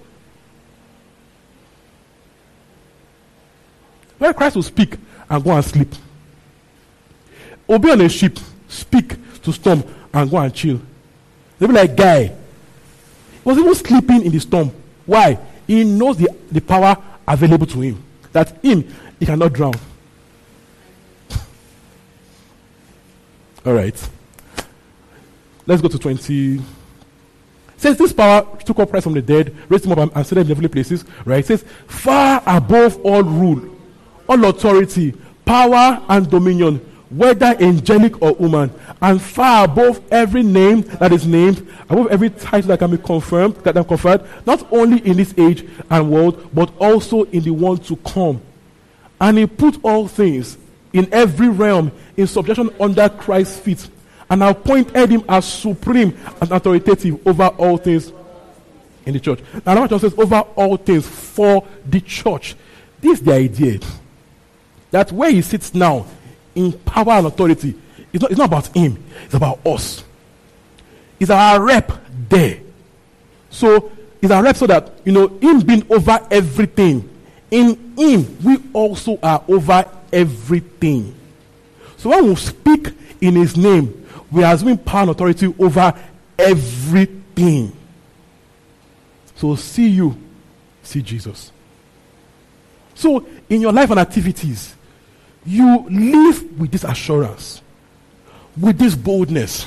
When 4.18 4.33
Christ 4.35 4.57
will 4.57 4.62
speak 4.62 4.97
and 5.28 5.43
go 5.43 5.51
and 5.51 5.64
sleep. 5.64 5.89
Or 7.66 7.78
be 7.78 7.91
on 7.91 8.01
a 8.01 8.09
ship, 8.09 8.39
speak 8.68 9.16
to 9.43 9.53
storm 9.53 9.84
and 10.12 10.30
go 10.30 10.38
and 10.38 10.55
chill. 10.55 10.80
They'll 11.59 11.68
be 11.68 11.74
like, 11.74 11.97
guy, 11.97 12.24
he 12.24 12.34
was 13.45 13.59
even 13.59 13.74
sleeping 13.74 14.24
in 14.24 14.32
the 14.32 14.38
storm. 14.40 14.70
Why? 15.07 15.38
He 15.66 15.84
knows 15.84 16.16
the, 16.16 16.28
the 16.51 16.61
power 16.61 16.97
available 17.26 17.66
to 17.66 17.80
him. 17.80 18.03
That 18.32 18.62
him, 18.64 18.84
he 19.18 19.26
cannot 19.26 19.53
drown. 19.53 19.74
All 23.66 23.74
right. 23.74 24.09
let's 25.66 25.82
go 25.82 25.88
to 25.88 25.99
20. 25.99 26.55
It 26.55 26.62
says 27.76 27.97
this 27.99 28.12
power 28.12 28.47
took 28.64 28.78
up 28.78 28.90
Christ 28.90 29.05
from 29.05 29.14
the 29.14 29.22
dead, 29.22 29.55
raised 29.68 29.84
him 29.84 29.93
up 29.93 29.99
and, 29.99 30.12
and 30.14 30.26
set 30.26 30.38
him 30.38 30.43
in 30.43 30.49
heavenly 30.49 30.68
places. 30.68 31.05
Right? 31.24 31.40
It 31.40 31.47
says 31.47 31.64
far 31.86 32.43
above 32.47 33.01
all 33.05 33.22
rule, 33.22 33.76
all 34.28 34.45
authority, 34.45 35.12
power 35.45 36.01
and 36.09 36.30
dominion, 36.30 36.80
whether 37.13 37.55
angelic 37.61 38.21
or 38.23 38.35
human, 38.37 38.73
and 39.01 39.21
far 39.21 39.65
above 39.65 40.01
every 40.11 40.43
name 40.43 40.81
that 40.83 41.13
is 41.13 41.27
named, 41.27 41.67
above 41.91 42.09
every 42.09 42.31
title 42.31 42.69
that 42.69 42.79
can 42.79 42.91
be 42.91 42.99
confirmed, 42.99 43.55
that 43.57 43.75
can 43.75 43.85
conferred, 43.85 44.23
not 44.47 44.67
only 44.73 44.99
in 45.07 45.17
this 45.17 45.35
age 45.37 45.69
and 45.91 46.11
world, 46.11 46.49
but 46.55 46.73
also 46.79 47.25
in 47.25 47.43
the 47.43 47.51
one 47.51 47.77
to 47.79 47.97
come. 47.97 48.41
And 49.21 49.39
he 49.39 49.47
put 49.47 49.79
all 49.85 50.09
things 50.09 50.57
in 50.93 51.13
every 51.13 51.49
realm 51.49 51.93
in 52.17 52.27
subjection 52.27 52.71
under 52.81 53.09
Christ's 53.09 53.59
feet, 53.61 53.89
and 54.31 54.43
appointed 54.43 55.11
him 55.11 55.25
as 55.29 55.45
supreme 55.45 56.17
and 56.41 56.51
authoritative 56.51 57.27
over 57.27 57.49
all 57.49 57.77
things 57.77 58.11
in 59.05 59.13
the 59.13 59.21
church. 59.21 59.41
Now, 59.67 59.75
number 59.75 59.99
says 59.99 60.15
over 60.17 60.41
all 60.57 60.79
things 60.79 61.07
for 61.07 61.67
the 61.85 62.01
church. 62.01 62.57
This 63.01 63.19
is 63.19 63.25
the 63.25 63.35
idea 63.35 63.81
that 64.91 65.13
where 65.13 65.31
he 65.31 65.43
sits 65.43 65.75
now 65.75 66.07
in 66.55 66.72
power 66.72 67.12
and 67.12 67.26
authority, 67.26 67.74
it's 68.12 68.22
not, 68.22 68.30
it's 68.30 68.38
not 68.38 68.48
about 68.48 68.66
him, 68.76 69.03
it's 69.24 69.34
about 69.34 69.64
us. 69.66 70.05
It's 71.18 71.30
our 71.30 71.62
rep 71.62 71.92
there. 72.28 72.61
So 73.50 73.92
it's 74.20 74.32
our 74.32 74.42
rep 74.42 74.57
so 74.57 74.66
that 74.66 74.92
you 75.05 75.12
know 75.12 75.28
him 75.28 75.61
being 75.61 75.86
over 75.90 76.18
everything. 76.30 77.09
In 77.50 77.94
him, 77.96 78.38
we 78.42 78.59
also 78.72 79.18
are 79.22 79.44
over 79.46 79.88
everything. 80.12 81.14
So 81.96 82.11
when 82.11 82.26
we 82.26 82.34
speak 82.36 82.88
in 83.20 83.36
his 83.36 83.57
name, 83.57 84.07
we 84.30 84.42
are 84.42 84.55
assuming 84.55 84.78
power 84.78 85.03
and 85.03 85.11
authority 85.11 85.55
over 85.59 85.94
everything. 86.38 87.76
So 89.36 89.55
see 89.55 89.88
you, 89.88 90.16
see 90.82 91.03
Jesus. 91.03 91.53
So 92.94 93.26
in 93.48 93.61
your 93.61 93.72
life 93.72 93.90
and 93.90 94.00
activities, 94.00 94.74
you 95.45 95.86
live 95.88 96.59
with 96.59 96.70
this 96.70 96.84
assurance, 96.84 97.62
with 98.59 98.78
this 98.78 98.95
boldness. 98.95 99.66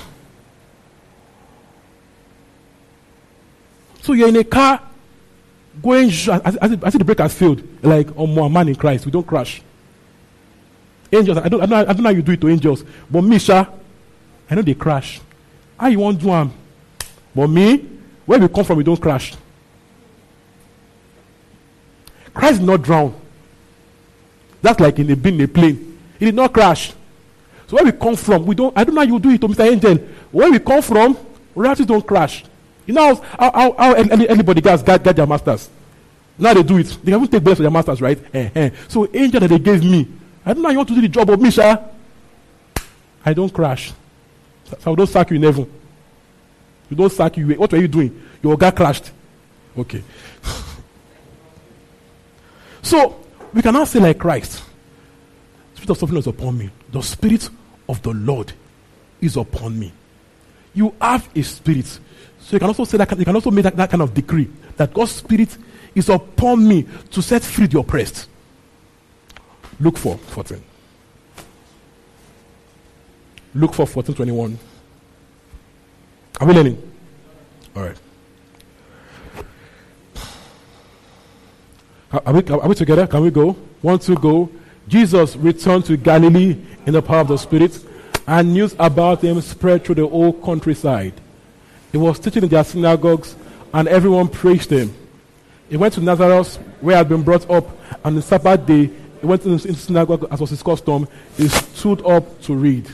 So 4.02 4.14
you're 4.14 4.30
in 4.30 4.36
a 4.36 4.44
car 4.44 4.82
going, 5.82 6.10
as, 6.10 6.30
as, 6.30 6.94
the 6.94 7.04
brake 7.04 7.20
has 7.20 7.34
failed, 7.34 7.64
like, 7.84 8.08
oh, 8.16 8.28
more 8.28 8.50
man 8.50 8.68
in 8.70 8.76
Christ, 8.76 9.06
we 9.06 9.12
don't 9.12 9.26
crash. 9.26 9.62
Angels, 11.12 11.38
I 11.38 11.50
don't, 11.50 11.62
I 11.62 11.66
don't, 11.66 11.90
I 11.90 11.94
don't 11.94 12.04
know 12.04 12.10
how 12.10 12.16
you 12.16 12.22
do 12.22 12.32
it 12.32 12.42
to 12.42 12.50
angels, 12.50 12.84
but 13.10 13.22
me, 13.22 13.32
Misha, 13.32 13.72
I 14.50 14.56
know 14.56 14.62
they 14.62 14.74
crash. 14.74 15.20
How 15.78 15.88
you 15.88 16.00
want 16.00 16.20
to 16.22 16.26
do? 16.26 16.52
But 17.34 17.48
me, 17.48 17.78
where 18.26 18.40
we 18.40 18.48
come 18.48 18.64
from, 18.64 18.78
we 18.78 18.84
don't 18.84 19.02
crash. 19.02 19.34
Christ 22.34 22.60
did 22.60 22.68
not 22.68 22.82
drown. 22.82 23.20
That's 24.66 24.80
like 24.80 24.98
in 24.98 25.12
a 25.12 25.16
being 25.16 25.40
a 25.44 25.48
plane. 25.48 25.96
It 26.20 26.26
did 26.26 26.34
not 26.34 26.52
crash. 26.52 26.92
So 27.68 27.76
where 27.76 27.86
we 27.86 27.92
come 27.92 28.16
from, 28.16 28.48
we 28.48 28.56
don't. 28.56 28.76
I 28.76 28.84
don't 28.84 28.96
know 28.96 29.02
how 29.02 29.08
you 29.08 29.20
do 29.20 29.30
it 29.30 29.40
to 29.42 29.48
Mr. 29.48 29.72
Angel. 29.72 29.96
Where 30.32 30.50
we 30.50 30.58
come 30.58 30.82
from, 30.82 31.16
royalties 31.54 31.86
don't 31.86 32.06
crash. 32.06 32.44
You 32.88 32.96
know 32.96 33.14
how, 33.14 33.52
how, 33.52 33.76
how 33.78 33.94
any, 33.94 34.28
anybody 34.28 34.62
guys 34.62 34.82
get 34.82 35.04
their 35.04 35.28
masters. 35.28 35.70
Now 36.40 36.56
they 36.56 36.64
do 36.64 36.80
it. 36.80 36.98
They 37.04 37.12
haven't 37.12 37.28
take 37.28 37.44
blessing 37.44 37.58
for 37.58 37.62
their 37.62 37.72
masters, 37.72 38.02
right? 38.02 38.18
Eh. 38.34 38.72
So 38.88 39.08
angel 39.14 39.40
that 39.42 39.50
they 39.50 39.60
gave 39.60 39.84
me, 39.84 40.08
I 40.44 40.54
don't 40.54 40.64
know 40.64 40.70
how 40.70 40.72
you 40.72 40.78
want 40.78 40.90
to 40.90 40.96
do 40.96 41.02
the 41.02 41.10
job 41.10 41.30
of 41.30 41.40
me, 41.40 41.52
sir. 41.52 41.88
I 43.24 43.34
don't 43.34 43.54
crash. 43.54 43.94
So 44.80 44.94
I 44.94 44.96
don't 44.96 45.06
sack 45.06 45.30
you 45.30 45.36
in 45.36 45.44
heaven. 45.44 45.72
You 46.90 46.98
don't 46.98 47.12
sack 47.12 47.38
you. 47.38 47.48
What 47.50 47.72
were 47.72 47.78
you 47.78 47.88
doing? 47.88 48.20
Your 48.42 48.58
guy 48.58 48.72
crashed. 48.72 49.12
Okay. 49.78 50.02
so 52.82 53.25
we 53.54 53.62
cannot 53.62 53.88
say 53.88 54.00
like 54.00 54.18
Christ. 54.18 54.64
Spirit 55.76 55.90
of 55.90 55.98
something 55.98 56.18
is 56.18 56.28
upon 56.28 56.58
me. 56.58 56.70
The 56.92 57.02
spirit 57.02 57.50
of 57.88 58.02
the 58.02 58.12
Lord 58.12 58.54
is 59.22 59.38
upon 59.38 59.78
me. 59.80 59.92
You 60.74 60.94
have 61.00 61.30
a 61.36 61.42
spirit. 61.42 61.86
So 62.40 62.56
you 62.56 62.60
can 62.60 62.68
also 62.68 62.84
say 62.84 62.98
that 62.98 63.18
you 63.18 63.26
can 63.26 63.36
also 63.36 63.52
make 63.52 63.64
that, 63.64 63.76
that 63.76 63.90
kind 63.90 64.02
of 64.02 64.14
decree 64.14 64.50
that 64.78 64.94
God's 64.94 65.12
spirit 65.12 65.58
is 65.94 66.10
upon 66.10 66.68
me 66.68 66.86
to 67.12 67.22
set 67.22 67.42
free 67.44 67.68
the 67.68 67.80
oppressed. 67.80 68.28
Luke 69.80 69.98
4 69.98 70.18
14. 70.18 70.64
Luke 73.56 73.74
4 73.74 73.88
14 73.88 74.16
21. 74.16 74.60
Are 76.42 76.48
we 76.48 76.54
learning? 76.54 76.92
All 77.76 77.84
right. 77.84 77.98
Are 82.24 82.34
we, 82.34 82.44
are 82.48 82.68
we 82.68 82.76
together? 82.76 83.08
Can 83.08 83.22
we 83.22 83.32
go? 83.32 83.54
One, 83.82 84.00
two, 84.00 84.16
go. 84.16 84.50
Jesus 84.88 85.36
returned 85.36 85.86
to 85.86 85.98
Galilee 85.98 86.56
in 86.86 86.94
the 86.94 87.02
power 87.02 87.22
of 87.22 87.28
the 87.28 87.38
Spirit, 87.38 87.78
and 88.28 88.54
news 88.54 88.76
about 88.80 89.22
him 89.22 89.42
spread 89.42 89.84
through 89.84 89.96
the 89.96 90.08
whole 90.08 90.32
countryside. 90.32 91.14
He 91.92 91.98
was 91.98 92.20
teaching 92.20 92.44
in 92.44 92.50
their 92.50 92.64
synagogues, 92.64 93.36
and 93.74 93.88
everyone 93.88 94.30
praised 94.30 94.70
him. 94.70 94.94
He 95.70 95.78
went 95.78 95.96
to 95.96 96.02
Nazareth, 96.02 96.58
where 96.80 96.96
he 96.96 96.98
had 97.00 97.10
been 97.10 97.24
brought 97.24 97.50
up, 97.50 97.68
and 97.90 98.06
on 98.06 98.16
the 98.16 98.22
Sabbath 98.22 98.66
day, 98.66 98.92
he 99.20 99.26
went 99.26 99.44
into 99.46 99.68
the 99.68 99.74
synagogue 99.74 100.28
as 100.32 100.40
was 100.40 100.52
his 100.52 100.64
custom. 100.64 101.08
He 101.36 101.48
stood 101.48 102.06
up 102.06 102.42
to 102.44 102.54
read. 102.54 102.88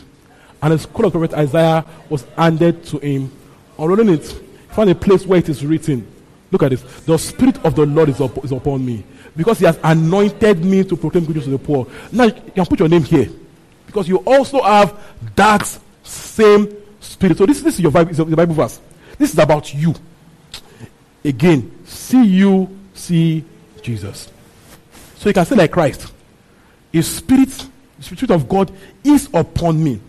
And 0.62 0.74
the 0.74 0.80
scroll 0.80 1.08
of 1.08 1.14
prophet 1.14 1.34
Isaiah 1.34 1.86
was 2.10 2.26
handed 2.38 2.86
to 2.86 3.00
him. 3.00 3.32
Unrolling 3.78 4.10
it, 4.10 4.26
he 4.26 4.76
found 4.76 4.90
a 4.90 4.96
place 4.96 5.26
where 5.26 5.40
it 5.40 5.50
is 5.50 5.66
written. 5.66 6.08
Look 6.52 6.64
at 6.64 6.72
this. 6.72 6.82
The 7.06 7.18
Spirit 7.18 7.64
of 7.66 7.76
the 7.76 7.86
Lord 7.86 8.10
is, 8.10 8.20
up, 8.20 8.44
is 8.44 8.52
upon 8.52 8.86
me 8.86 9.04
because 9.36 9.60
He 9.60 9.66
has 9.66 9.80
anointed 9.84 10.64
me 10.64 10.84
to 10.84 10.98
proclaim 10.98 11.26
good 11.26 11.38
news 11.38 11.46
to 11.46 11.52
the 11.52 11.58
poor. 11.58 11.88
Now 12.12 12.26
you 12.26 12.34
can 12.34 12.66
put 12.66 12.80
your 12.80 12.90
name 12.90 13.04
here 13.04 13.30
because 13.86 14.08
you 14.08 14.18
also 14.18 14.62
have 14.62 15.00
that 15.36 15.80
same 16.04 16.78
Spirit. 17.00 17.38
So 17.38 17.46
this, 17.46 17.62
this 17.62 17.76
is 17.76 17.80
your 17.82 17.92
Bible, 17.92 18.26
Bible 18.26 18.54
verse. 18.54 18.80
This 19.18 19.34
is 19.34 19.40
about 19.40 19.74
you. 19.74 19.96
Again, 21.24 21.72
see 21.86 22.24
you, 22.24 22.78
see 22.94 23.44
Jesus. 23.82 24.30
So 25.16 25.30
you 25.30 25.34
can 25.34 25.46
say 25.46 25.56
like 25.56 25.72
Christ. 25.72 26.12
His 26.92 27.08
Spirit, 27.08 27.50
the 27.98 28.04
Spirit 28.04 28.32
of 28.32 28.48
God 28.48 28.72
is 29.04 29.30
upon 29.34 29.84
me 29.84 30.00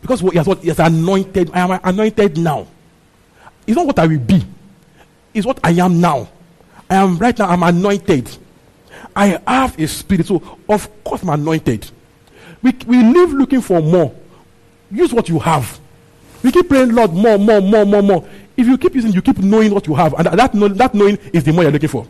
because 0.00 0.20
he 0.20 0.36
has 0.36 0.46
what 0.46 0.58
he 0.58 0.68
has 0.68 0.78
anointed. 0.78 1.50
I 1.52 1.60
am 1.60 1.80
anointed 1.84 2.38
now. 2.38 2.66
It's 3.66 3.76
not 3.76 3.86
what 3.86 3.98
I 3.98 4.06
will 4.06 4.18
be 4.18 4.44
is 5.34 5.46
what 5.46 5.60
I 5.62 5.70
am 5.72 6.00
now. 6.00 6.28
I 6.88 6.96
am 6.96 7.18
right 7.18 7.38
now, 7.38 7.48
I'm 7.48 7.62
anointed. 7.62 8.36
I 9.14 9.40
have 9.46 9.78
a 9.78 9.86
spirit. 9.86 10.26
So, 10.26 10.58
of 10.68 11.04
course, 11.04 11.22
I'm 11.22 11.30
anointed. 11.30 11.90
We, 12.62 12.72
we 12.86 13.02
live 13.02 13.32
looking 13.32 13.60
for 13.60 13.80
more. 13.80 14.14
Use 14.90 15.12
what 15.12 15.28
you 15.28 15.38
have. 15.38 15.78
We 16.42 16.52
keep 16.52 16.68
praying, 16.68 16.94
Lord, 16.94 17.12
more, 17.12 17.38
more, 17.38 17.60
more, 17.60 17.84
more, 17.84 18.02
more. 18.02 18.28
If 18.56 18.66
you 18.66 18.76
keep 18.76 18.94
using, 18.94 19.12
you 19.12 19.22
keep 19.22 19.38
knowing 19.38 19.72
what 19.72 19.86
you 19.86 19.94
have. 19.94 20.14
And 20.14 20.26
that, 20.26 20.52
that, 20.76 20.94
knowing 20.94 21.18
is 21.32 21.44
the 21.44 21.52
more 21.52 21.62
you're 21.62 21.72
looking 21.72 21.88
for. 21.88 22.06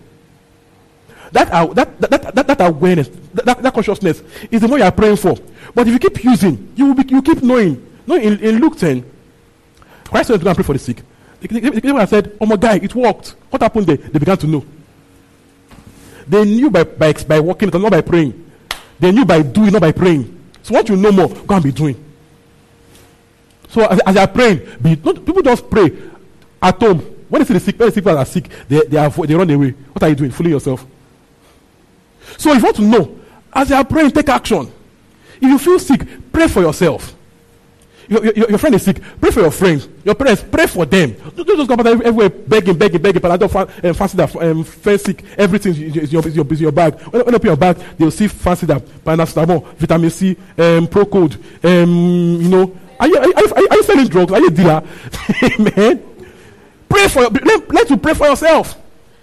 That, 1.32 1.50
uh, 1.50 1.66
that, 1.74 2.00
that, 2.00 2.34
that, 2.34 2.46
that, 2.46 2.60
awareness, 2.60 3.08
that, 3.34 3.62
that 3.62 3.72
consciousness 3.74 4.22
is 4.50 4.60
the 4.60 4.68
more 4.68 4.78
you're 4.78 4.90
praying 4.90 5.16
for. 5.16 5.36
But 5.74 5.86
if 5.86 5.92
you 5.92 5.98
keep 5.98 6.24
using, 6.24 6.72
you 6.74 6.86
will 6.86 6.94
be, 6.94 7.08
you 7.08 7.22
keep 7.22 7.42
knowing. 7.42 7.86
No, 8.06 8.16
in, 8.16 8.38
in 8.40 8.60
Luke 8.60 8.76
10, 8.76 9.04
Christ 10.06 10.28
said 10.28 10.38
to 10.38 10.44
go 10.44 10.50
and 10.50 10.56
pray 10.56 10.64
for 10.64 10.72
the 10.72 10.78
sick. 10.78 11.02
The 11.40 12.06
said, 12.08 12.36
Oh 12.40 12.46
my 12.46 12.56
guy, 12.56 12.76
it 12.76 12.94
worked. 12.94 13.34
What 13.50 13.62
happened 13.62 13.86
there? 13.86 13.96
They 13.96 14.18
began 14.18 14.36
to 14.38 14.46
know. 14.46 14.64
They 16.26 16.44
knew 16.44 16.70
by, 16.70 16.84
by, 16.84 17.12
by 17.12 17.40
walking, 17.40 17.70
not 17.70 17.90
by 17.90 18.02
praying. 18.02 18.50
They 18.98 19.10
knew 19.10 19.24
by 19.24 19.42
doing, 19.42 19.72
not 19.72 19.80
by 19.80 19.92
praying. 19.92 20.38
So 20.62 20.74
what 20.74 20.88
you 20.88 20.96
know 20.96 21.10
more, 21.10 21.28
go 21.28 21.54
and 21.54 21.64
be 21.64 21.72
doing. 21.72 22.04
So 23.68 23.86
as, 23.86 24.00
as 24.00 24.14
you 24.14 24.20
are 24.20 24.28
praying, 24.28 24.68
be, 24.82 24.96
not, 24.96 25.24
people 25.24 25.42
just 25.42 25.68
pray 25.70 25.90
at 26.62 26.78
home. 26.78 26.98
When 27.28 27.40
they 27.40 27.46
see 27.46 27.54
the 27.54 27.60
sick, 27.60 27.78
when 27.78 27.88
the 27.88 27.94
sick 27.94 28.04
people 28.04 28.18
are 28.18 28.26
sick, 28.26 28.48
they, 28.68 28.80
they, 28.86 28.96
are, 28.98 29.08
they 29.10 29.34
run 29.34 29.50
away. 29.50 29.70
What 29.70 30.02
are 30.02 30.08
you 30.08 30.14
doing? 30.14 30.30
Fooling 30.30 30.52
yourself. 30.52 30.84
So 32.36 32.52
if 32.52 32.58
you 32.58 32.64
want 32.64 32.76
to 32.76 32.82
know, 32.82 33.20
as 33.52 33.70
you 33.70 33.76
are 33.76 33.84
praying, 33.84 34.10
take 34.10 34.28
action. 34.28 34.70
If 35.36 35.42
you 35.42 35.58
feel 35.58 35.78
sick, 35.78 36.06
pray 36.32 36.48
for 36.48 36.60
yourself. 36.60 37.14
Your, 38.10 38.24
your, 38.24 38.58
friend 38.58 38.74
is 38.74 38.82
sick. 38.82 39.00
Pray 39.20 39.30
for 39.30 39.38
your 39.38 39.52
friends. 39.52 39.88
Your 40.04 40.16
parents, 40.16 40.42
pray 40.50 40.66
for 40.66 40.84
them. 40.84 41.12
Don't, 41.36 41.46
just 41.46 41.68
go 41.68 41.74
about 41.74 41.86
everywhere 41.86 42.28
begging, 42.28 42.76
begging, 42.76 43.00
begging. 43.00 43.22
But 43.22 43.30
I 43.30 43.36
don't 43.36 43.54
um, 43.54 43.94
fancy 43.94 44.16
that 44.16 44.34
um, 44.34 44.64
sick. 44.64 45.24
Everything 45.38 45.72
is 45.76 46.12
your, 46.12 46.26
is 46.26 46.34
your, 46.34 46.52
is 46.52 46.60
your 46.60 46.72
bag. 46.72 47.00
When, 47.02 47.24
you 47.24 47.32
open 47.32 47.46
your 47.46 47.56
bag, 47.56 47.76
they'll 47.96 48.10
see 48.10 48.26
fancy 48.26 48.66
that 48.66 48.84
paracetamol, 49.04 49.64
vitamin 49.76 50.10
C, 50.10 50.36
um, 50.58 50.88
Procold. 50.88 51.34
Um, 51.62 52.40
you 52.42 52.48
know, 52.48 52.76
are 52.98 53.06
you, 53.06 53.16
are, 53.16 53.28
you, 53.28 53.54
are 53.54 53.76
you 53.76 53.82
selling 53.84 54.08
drugs? 54.08 54.32
Are 54.32 54.40
you 54.40 54.48
a 54.48 54.50
dealer? 54.50 54.82
Man, 55.76 56.02
pray 56.88 57.06
for 57.06 57.20
your, 57.22 57.30
let, 57.30 57.72
let 57.72 57.90
you 57.90 57.96
pray 57.96 58.14
for 58.14 58.26
yourself. 58.26 58.76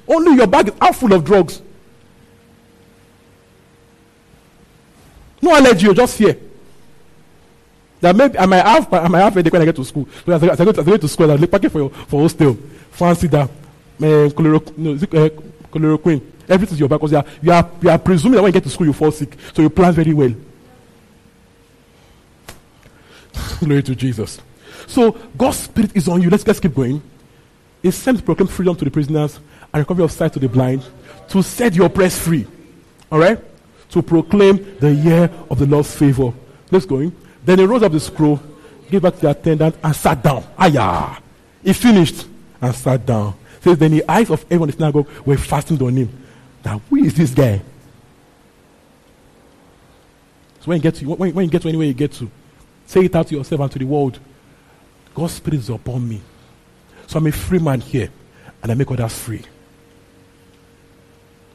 Only 0.07 0.37
your 0.37 0.47
bag 0.47 0.69
is 0.69 0.73
half 0.79 0.95
full 0.95 1.11
of 1.11 1.25
drugs. 1.25 1.61
No 5.41 5.53
allergy, 5.57 5.93
just 5.93 6.17
fear. 6.17 6.37
That 7.99 8.15
maybe 8.15 8.37
I 8.37 8.45
might 8.45 8.65
have 8.65 8.93
I 8.93 9.07
might 9.07 9.21
have 9.21 9.33
headache 9.33 9.53
when 9.53 9.61
I 9.61 9.65
get 9.65 9.75
to 9.75 9.85
school. 9.85 10.07
So 10.25 10.31
as 10.31 10.43
I, 10.43 10.47
as 10.47 10.61
I, 10.61 10.65
go, 10.65 10.71
to, 10.71 10.81
as 10.81 10.87
I 10.87 10.91
go 10.91 10.97
to 10.97 11.07
school, 11.07 11.31
I'll 11.31 11.47
packing 11.47 11.69
for 11.69 11.89
for 11.89 12.21
hostel. 12.21 12.53
Fancy 12.91 13.27
that 13.27 13.49
uh, 13.49 14.29
chloro, 14.29 14.77
no, 14.77 14.95
chloroquine. 14.95 16.21
Everything's 16.47 16.79
your 16.79 16.89
back 16.89 16.99
because 16.99 17.11
you 17.11 17.17
are, 17.17 17.25
you 17.41 17.51
are 17.51 17.71
you 17.81 17.89
are 17.89 17.99
presuming 17.99 18.35
that 18.35 18.43
when 18.43 18.49
you 18.49 18.53
get 18.53 18.63
to 18.63 18.69
school 18.69 18.87
you 18.87 18.93
fall 18.93 19.11
sick. 19.11 19.35
So 19.53 19.61
you 19.61 19.69
plan 19.69 19.93
very 19.93 20.13
well. 20.13 20.33
Glory 23.59 23.83
to 23.83 23.95
Jesus. 23.95 24.39
So 24.85 25.11
God's 25.37 25.57
spirit 25.57 25.95
is 25.95 26.07
on 26.07 26.21
you. 26.21 26.29
Let's 26.29 26.45
let's 26.45 26.59
keep 26.59 26.73
going. 26.75 27.01
It's 27.83 27.97
sent 27.97 28.19
to 28.19 28.23
proclaim 28.23 28.47
freedom 28.47 28.75
to 28.75 28.85
the 28.85 28.91
prisoners 28.91 29.39
and 29.73 29.81
recovery 29.81 30.03
of 30.03 30.11
sight 30.11 30.33
to 30.33 30.39
the 30.39 30.49
blind, 30.49 30.83
to 31.29 31.43
set 31.43 31.75
your 31.75 31.87
oppressed 31.87 32.21
free. 32.21 32.47
All 33.11 33.19
right? 33.19 33.39
To 33.91 34.01
proclaim 34.01 34.77
the 34.79 34.93
year 34.93 35.29
of 35.49 35.59
the 35.59 35.65
Lord's 35.65 35.95
favor. 35.95 36.33
Let's 36.71 36.85
go. 36.85 37.11
Then 37.47 37.59
he 37.59 37.65
rose 37.65 37.81
up 37.81 37.93
the 37.93 37.99
scroll, 38.01 38.41
gave 38.91 39.01
back 39.01 39.15
to 39.15 39.21
the 39.21 39.29
attendant, 39.29 39.77
and 39.81 39.95
sat 39.95 40.21
down. 40.21 40.43
Ayah! 40.59 41.17
He 41.63 41.71
finished 41.71 42.27
and 42.59 42.75
sat 42.75 43.05
down. 43.05 43.35
Says 43.61 43.77
then 43.77 43.91
the 43.91 44.03
eyes 44.11 44.29
of 44.29 44.43
everyone 44.47 44.67
in 44.67 44.75
the 44.75 44.77
synagogue 44.77 45.07
were 45.25 45.37
fastened 45.37 45.81
on 45.81 45.95
him. 45.95 46.09
Now, 46.65 46.81
who 46.89 46.97
is 46.97 47.13
this 47.13 47.33
guy? 47.33 47.61
So 50.59 50.65
when 50.65 50.79
you 50.79 50.83
get 50.83 50.95
to 50.95 51.05
when, 51.05 51.33
when 51.33 51.45
you 51.45 51.51
get 51.51 51.61
to 51.61 51.69
anywhere 51.69 51.87
you 51.87 51.93
get 51.93 52.11
to, 52.13 52.29
say 52.85 53.05
it 53.05 53.15
out 53.15 53.27
to 53.29 53.37
yourself 53.37 53.61
and 53.61 53.71
to 53.71 53.79
the 53.79 53.85
world. 53.85 54.19
God's 55.15 55.35
spirit 55.35 55.61
is 55.61 55.69
upon 55.69 56.07
me. 56.07 56.21
So 57.07 57.17
I'm 57.17 57.27
a 57.27 57.31
free 57.31 57.59
man 57.59 57.79
here, 57.79 58.09
and 58.61 58.69
I 58.69 58.75
make 58.75 58.91
others 58.91 59.17
free. 59.17 59.43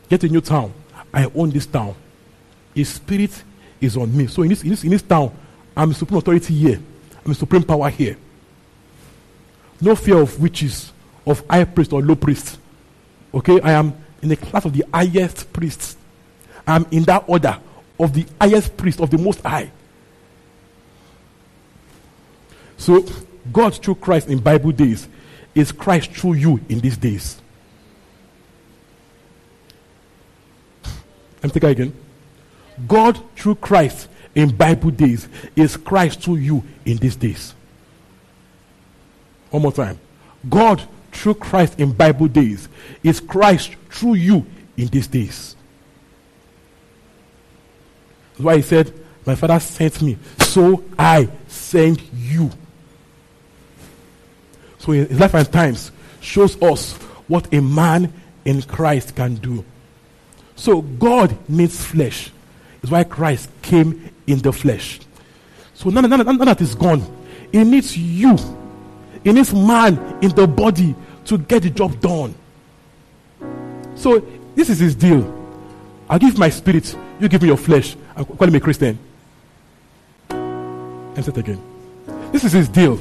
Get 0.08 0.24
a 0.24 0.28
new 0.28 0.40
town. 0.40 0.72
I 1.12 1.26
own 1.34 1.50
this 1.50 1.66
town. 1.66 1.94
His 2.74 2.88
spirit 2.88 3.44
is 3.78 3.94
on 3.98 4.16
me. 4.16 4.26
So 4.28 4.42
in 4.42 4.48
this, 4.48 4.62
in 4.62 4.70
this, 4.70 4.84
in 4.84 4.90
this 4.90 5.02
town, 5.02 5.36
I'm 5.76 5.92
supreme 5.92 6.18
authority 6.18 6.54
here. 6.54 6.80
I'm 7.24 7.34
supreme 7.34 7.62
power 7.62 7.88
here. 7.88 8.16
No 9.80 9.94
fear 9.94 10.18
of 10.18 10.40
witches, 10.40 10.92
of 11.26 11.44
high 11.48 11.64
priest 11.64 11.92
or 11.92 12.02
low 12.02 12.14
priest. 12.14 12.58
Okay, 13.34 13.60
I 13.60 13.72
am 13.72 13.94
in 14.20 14.28
the 14.28 14.36
class 14.36 14.64
of 14.64 14.72
the 14.72 14.84
highest 14.92 15.52
priests. 15.52 15.96
I'm 16.66 16.86
in 16.90 17.02
that 17.04 17.24
order 17.26 17.58
of 17.98 18.12
the 18.12 18.26
highest 18.40 18.76
priest 18.76 19.00
of 19.00 19.10
the 19.10 19.18
most 19.18 19.40
high. 19.40 19.70
So 22.76 23.04
God 23.52 23.74
through 23.74 23.96
Christ 23.96 24.28
in 24.28 24.38
Bible 24.38 24.72
days 24.72 25.08
is 25.54 25.72
Christ 25.72 26.10
through 26.12 26.34
you 26.34 26.60
in 26.68 26.80
these 26.80 26.96
days. 26.96 27.40
Let 31.42 31.44
me 31.44 31.50
take 31.50 31.62
that 31.62 31.70
again. 31.70 31.94
God 32.86 33.20
through 33.36 33.56
Christ 33.56 34.08
in 34.34 34.54
Bible 34.56 34.90
days 34.90 35.28
is 35.56 35.76
Christ 35.76 36.22
through 36.22 36.36
you 36.36 36.64
in 36.84 36.96
these 36.96 37.16
days. 37.16 37.54
One 39.50 39.62
more 39.62 39.72
time. 39.72 39.98
God 40.48 40.82
through 41.12 41.34
Christ 41.34 41.78
in 41.78 41.92
Bible 41.92 42.28
days 42.28 42.68
is 43.02 43.20
Christ 43.20 43.76
through 43.90 44.14
you 44.14 44.46
in 44.76 44.88
these 44.88 45.06
days. 45.06 45.56
That's 48.32 48.44
why 48.44 48.56
he 48.56 48.62
said, 48.62 48.92
My 49.26 49.34
father 49.34 49.60
sent 49.60 50.00
me, 50.00 50.16
so 50.38 50.82
I 50.98 51.28
send 51.46 52.02
you. 52.14 52.50
So 54.78 54.92
his 54.92 55.20
life 55.20 55.34
and 55.34 55.52
times 55.52 55.92
shows 56.20 56.60
us 56.62 56.94
what 57.28 57.52
a 57.52 57.60
man 57.60 58.12
in 58.44 58.62
Christ 58.62 59.14
can 59.14 59.36
do. 59.36 59.64
So 60.56 60.82
God 60.82 61.36
needs 61.48 61.84
flesh. 61.84 62.30
Is 62.82 62.90
why 62.90 63.04
Christ 63.04 63.48
came 63.62 64.10
in 64.32 64.38
the 64.38 64.52
flesh. 64.52 65.00
So 65.74 65.90
none, 65.90 66.08
none 66.08 66.38
that 66.38 66.60
is 66.60 66.74
gone. 66.74 67.02
It 67.52 67.64
needs 67.64 67.96
you. 67.96 68.36
It 69.24 69.32
needs 69.32 69.54
man 69.54 70.18
in 70.22 70.34
the 70.34 70.46
body 70.46 70.94
to 71.26 71.38
get 71.38 71.62
the 71.62 71.70
job 71.70 72.00
done. 72.00 72.34
So 73.94 74.24
this 74.54 74.68
is 74.68 74.78
his 74.78 74.94
deal. 74.94 75.40
I'll 76.08 76.18
give 76.18 76.36
my 76.38 76.50
spirit, 76.50 76.96
you 77.20 77.28
give 77.28 77.42
me 77.42 77.48
your 77.48 77.56
flesh. 77.56 77.96
I'm 78.16 78.24
calling 78.24 78.52
me 78.52 78.58
a 78.58 78.60
Christian. 78.60 78.98
And 80.30 81.24
say 81.24 81.30
it 81.30 81.38
again. 81.38 81.62
This 82.32 82.44
is 82.44 82.52
his 82.52 82.68
deal. 82.68 83.00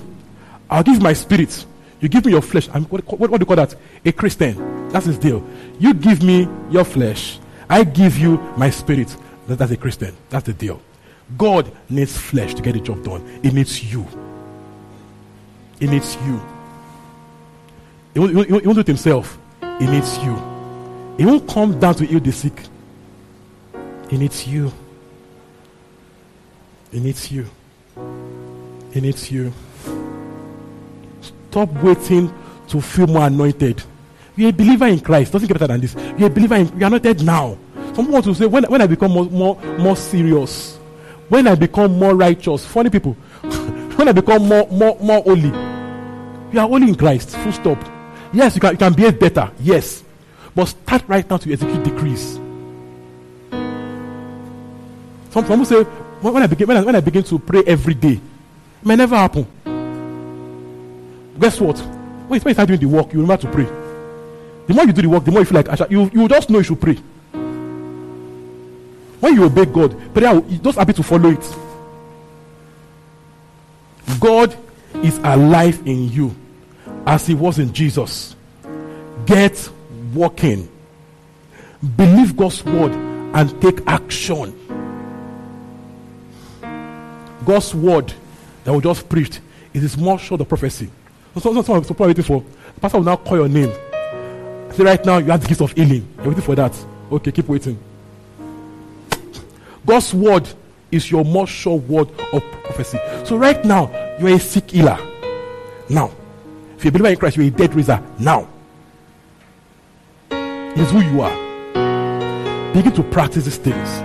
I'll 0.69 0.83
give 0.83 1.01
my 1.01 1.13
spirit. 1.13 1.65
You 1.99 2.09
give 2.09 2.25
me 2.25 2.31
your 2.31 2.41
flesh. 2.41 2.69
I'm, 2.73 2.85
what, 2.85 3.05
what, 3.07 3.29
what 3.31 3.37
do 3.37 3.43
you 3.43 3.45
call 3.45 3.55
that? 3.55 3.75
A 4.05 4.11
Christian. 4.11 4.89
That's 4.89 5.05
his 5.05 5.17
deal. 5.17 5.45
You 5.79 5.93
give 5.93 6.23
me 6.23 6.47
your 6.69 6.83
flesh. 6.83 7.39
I 7.69 7.83
give 7.83 8.17
you 8.17 8.37
my 8.57 8.69
spirit. 8.69 9.15
That, 9.47 9.57
that's 9.57 9.71
a 9.71 9.77
Christian. 9.77 10.15
That's 10.29 10.45
the 10.45 10.53
deal. 10.53 10.81
God 11.37 11.71
needs 11.89 12.17
flesh 12.17 12.53
to 12.55 12.61
get 12.61 12.73
the 12.73 12.79
job 12.79 13.03
done. 13.03 13.39
It 13.43 13.53
needs 13.53 13.83
you. 13.83 14.05
It 15.79 15.89
needs 15.89 16.15
you. 16.25 16.41
He 18.13 18.19
won't, 18.19 18.47
he 18.47 18.53
won't 18.53 18.75
do 18.75 18.79
it 18.79 18.87
himself. 18.87 19.37
He 19.79 19.87
needs 19.87 20.17
you. 20.19 20.35
He 21.17 21.25
won't 21.25 21.47
come 21.47 21.79
down 21.79 21.95
to 21.95 22.05
heal 22.05 22.19
the 22.19 22.31
sick. 22.31 22.61
He 24.09 24.17
needs 24.17 24.47
you. 24.47 24.71
He 26.91 26.99
needs 26.99 27.31
you. 27.31 27.45
He 28.91 29.01
needs 29.01 29.31
you. 29.31 29.53
Stop 31.49 31.71
waiting 31.81 32.33
to 32.67 32.81
feel 32.81 33.07
more 33.07 33.27
anointed. 33.27 33.81
You're 34.35 34.49
a 34.49 34.53
believer 34.53 34.87
in 34.87 34.99
Christ. 34.99 35.31
Doesn't 35.31 35.47
get 35.47 35.53
better 35.53 35.67
than 35.67 35.81
this. 35.81 35.95
You're 36.17 36.27
a 36.27 36.29
believer 36.29 36.55
in 36.55 36.67
you're 36.77 36.87
anointed 36.87 37.23
now. 37.23 37.57
Some 37.93 38.05
people 38.05 38.13
want 38.13 38.25
to 38.25 38.35
say 38.35 38.45
when, 38.45 38.63
when 38.65 38.81
I 38.81 38.87
become 38.87 39.11
more, 39.11 39.25
more, 39.25 39.61
more 39.77 39.95
serious, 39.95 40.79
when 41.31 41.47
I 41.47 41.55
become 41.55 41.97
more 41.97 42.13
righteous, 42.13 42.65
funny 42.65 42.89
people, 42.89 43.13
when 43.95 44.09
I 44.09 44.11
become 44.11 44.49
more, 44.49 44.67
more, 44.67 44.97
more 44.99 45.21
holy, 45.23 45.47
you 46.51 46.59
are 46.59 46.67
holy 46.67 46.89
in 46.89 46.95
Christ. 46.95 47.37
Full 47.37 47.53
stop. 47.53 47.77
Yes, 48.33 48.55
you 48.55 48.59
can, 48.59 48.71
you 48.73 48.77
can 48.77 48.91
behave 48.91 49.17
better. 49.17 49.49
Yes. 49.61 50.03
But 50.53 50.65
start 50.65 51.03
right 51.07 51.27
now 51.29 51.37
to 51.37 51.53
execute 51.53 51.83
decrees. 51.85 52.33
Some 55.29 55.45
people 55.45 55.63
say, 55.63 55.83
when 55.83 56.43
I, 56.43 56.47
begin, 56.47 56.67
when, 56.67 56.75
I, 56.75 56.81
when 56.83 56.95
I 56.97 56.99
begin 56.99 57.23
to 57.23 57.39
pray 57.39 57.63
every 57.65 57.93
day, 57.93 58.19
it 58.81 58.85
may 58.85 58.97
never 58.97 59.15
happen. 59.15 59.47
Guess 61.39 61.61
what? 61.61 61.79
When 62.27 62.41
you 62.43 62.53
start 62.53 62.67
doing 62.67 62.81
the 62.81 62.87
work, 62.87 63.13
you 63.13 63.21
remember 63.21 63.41
to 63.43 63.49
pray. 63.49 63.67
The 64.67 64.73
more 64.73 64.83
you 64.83 64.91
do 64.91 65.01
the 65.01 65.07
work, 65.07 65.23
the 65.23 65.31
more 65.31 65.39
you 65.39 65.45
feel 65.45 65.63
like 65.63 65.89
you, 65.89 66.11
you 66.13 66.27
just 66.27 66.49
know 66.49 66.57
you 66.57 66.65
should 66.65 66.81
pray. 66.81 66.97
When 69.21 69.35
you 69.35 69.45
obey 69.45 69.65
God, 69.65 70.13
prayer 70.13 70.33
will 70.33 70.41
just 70.41 70.77
happy 70.77 70.93
to 70.93 71.03
follow 71.03 71.29
it. 71.29 71.55
God 74.19 74.57
is 74.95 75.17
alive 75.19 75.81
in 75.85 76.09
you 76.09 76.35
as 77.05 77.25
he 77.25 77.35
was 77.35 77.59
in 77.59 77.71
Jesus. 77.71 78.35
Get 79.25 79.69
walking. 80.13 80.67
Believe 81.95 82.35
God's 82.35 82.65
word 82.65 82.91
and 82.91 83.61
take 83.61 83.79
action. 83.87 84.57
God's 87.45 87.73
word 87.73 88.13
that 88.63 88.73
we 88.73 88.81
just 88.81 89.07
preached 89.07 89.39
it 89.73 89.83
is 89.83 89.97
more 89.97 90.19
sure 90.19 90.37
the 90.37 90.45
prophecy. 90.45 90.89
So, 91.35 91.53
so, 91.53 91.61
so, 91.61 91.81
so, 91.81 91.95
waiting 91.97 92.23
for. 92.23 92.43
Pastor 92.81 92.97
will 92.97 93.05
now 93.05 93.15
call 93.15 93.37
your 93.37 93.47
name. 93.47 93.71
Say 94.73 94.83
right 94.83 95.03
now 95.05 95.19
you 95.19 95.31
have 95.31 95.41
the 95.41 95.47
gift 95.47 95.61
of 95.61 95.71
healing. 95.71 96.07
You're 96.17 96.27
waiting 96.27 96.41
for 96.41 96.55
that. 96.55 96.77
Okay, 97.11 97.31
keep 97.31 97.47
waiting. 97.47 97.77
God's 99.85 100.13
word 100.13 100.47
is 100.91 101.09
your 101.09 101.25
more 101.25 101.47
sure 101.47 101.77
word 101.77 102.09
of 102.33 102.43
prophecy. 102.63 102.99
So 103.25 103.37
right 103.37 103.63
now, 103.65 103.89
you're 104.19 104.35
a 104.35 104.39
sick 104.39 104.71
healer. 104.71 104.99
Now, 105.89 106.11
if 106.77 106.83
you're 106.83 106.89
a 106.89 106.91
believer 106.91 107.09
in 107.09 107.17
Christ, 107.17 107.37
you're 107.37 107.47
a 107.47 107.49
dead 107.49 107.73
raiser. 107.73 108.01
Now, 108.19 108.47
is 110.31 110.91
who 110.91 111.01
you 111.01 111.21
are. 111.21 112.73
Begin 112.73 112.93
to 112.93 113.03
practice 113.03 113.45
these 113.45 113.57
things. 113.57 114.01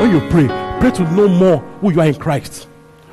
When 0.00 0.10
you 0.10 0.20
pray, 0.30 0.46
pray 0.80 0.90
to 0.92 1.12
know 1.12 1.28
more 1.28 1.58
who 1.80 1.92
you 1.92 2.00
are 2.00 2.06
in 2.06 2.14
Christ. 2.14 2.68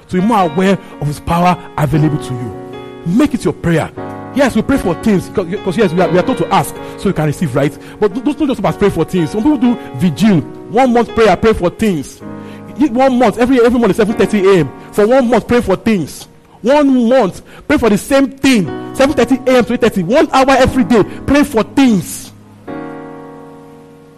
To 0.10 0.22
be 0.22 0.26
more 0.26 0.50
aware 0.50 0.74
of 1.02 1.08
His 1.08 1.20
power 1.20 1.74
available 1.78 2.24
to 2.24 2.34
you. 2.34 3.12
Make 3.18 3.34
it 3.34 3.44
your 3.44 3.54
prayer. 3.54 3.92
Yes, 4.36 4.56
we 4.56 4.62
pray 4.62 4.78
for 4.78 4.94
things 5.02 5.30
because 5.30 5.78
yes, 5.78 5.94
we 5.94 6.02
are, 6.02 6.10
we 6.10 6.20
are 6.20 6.24
told 6.24 6.38
to 6.40 6.48
ask 6.54 6.76
so 7.00 7.08
you 7.10 7.14
can 7.14 7.26
receive, 7.28 7.56
right? 7.56 7.72
But 8.00 8.14
don't, 8.14 8.38
don't 8.38 8.48
just 8.48 8.60
about 8.60 8.78
pray 8.78 8.90
for 8.90 9.06
things. 9.06 9.32
Some 9.32 9.44
people 9.44 9.58
do 9.58 9.76
vigil, 9.98 10.42
one 10.72 10.92
month 10.94 11.10
prayer, 11.16 11.38
pray 11.38 11.54
for 11.54 11.70
things. 11.70 12.20
One 12.20 13.18
month, 13.18 13.38
every 13.38 13.64
every 13.66 13.80
month, 13.80 13.96
seven 13.96 14.18
thirty 14.18 14.46
a.m. 14.46 14.92
For 14.92 15.08
one 15.08 15.30
month, 15.30 15.48
pray 15.48 15.62
for 15.62 15.78
things. 15.78 16.26
One 16.62 17.08
month, 17.08 17.42
pray 17.68 17.78
for 17.78 17.90
the 17.90 17.98
same 17.98 18.32
thing. 18.32 18.66
Seven 18.94 19.16
thirty 19.16 19.36
a.m. 19.50 19.64
to 19.64 19.74
eight 19.74 19.82
thirty. 19.82 20.04
One 20.04 20.30
hour 20.32 20.52
every 20.52 20.84
day, 20.84 21.04
pray 21.26 21.46
for 21.46 21.64
things. 21.64 22.32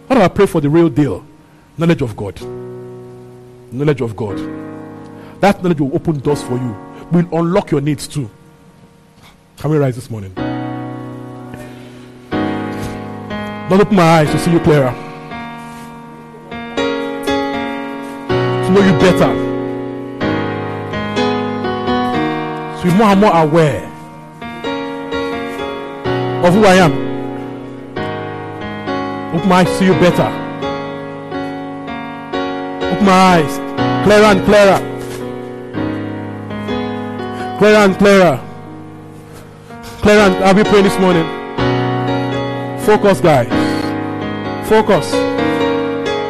What 0.08 0.16
do 0.16 0.22
I 0.22 0.28
pray 0.28 0.46
for 0.46 0.60
the 0.60 0.68
real 0.68 0.88
deal? 0.88 1.24
Knowledge 1.76 2.02
of 2.02 2.16
God. 2.16 2.40
Knowledge 3.70 4.00
of 4.00 4.16
God. 4.16 4.38
That 5.40 5.62
knowledge 5.62 5.80
will 5.80 5.94
open 5.94 6.18
doors 6.18 6.42
for 6.42 6.54
you. 6.56 6.76
Will 7.12 7.28
unlock 7.38 7.70
your 7.70 7.80
needs 7.80 8.08
too. 8.08 8.28
Can 9.58 9.70
we 9.72 9.76
rise 9.76 9.96
this 9.96 10.08
morning? 10.08 10.32
Don't 13.68 13.80
open 13.80 13.96
my 13.96 14.02
eyes 14.02 14.30
to 14.30 14.38
see 14.38 14.52
you 14.52 14.60
clearer. 14.60 14.92
To 18.62 18.70
know 18.70 18.80
you 18.86 18.92
better. 19.00 19.48
to 22.78 22.84
be 22.84 22.92
more 22.94 23.08
and 23.08 23.20
more 23.20 23.34
aware 23.34 23.84
of 26.44 26.54
who 26.54 26.64
I 26.64 26.74
am. 26.76 26.92
Open 29.34 29.48
my 29.48 29.56
eyes 29.56 29.66
to 29.66 29.74
see 29.74 29.86
you 29.86 29.94
better. 29.94 30.28
Open 32.92 33.04
my 33.04 33.12
eyes, 33.12 33.58
clearer 34.04 34.26
and 34.26 34.44
clearer. 34.44 34.80
Clearer 37.58 37.78
and 37.78 37.98
clearer. 37.98 38.47
And 40.10 40.42
I'll 40.42 40.54
be 40.54 40.64
praying 40.64 40.84
this 40.84 40.98
morning. 40.98 41.26
Focus, 42.86 43.20
guys. 43.20 43.46
Focus. 44.66 45.12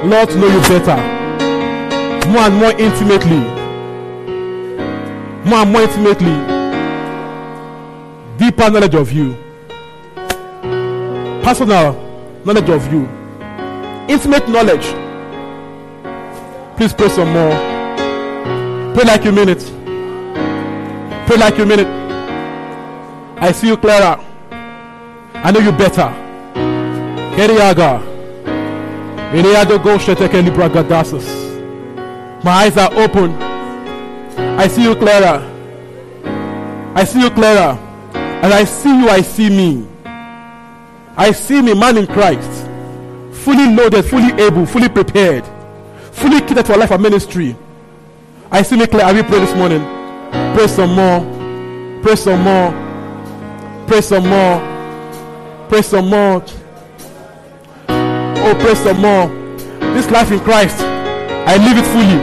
Lord, 0.04 0.28
know 0.34 0.48
you 0.48 0.60
better. 0.62 0.96
More 2.28 2.42
and 2.42 2.56
more 2.56 2.72
intimately. 2.72 3.38
More 5.48 5.60
and 5.60 5.72
more 5.72 5.82
intimately. 5.82 6.34
Deeper 8.36 8.68
knowledge 8.68 8.96
of 8.96 9.12
you. 9.12 9.36
Personal 11.44 11.94
knowledge 12.44 12.70
of 12.70 12.92
you. 12.92 13.08
Intimate 14.08 14.48
knowledge. 14.48 14.86
Please 16.76 16.92
pray 16.92 17.08
some 17.10 17.32
more. 17.32 17.54
Pray 18.92 19.04
like 19.04 19.24
you 19.24 19.30
mean 19.30 19.48
it. 19.50 19.64
Pray 21.28 21.36
like 21.36 21.56
you 21.58 21.64
mean 21.64 21.78
it. 21.78 21.97
I 23.40 23.52
see 23.52 23.68
you 23.68 23.76
clearer. 23.76 24.18
I 24.50 25.52
know 25.52 25.60
you 25.60 25.70
better. 25.72 26.12
Keriaga. 27.36 28.02
My 32.42 32.50
eyes 32.50 32.76
are 32.76 32.92
open. 32.94 33.30
I 34.58 34.66
see 34.66 34.82
you 34.82 34.96
clearer. 34.96 35.44
I 36.94 37.04
see 37.04 37.20
you 37.20 37.30
clearer. 37.30 37.78
And 38.14 38.52
I 38.52 38.64
see 38.64 39.00
you, 39.00 39.08
I 39.08 39.20
see 39.20 39.50
me. 39.50 39.86
I 41.16 41.32
see 41.32 41.60
me, 41.62 41.74
man 41.74 41.96
in 41.96 42.06
Christ, 42.06 42.66
fully 43.42 43.74
loaded, 43.74 44.04
fully 44.04 44.32
able, 44.40 44.66
fully 44.66 44.88
prepared, 44.88 45.44
fully 46.12 46.40
kitted 46.40 46.66
for 46.66 46.76
life 46.76 46.92
and 46.92 47.02
ministry. 47.02 47.56
I 48.50 48.62
see 48.62 48.76
me 48.76 48.86
clear. 48.86 49.04
I 49.04 49.12
will 49.12 49.24
pray 49.24 49.40
this 49.40 49.54
morning. 49.54 49.82
Pray 50.56 50.66
some 50.68 50.94
more. 50.94 51.20
Pray 52.02 52.16
some 52.16 52.42
more. 52.42 52.87
Pray 53.88 54.02
some 54.02 54.28
more. 54.28 54.60
Pray 55.70 55.80
some 55.80 56.10
more. 56.10 56.44
Oh, 57.88 58.54
pray 58.60 58.74
some 58.74 59.00
more. 59.00 59.28
This 59.94 60.10
life 60.10 60.30
in 60.30 60.40
Christ, 60.40 60.78
I 60.80 61.56
live 61.56 61.78
it 61.78 61.86
fully. 61.86 62.18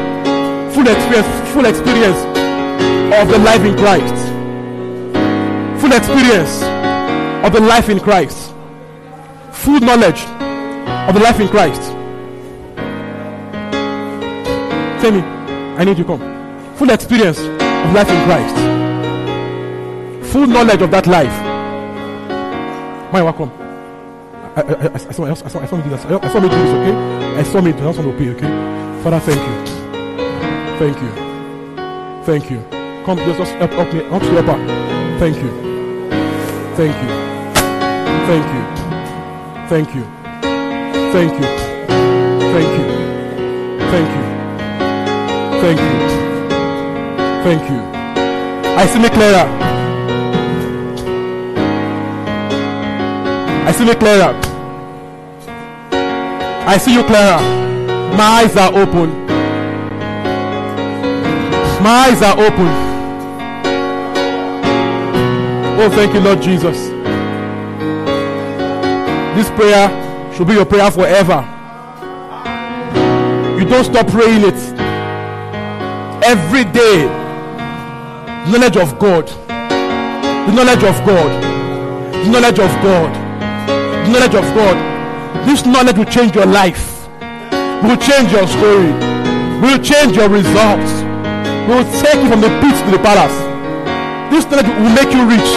Full 0.76 0.88
experience, 0.88 1.49
full 1.53 1.66
experience 1.66 2.18
of 3.20 3.30
the 3.30 3.39
life 3.39 3.61
in 3.66 3.76
Christ. 3.76 4.13
Full 5.82 5.91
experience 5.91 6.61
of 7.43 7.51
the 7.51 7.61
life 7.61 7.89
in 7.89 7.99
Christ. 7.99 8.53
Full 9.51 9.80
knowledge 9.80 10.22
of 10.22 11.16
the 11.16 11.20
life 11.20 11.39
in 11.39 11.47
Christ. 11.47 11.82
Tell 15.01 15.11
me, 15.11 15.22
I 15.80 15.84
need 15.84 15.97
you 15.97 16.05
come. 16.05 16.22
Full 16.76 16.91
experience 16.91 17.39
of 17.39 17.93
life 17.93 18.09
in 18.09 18.24
Christ. 18.26 18.55
Full 20.32 20.45
knowledge 20.45 20.84
of 20.84 20.91
that 20.91 21.07
life. 21.07 21.44
My 23.16 23.24
welcome. 23.24 23.49
I, 24.57 24.61
I, 24.61 24.93
I, 24.93 24.97
saw, 24.97 25.24
I, 25.24 25.34
saw, 25.36 25.59
I 25.61 25.66
saw 25.68 25.78
me 25.78 25.84
do 25.84 25.89
this. 25.89 26.03
I, 26.03 26.28
saw 26.34 26.39
me 26.41 26.49
do 26.49 26.55
this, 26.57 26.74
okay? 26.76 26.95
I 27.39 27.43
saw 27.43 27.61
me 27.61 27.72
do 27.72 27.80
this. 27.80 27.95
To 27.95 28.11
pay, 28.11 28.30
okay? 28.32 28.51
Father, 29.03 29.22
thank 29.22 29.39
you. 29.39 29.55
Thank 30.76 31.01
you. 31.01 31.11
Thank 32.26 32.51
you. 32.51 32.59
Come, 33.05 33.18
just, 33.20 33.39
just 33.39 33.53
help, 33.53 33.72
help 33.72 33.93
me. 33.93 34.03
Help 34.03 34.22
to 34.22 34.32
help 34.32 34.47
her. 34.47 34.59
Thank 35.18 35.38
you. 35.38 35.49
Thank 36.76 36.95
you. 36.99 37.09
Thank 38.28 38.47
you. 38.51 38.63
Thank 39.70 39.95
you. 39.95 40.03
Thank 41.13 41.32
you. 41.39 41.45
Thank 42.51 42.68
you. 42.68 42.68
Thank 42.68 42.68
you. 42.68 42.86
Thank 45.63 45.80
you. 45.80 45.95
Thank 47.45 47.63
you. 47.72 47.80
I 48.76 48.86
see 48.91 48.99
me 48.99 49.07
clearer. 49.07 49.74
I 53.68 53.72
see 53.72 53.84
me 53.84 53.95
clearer. 53.95 54.39
I 56.68 56.78
see 56.78 56.93
you 56.93 57.03
clearer. 57.03 57.39
My 58.16 58.43
eyes 58.43 58.55
are 58.55 58.70
open. 58.70 59.26
My 61.84 62.07
eyes 62.07 62.22
are 62.22 62.38
open. 62.39 62.68
Oh, 65.82 65.89
thank 65.89 66.13
you, 66.13 66.20
Lord 66.20 66.41
Jesus. 66.43 66.78
This 69.36 69.49
prayer 69.49 69.89
should 70.34 70.47
be 70.47 70.53
your 70.53 70.66
prayer 70.66 70.91
forever. 70.91 71.41
You 73.59 73.66
don't 73.66 73.84
stop 73.84 74.07
praying 74.07 74.43
it. 74.43 74.80
Every 76.24 76.66
day, 76.66 77.05
knowledge 78.51 78.78
of 78.78 78.99
God. 78.99 79.28
The 79.47 80.51
knowledge 80.51 80.84
of 80.84 81.03
God. 81.05 81.43
The 82.13 82.30
knowledge 82.32 82.59
of 82.59 82.72
God. 82.84 83.24
Knowledge 84.10 84.36
of 84.36 84.45
God. 84.53 84.78
This 85.47 85.66
knowledge 85.66 85.97
will 85.97 86.06
change 86.06 86.36
your 86.36 86.45
life. 86.45 87.08
Will 87.84 87.97
change 87.97 88.32
your 88.32 88.47
story. 88.47 88.93
Will 89.62 89.78
change 89.82 90.16
your 90.16 90.30
results. 90.30 91.03
Will 91.68 91.84
take 92.01 92.22
you 92.22 92.30
from 92.30 92.41
the 92.41 92.49
pit 92.62 92.76
to 92.86 92.91
the 92.91 93.01
palace. 93.01 93.36
This 94.32 94.45
knowledge 94.49 94.68
will 94.68 94.93
make 94.93 95.12
you 95.14 95.26
rich. 95.26 95.49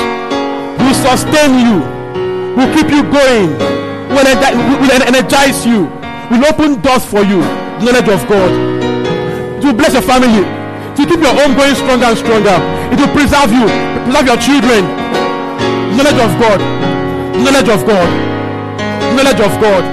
Will 0.81 0.97
sustain 0.97 1.61
you. 1.61 1.85
Will 2.57 2.71
keep 2.75 2.89
you 2.91 3.03
going. 3.05 3.53
Will 4.13 4.27
energize 5.05 5.67
you. 5.67 5.87
Will 6.31 6.45
open 6.47 6.81
doors 6.81 7.05
for 7.05 7.23
you. 7.23 7.41
Knowledge 7.85 8.09
of 8.09 8.27
God. 8.29 8.51
It 9.59 9.65
will 9.65 9.75
bless 9.75 9.93
your 9.93 10.03
family. 10.03 10.45
To 10.97 11.07
keep 11.07 11.21
your 11.21 11.35
home 11.35 11.55
going 11.55 11.75
stronger 11.75 12.07
and 12.07 12.19
stronger. 12.19 12.59
It 12.93 12.99
will 12.99 13.13
preserve 13.15 13.53
you. 13.53 13.69
Preserve 14.05 14.27
your 14.27 14.41
children. 14.41 14.83
Knowledge 15.97 16.21
of 16.21 16.33
God. 16.41 16.61
Knowledge 17.39 17.69
of 17.69 17.87
God. 17.87 18.28
Knowledge 19.19 19.41
of 19.41 19.61
God. 19.61 19.85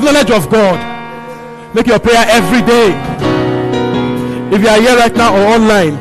The 0.00 0.12
knowledge 0.12 0.30
of 0.30 0.50
God. 0.50 1.74
Make 1.74 1.88
your 1.88 1.98
prayer 1.98 2.24
every 2.26 2.62
day. 2.62 2.88
If 4.50 4.62
you 4.62 4.68
are 4.68 4.80
here 4.80 4.96
right 4.96 5.14
now 5.14 5.36
or 5.36 5.56
online, 5.56 5.92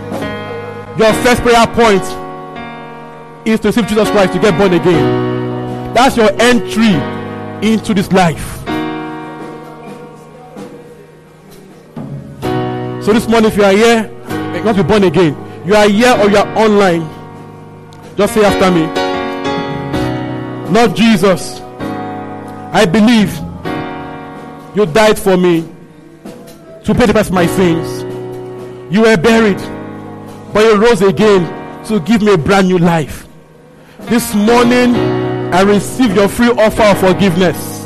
your 0.98 1.12
first 1.16 1.42
prayer 1.42 1.68
point 1.68 2.02
is 3.46 3.60
to 3.60 3.68
receive 3.68 3.88
Jesus 3.88 4.10
Christ 4.10 4.32
to 4.32 4.40
get 4.40 4.58
born 4.58 4.72
again. 4.72 5.94
That's 5.94 6.16
your 6.16 6.32
entry 6.42 6.94
into 7.62 7.94
this 7.94 8.10
life. 8.14 8.62
So 13.04 13.12
this 13.12 13.28
morning, 13.28 13.52
if 13.52 13.58
you 13.58 13.66
are 13.66 13.74
here, 13.74 14.10
you 14.56 14.64
want 14.64 14.78
be 14.78 14.84
born 14.84 15.04
again. 15.04 15.36
You 15.68 15.76
are 15.76 15.90
here 15.90 16.16
or 16.20 16.30
you 16.30 16.38
are 16.38 16.48
online. 16.58 17.02
Just 18.16 18.34
say 18.34 18.46
after 18.46 18.72
me. 18.72 18.86
Lord 20.72 20.96
Jesus, 20.96 21.65
I 22.76 22.84
believe 22.86 23.34
you 24.76 24.86
died 24.86 25.18
for 25.18 25.38
me 25.38 25.62
to 26.84 26.94
pay 26.94 27.06
the 27.06 27.14
price 27.14 27.30
for 27.30 27.34
my 27.34 27.48
sins. 27.48 28.04
You 28.94 29.04
were 29.04 29.16
buried, 29.16 29.60
but 30.54 30.66
you 30.66 30.76
rose 30.76 31.02
again 31.02 31.86
to 31.86 32.02
give 32.02 32.22
me 32.22 32.34
a 32.34 32.38
brand 32.38 32.68
new 32.68 32.78
life. 32.78 33.28
This 34.02 34.36
morning, 34.36 34.94
I 35.54 35.62
receive 35.62 36.14
your 36.18 36.28
free 36.28 36.50
offer 36.50 36.84
of 36.84 37.00
forgiveness. 37.00 37.86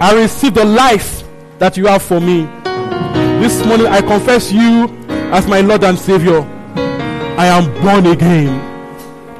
I 0.00 0.14
receive 0.18 0.54
the 0.54 0.64
life 0.64 1.22
that 1.58 1.76
you 1.76 1.84
have 1.84 2.02
for 2.02 2.20
me. 2.20 2.44
This 3.42 3.62
morning, 3.66 3.88
I 3.88 4.00
confess 4.00 4.50
you 4.50 4.88
as 5.32 5.46
my 5.46 5.60
Lord 5.60 5.84
and 5.84 5.98
Savior. 5.98 6.40
I 7.36 7.48
am 7.48 7.66
born 7.82 8.06
again. 8.06 8.58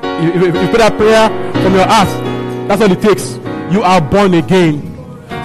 If 0.02 0.54
you 0.54 0.68
put 0.68 0.76
that 0.76 0.94
prayer 0.98 1.30
from 1.62 1.72
your 1.72 1.86
heart, 1.86 2.68
that's 2.68 2.82
all 2.82 2.92
it 2.92 3.00
takes. 3.00 3.47
You 3.70 3.82
are 3.82 4.00
born 4.00 4.34
again. 4.34 4.82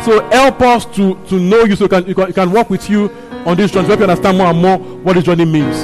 So 0.04 0.22
help 0.30 0.62
us 0.62 0.86
to, 0.96 1.16
to 1.28 1.40
know 1.40 1.64
you 1.64 1.76
so 1.76 1.86
you 1.86 1.90
can, 1.90 2.06
you 2.06 2.16
can, 2.16 2.28
you 2.28 2.34
can 2.34 2.52
work 2.52 2.70
with 2.70 2.90
you 2.90 3.10
on 3.46 3.58
this 3.58 3.72
journey 3.72 3.88
to 3.88 3.96
help 3.96 4.00
you 4.00 4.06
understand 4.06 4.38
more 4.38 4.48
and 4.48 4.62
more 4.62 4.78
what 4.78 5.16
this 5.16 5.26
journey 5.26 5.46
means. 5.46 5.76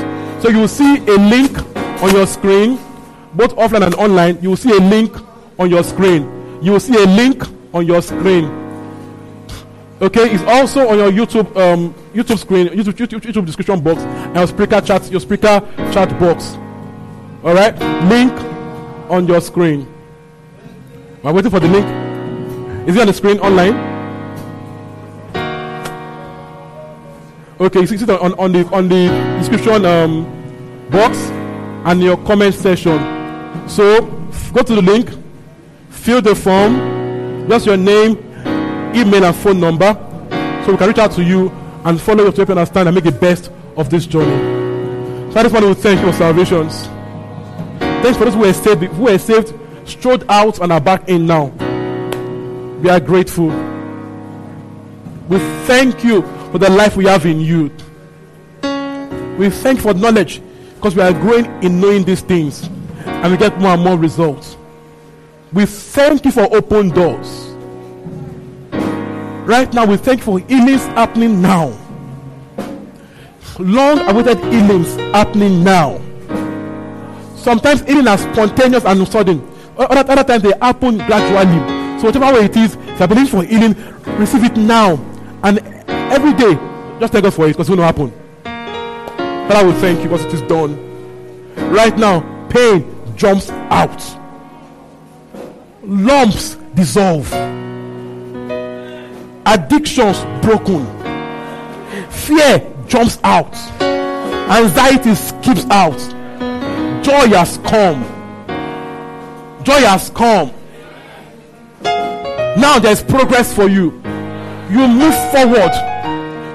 So 0.41 0.49
you 0.49 0.59
will 0.59 0.67
see 0.67 0.97
a 0.97 1.17
link 1.17 1.57
on 2.01 2.11
your 2.15 2.25
screen, 2.25 2.79
both 3.33 3.55
offline 3.55 3.85
and 3.85 3.95
online. 3.95 4.41
You 4.41 4.49
will 4.49 4.57
see 4.57 4.71
a 4.71 4.79
link 4.79 5.15
on 5.57 5.69
your 5.69 5.83
screen. 5.83 6.23
You 6.61 6.73
will 6.73 6.79
see 6.79 6.95
a 6.95 7.05
link 7.05 7.43
on 7.73 7.85
your 7.85 8.01
screen. 8.01 8.45
Okay, 10.01 10.31
it's 10.31 10.43
also 10.43 10.87
on 10.87 10.97
your 10.97 11.11
YouTube 11.11 11.53
um, 11.57 11.93
YouTube 12.13 12.39
screen, 12.39 12.67
YouTube, 12.67 12.93
YouTube, 12.93 13.19
YouTube 13.19 13.45
description 13.45 13.81
box, 13.81 14.01
and 14.01 14.35
your 14.37 14.47
speaker 14.47 14.79
chat, 14.79 15.11
your 15.11 15.19
speaker 15.19 15.59
chat 15.91 16.17
box. 16.19 16.55
All 17.43 17.53
right, 17.53 17.77
link 18.07 18.31
on 19.09 19.27
your 19.27 19.41
screen. 19.41 19.85
I'm 21.23 21.35
waiting 21.35 21.51
for 21.51 21.59
the 21.59 21.67
link. 21.67 21.98
Is 22.87 22.95
it 22.95 23.01
on 23.01 23.07
the 23.07 23.13
screen 23.13 23.39
online? 23.39 23.75
Okay, 27.59 27.81
you 27.81 27.87
see 27.87 27.95
it 27.95 28.09
on, 28.09 28.33
on 28.39 28.51
the 28.51 28.65
on 28.71 28.87
the 28.87 29.07
description 29.39 29.85
um, 29.85 30.25
box. 30.89 31.17
and 31.85 32.01
your 32.01 32.17
comment 32.17 32.53
section. 32.53 32.99
So 33.67 34.05
go 34.53 34.61
to 34.61 34.75
the 34.75 34.81
link, 34.81 35.09
fill 35.89 36.21
the 36.21 36.35
form, 36.35 37.47
just 37.49 37.65
your 37.65 37.77
name, 37.77 38.17
email, 38.95 39.25
and 39.25 39.35
phone 39.35 39.59
number, 39.59 39.93
so 40.65 40.71
we 40.71 40.77
can 40.77 40.87
reach 40.87 40.97
out 40.97 41.11
to 41.13 41.23
you 41.23 41.49
and 41.85 41.99
follow 41.99 42.25
you 42.25 42.31
to 42.31 42.37
help 42.37 42.49
you 42.49 42.55
understand 42.55 42.89
and 42.89 42.95
make 42.95 43.05
the 43.05 43.11
best 43.11 43.51
of 43.77 43.89
this 43.89 44.05
journey. 44.05 45.31
So 45.31 45.39
I 45.39 45.43
just 45.43 45.53
want 45.53 45.65
to 45.65 45.75
thank 45.75 46.01
you 46.01 46.11
for 46.11 46.17
salvations. 46.17 46.85
Thanks 48.03 48.17
for 48.17 48.25
those 48.25 48.33
who 48.33 48.41
were 48.41 48.53
saved, 48.53 48.83
who 48.83 49.03
were 49.03 49.17
saved, 49.17 49.53
strode 49.87 50.25
out 50.29 50.59
and 50.59 50.71
are 50.71 50.81
back 50.81 51.07
in 51.07 51.25
now. 51.25 51.51
We 52.81 52.89
are 52.89 52.99
grateful. 53.01 53.47
We 55.27 55.37
thank 55.67 56.03
you 56.03 56.21
for 56.51 56.59
the 56.59 56.69
life 56.69 56.95
we 56.95 57.05
have 57.05 57.25
in 57.25 57.41
you. 57.41 57.69
We 59.37 59.49
thank 59.49 59.81
for 59.81 59.93
knowledge 59.93 60.41
because 60.75 60.95
we 60.95 61.01
are 61.01 61.11
growing 61.11 61.45
in 61.61 61.81
knowing 61.81 62.03
these 62.05 62.21
things 62.21 62.69
and 63.05 63.31
we 63.31 63.37
get 63.37 63.59
more 63.59 63.71
and 63.71 63.83
more 63.83 63.97
results. 63.97 64.55
We 65.51 65.65
thank 65.65 66.23
you 66.23 66.31
for 66.31 66.47
open 66.55 66.89
doors. 66.89 67.47
Right 69.45 69.73
now, 69.73 69.85
we 69.85 69.97
thank 69.97 70.19
you 70.19 70.25
for 70.25 70.39
healings 70.39 70.85
happening 70.85 71.41
now. 71.41 71.77
Long 73.59 73.99
awaited 74.09 74.37
healings 74.53 74.95
happening 75.13 75.65
now. 75.65 75.99
Sometimes 77.35 77.81
healing 77.81 78.07
are 78.07 78.17
spontaneous 78.17 78.85
and 78.85 79.05
sudden. 79.05 79.45
Other, 79.77 80.11
other 80.11 80.23
times 80.23 80.43
they 80.43 80.53
happen 80.61 80.97
gradually. 80.97 81.78
So 81.99 82.05
whatever 82.05 82.33
way 82.33 82.45
it 82.45 82.55
is, 82.55 82.75
if 82.75 82.99
you 82.99 83.07
believe 83.07 83.29
for 83.29 83.43
healing, 83.43 83.75
receive 84.17 84.45
it 84.45 84.55
now. 84.55 84.93
And 85.43 85.59
every 85.89 86.31
day, 86.33 86.55
just 86.99 87.11
thank 87.11 87.23
God 87.23 87.33
for 87.33 87.45
it 87.45 87.49
because 87.49 87.67
it 87.67 87.71
will 87.71 87.83
not 87.83 87.93
happen. 87.93 88.13
But 89.47 89.57
I 89.57 89.63
will 89.63 89.73
thank 89.73 89.99
you 89.99 90.09
because 90.09 90.23
it 90.23 90.33
is 90.33 90.41
done. 90.43 90.77
Right 91.71 91.97
now, 91.97 92.47
pain 92.47 92.89
jumps 93.17 93.49
out. 93.49 94.01
Lumps 95.83 96.55
dissolve. 96.73 97.31
Addictions 99.45 100.19
broken. 100.41 100.85
Fear 102.09 102.73
jumps 102.87 103.19
out. 103.25 103.53
Anxiety 103.81 105.15
skips 105.15 105.65
out. 105.69 105.99
Joy 107.03 107.27
has 107.35 107.57
come. 107.57 108.03
Joy 109.63 109.81
has 109.81 110.09
come. 110.11 110.53
Now 112.57 112.79
there's 112.79 113.03
progress 113.03 113.53
for 113.53 113.69
you. 113.69 113.91
You 114.69 114.87
move 114.87 115.15
forward. 115.31 115.71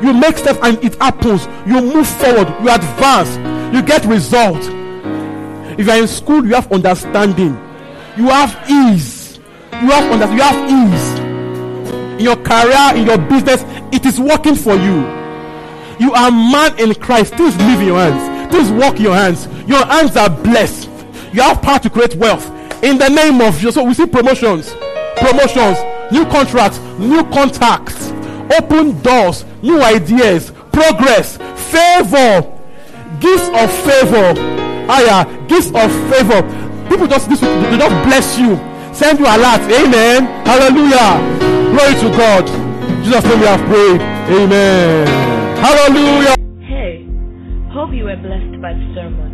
You 0.03 0.13
make 0.13 0.39
steps 0.39 0.59
and 0.63 0.83
it 0.85 0.95
happens. 0.97 1.47
You 1.67 1.81
move 1.81 2.09
forward. 2.09 2.49
You 2.63 2.71
advance. 2.71 3.37
You 3.75 3.83
get 3.83 4.05
results. 4.05 4.69
If 5.79 5.87
you 5.87 5.93
are 5.93 5.99
in 5.99 6.09
school, 6.09 6.45
you 6.47 6.55
have 6.55 6.71
understanding. 6.73 7.55
You 8.17 8.29
have 8.29 8.71
ease. 8.71 9.39
You 9.73 9.91
have 9.91 10.13
under, 10.13 10.33
you 10.33 10.41
have 10.41 10.71
ease. 10.71 11.19
In 12.15 12.21
your 12.21 12.37
career, 12.37 12.95
in 12.95 13.07
your 13.07 13.19
business, 13.19 13.65
it 13.93 14.07
is 14.07 14.21
working 14.21 14.55
for 14.55 14.75
you. 14.77 15.03
You 15.99 16.13
are 16.13 16.31
man 16.31 16.79
in 16.79 16.95
Christ. 16.95 17.35
Things 17.35 17.57
live 17.57 17.81
in 17.81 17.87
your 17.87 17.99
hands. 17.99 18.53
Things 18.53 18.71
work 18.71 18.97
in 18.97 19.03
your 19.03 19.15
hands. 19.17 19.49
Your 19.67 19.85
hands 19.87 20.17
are 20.17 20.31
blessed. 20.31 20.89
You 21.33 21.43
have 21.43 21.61
power 21.61 21.81
to 21.81 21.91
create 21.91 22.15
wealth. 22.15 22.49
In 22.85 22.99
the 22.99 23.09
name 23.09 23.41
of 23.41 23.55
Jesus. 23.57 23.75
So 23.75 23.83
we 23.85 23.95
see 23.95 24.07
promotions, 24.07 24.73
promotions, 25.17 25.79
new 26.13 26.25
contracts, 26.27 26.79
new 26.99 27.25
contacts, 27.31 28.11
open 28.59 29.01
doors, 29.03 29.45
new 29.63 29.83
ideas, 29.83 30.53
progress, 30.73 31.37
favor, 31.71 32.43
gifts 33.21 33.49
of 33.55 33.71
favor. 33.85 34.35
Higher, 34.87 35.25
gifts 35.47 35.69
of 35.69 35.91
favor. 36.11 36.43
People 36.89 37.07
just 37.07 37.29
this 37.29 37.41
they 37.41 37.79
just 37.79 37.97
bless 38.07 38.39
you, 38.39 38.57
send 38.93 39.19
you 39.19 39.25
a 39.25 39.37
lot. 39.39 39.61
Amen. 39.63 40.25
Hallelujah. 40.45 41.19
Glory 41.73 41.95
to 42.01 42.17
God. 42.17 42.47
Jesus 43.03 43.25
name 43.25 43.41
we 43.41 43.47
have 43.47 43.61
prayed. 43.67 44.01
Amen. 44.31 45.07
Hallelujah. 45.57 46.37
Hey, 46.61 47.07
hope 47.73 47.93
you 47.93 48.05
were 48.05 48.17
blessed 48.17 48.61
by 48.61 48.73
the 48.75 48.95
sermon. 48.95 49.34